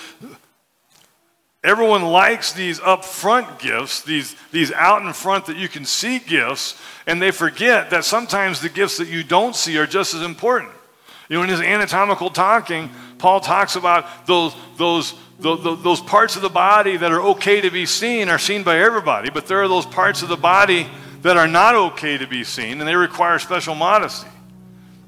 Everyone 1.65 2.03
likes 2.03 2.53
these 2.53 2.79
upfront 2.79 3.57
gifts, 3.57 4.03
these, 4.03 4.35
these 4.51 4.71
out 4.71 5.01
in 5.01 5.11
front 5.13 5.47
that 5.47 5.57
you 5.57 5.67
can 5.67 5.83
see 5.83 6.19
gifts, 6.19 6.79
and 7.07 7.19
they 7.19 7.31
forget 7.31 7.89
that 7.89 8.05
sometimes 8.05 8.61
the 8.61 8.69
gifts 8.69 8.97
that 8.97 9.07
you 9.07 9.23
don't 9.23 9.55
see 9.55 9.75
are 9.79 9.87
just 9.87 10.13
as 10.13 10.21
important. 10.21 10.71
You 11.27 11.37
know, 11.37 11.43
in 11.43 11.49
his 11.49 11.61
anatomical 11.61 12.29
talking, 12.29 12.91
Paul 13.17 13.39
talks 13.39 13.75
about 13.75 14.27
those, 14.27 14.55
those, 14.77 15.15
those, 15.39 15.81
those 15.81 16.01
parts 16.01 16.35
of 16.35 16.43
the 16.43 16.49
body 16.49 16.97
that 16.97 17.11
are 17.11 17.21
okay 17.21 17.61
to 17.61 17.71
be 17.71 17.87
seen 17.87 18.29
are 18.29 18.37
seen 18.37 18.61
by 18.61 18.77
everybody, 18.77 19.31
but 19.31 19.47
there 19.47 19.63
are 19.63 19.67
those 19.67 19.87
parts 19.87 20.21
of 20.21 20.29
the 20.29 20.37
body 20.37 20.85
that 21.25 21.37
are 21.37 21.47
not 21.47 21.73
okay 21.73 22.19
to 22.19 22.27
be 22.27 22.43
seen, 22.43 22.79
and 22.79 22.87
they 22.87 22.95
require 22.95 23.39
special 23.39 23.73
modesty. 23.73 24.29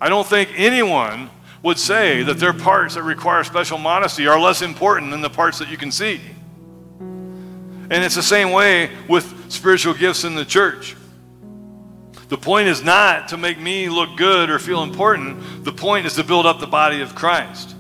I 0.02 0.10
don't 0.10 0.26
think 0.26 0.50
anyone 0.56 1.30
would 1.62 1.78
say 1.78 2.24
that 2.24 2.40
their 2.40 2.54
parts 2.54 2.96
that 2.96 3.04
require 3.04 3.44
special 3.44 3.78
modesty 3.78 4.26
are 4.26 4.40
less 4.40 4.64
important 4.64 5.12
than 5.12 5.22
the 5.22 5.30
parts 5.30 5.60
that 5.60 5.70
you 5.70 5.78
can 5.78 5.92
see. 5.92 6.20
And 7.00 8.04
it's 8.04 8.16
the 8.16 8.24
same 8.24 8.50
way 8.50 8.90
with 9.08 9.52
spiritual 9.52 9.94
gifts 9.94 10.24
in 10.24 10.34
the 10.34 10.44
church. 10.44 10.96
The 12.30 12.38
point 12.38 12.68
is 12.68 12.84
not 12.84 13.28
to 13.28 13.38
make 13.38 13.60
me 13.60 13.88
look 13.88 14.18
good 14.18 14.50
or 14.50 14.58
feel 14.58 14.82
important. 14.82 15.66
The 15.66 15.72
point 15.72 16.08
is 16.08 16.16
to 16.16 16.24
build 16.24 16.48
up 16.48 16.60
the 16.60 16.66
body 16.66 17.02
of 17.02 17.14
Christ. 17.14 17.76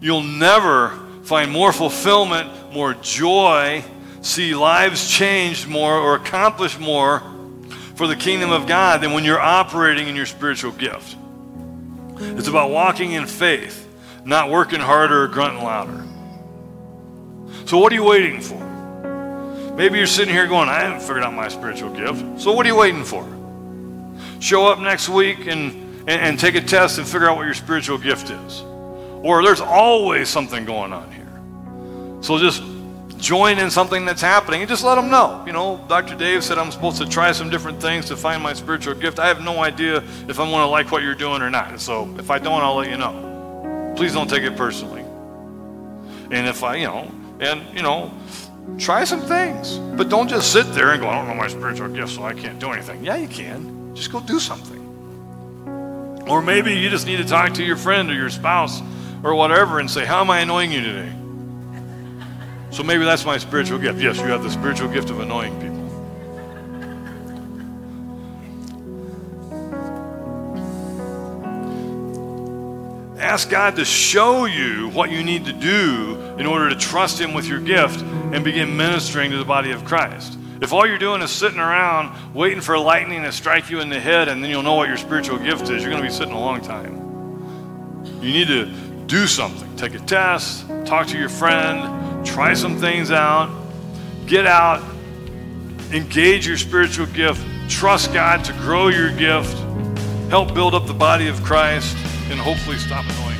You'll 0.00 0.24
never 0.24 0.88
find 1.22 1.52
more 1.52 1.72
fulfillment, 1.72 2.72
more 2.72 2.94
joy, 2.94 3.84
see 4.24 4.54
lives 4.54 5.08
changed 5.08 5.68
more, 5.68 5.94
or 5.94 6.16
accomplish 6.16 6.78
more 6.78 7.22
for 7.94 8.06
the 8.06 8.16
kingdom 8.16 8.50
of 8.50 8.66
God 8.66 9.00
than 9.00 9.12
when 9.12 9.24
you're 9.24 9.40
operating 9.40 10.08
in 10.08 10.16
your 10.16 10.26
spiritual 10.26 10.72
gift. 10.72 11.16
It's 12.18 12.48
about 12.48 12.70
walking 12.70 13.12
in 13.12 13.26
faith, 13.26 13.88
not 14.24 14.50
working 14.50 14.80
harder 14.80 15.24
or 15.24 15.28
grunting 15.28 15.62
louder. 15.62 16.04
So, 17.66 17.78
what 17.78 17.92
are 17.92 17.94
you 17.94 18.04
waiting 18.04 18.40
for? 18.40 18.64
Maybe 19.76 19.98
you're 19.98 20.06
sitting 20.06 20.32
here 20.32 20.46
going, 20.46 20.68
I 20.68 20.80
haven't 20.80 21.00
figured 21.00 21.24
out 21.24 21.34
my 21.34 21.48
spiritual 21.48 21.90
gift. 21.90 22.40
So 22.40 22.52
what 22.52 22.64
are 22.64 22.68
you 22.68 22.76
waiting 22.76 23.02
for? 23.02 23.26
Show 24.40 24.66
up 24.66 24.78
next 24.78 25.08
week 25.08 25.48
and, 25.48 25.72
and, 26.08 26.10
and, 26.10 26.38
take 26.38 26.54
a 26.54 26.60
test 26.60 26.98
and 26.98 27.06
figure 27.06 27.28
out 27.28 27.36
what 27.36 27.42
your 27.42 27.54
spiritual 27.54 27.98
gift 27.98 28.30
is. 28.30 28.60
Or 28.60 29.42
there's 29.42 29.60
always 29.60 30.28
something 30.28 30.64
going 30.64 30.92
on 30.92 31.10
here. 31.10 32.22
So 32.22 32.38
just 32.38 32.62
join 33.24 33.58
in 33.58 33.70
something 33.70 34.04
that's 34.04 34.20
happening 34.20 34.60
and 34.60 34.68
just 34.68 34.84
let 34.84 34.96
them 34.96 35.10
know. 35.10 35.42
You 35.46 35.52
know, 35.52 35.84
Dr. 35.88 36.14
Dave 36.14 36.44
said 36.44 36.58
I'm 36.58 36.70
supposed 36.70 36.98
to 36.98 37.08
try 37.08 37.32
some 37.32 37.50
different 37.50 37.80
things 37.80 38.06
to 38.06 38.16
find 38.16 38.42
my 38.42 38.52
spiritual 38.52 38.94
gift. 38.94 39.18
I 39.18 39.26
have 39.28 39.42
no 39.42 39.62
idea 39.62 39.98
if 40.28 40.38
I'm 40.38 40.50
going 40.50 40.62
to 40.62 40.66
like 40.66 40.92
what 40.92 41.02
you're 41.02 41.14
doing 41.14 41.42
or 41.42 41.50
not. 41.50 41.80
So 41.80 42.14
if 42.18 42.30
I 42.30 42.38
don't, 42.38 42.62
I'll 42.62 42.76
let 42.76 42.90
you 42.90 42.96
know. 42.96 43.92
Please 43.96 44.12
don't 44.12 44.28
take 44.28 44.42
it 44.42 44.56
personally. 44.56 45.02
And 46.30 46.46
if 46.46 46.62
I, 46.62 46.76
you 46.76 46.86
know, 46.86 47.10
and, 47.40 47.62
you 47.74 47.82
know, 47.82 48.12
Try 48.78 49.04
some 49.04 49.20
things. 49.20 49.78
But 49.96 50.08
don't 50.08 50.28
just 50.28 50.52
sit 50.52 50.72
there 50.72 50.92
and 50.92 51.00
go, 51.00 51.08
I 51.08 51.14
don't 51.16 51.28
know 51.28 51.34
my 51.34 51.48
spiritual 51.48 51.88
gift, 51.88 52.12
so 52.12 52.24
I 52.24 52.34
can't 52.34 52.58
do 52.58 52.70
anything. 52.70 53.04
Yeah, 53.04 53.16
you 53.16 53.28
can. 53.28 53.94
Just 53.94 54.10
go 54.10 54.20
do 54.20 54.40
something. 54.40 54.80
Or 56.28 56.42
maybe 56.42 56.72
you 56.74 56.90
just 56.90 57.06
need 57.06 57.18
to 57.18 57.24
talk 57.24 57.54
to 57.54 57.62
your 57.62 57.76
friend 57.76 58.10
or 58.10 58.14
your 58.14 58.30
spouse 58.30 58.80
or 59.22 59.34
whatever 59.34 59.78
and 59.78 59.90
say, 59.90 60.04
How 60.04 60.20
am 60.20 60.30
I 60.30 60.40
annoying 60.40 60.72
you 60.72 60.80
today? 60.80 61.12
So 62.74 62.82
maybe 62.82 63.04
that's 63.04 63.24
my 63.24 63.38
spiritual 63.38 63.78
gift. 63.78 64.00
Yes, 64.00 64.16
you 64.16 64.24
have 64.24 64.42
the 64.42 64.50
spiritual 64.50 64.88
gift 64.88 65.08
of 65.08 65.20
annoying 65.20 65.54
people. 65.60 65.74
Ask 73.16 73.48
God 73.48 73.76
to 73.76 73.84
show 73.84 74.46
you 74.46 74.88
what 74.88 75.12
you 75.12 75.22
need 75.22 75.44
to 75.44 75.52
do 75.52 76.16
in 76.36 76.46
order 76.46 76.68
to 76.68 76.74
trust 76.74 77.20
Him 77.20 77.32
with 77.32 77.46
your 77.46 77.60
gift 77.60 78.00
and 78.02 78.42
begin 78.42 78.76
ministering 78.76 79.30
to 79.30 79.36
the 79.36 79.44
body 79.44 79.70
of 79.70 79.84
Christ. 79.84 80.36
If 80.60 80.72
all 80.72 80.84
you're 80.84 80.98
doing 80.98 81.22
is 81.22 81.30
sitting 81.30 81.60
around 81.60 82.34
waiting 82.34 82.60
for 82.60 82.76
lightning 82.76 83.22
to 83.22 83.30
strike 83.30 83.70
you 83.70 83.78
in 83.78 83.88
the 83.88 84.00
head 84.00 84.26
and 84.26 84.42
then 84.42 84.50
you'll 84.50 84.64
know 84.64 84.74
what 84.74 84.88
your 84.88 84.96
spiritual 84.96 85.38
gift 85.38 85.70
is, 85.70 85.80
you're 85.82 85.92
going 85.92 86.02
to 86.02 86.08
be 86.08 86.12
sitting 86.12 86.34
a 86.34 86.40
long 86.40 86.60
time. 86.60 86.96
You 88.20 88.32
need 88.32 88.48
to 88.48 88.66
do 89.06 89.28
something. 89.28 89.76
Take 89.76 89.94
a 89.94 90.00
test, 90.00 90.66
talk 90.84 91.06
to 91.06 91.16
your 91.16 91.28
friend, 91.28 91.93
try 92.24 92.54
some 92.54 92.78
things 92.78 93.10
out, 93.10 93.50
get 94.26 94.46
out, 94.46 94.82
engage 95.92 96.46
your 96.46 96.56
spiritual 96.56 97.06
gift, 97.06 97.44
trust 97.68 98.12
God 98.12 98.44
to 98.44 98.52
grow 98.54 98.88
your 98.88 99.14
gift, 99.16 99.56
help 100.30 100.54
build 100.54 100.74
up 100.74 100.86
the 100.86 100.94
body 100.94 101.28
of 101.28 101.42
Christ 101.42 101.96
and 102.30 102.38
hopefully 102.38 102.78
stop 102.78 103.04
annoying. 103.04 103.38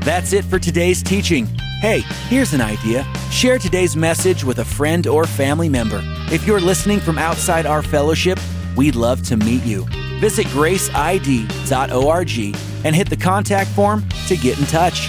That's 0.00 0.32
it 0.32 0.44
for 0.44 0.58
today's 0.58 1.02
teaching. 1.02 1.46
Hey, 1.80 2.00
here's 2.28 2.52
an 2.52 2.60
idea. 2.60 3.04
Share 3.30 3.58
today's 3.58 3.96
message 3.96 4.44
with 4.44 4.58
a 4.58 4.64
friend 4.64 5.06
or 5.06 5.26
family 5.26 5.68
member. 5.68 6.00
If 6.30 6.46
you're 6.46 6.60
listening 6.60 7.00
from 7.00 7.18
outside 7.18 7.66
our 7.66 7.82
fellowship, 7.82 8.38
we'd 8.76 8.94
love 8.94 9.22
to 9.24 9.36
meet 9.36 9.64
you. 9.64 9.84
Visit 10.20 10.46
graceid.org 10.46 12.30
and 12.84 12.94
hit 12.94 13.10
the 13.10 13.16
contact 13.16 13.70
form 13.70 14.04
to 14.28 14.36
get 14.36 14.58
in 14.58 14.66
touch. 14.66 15.08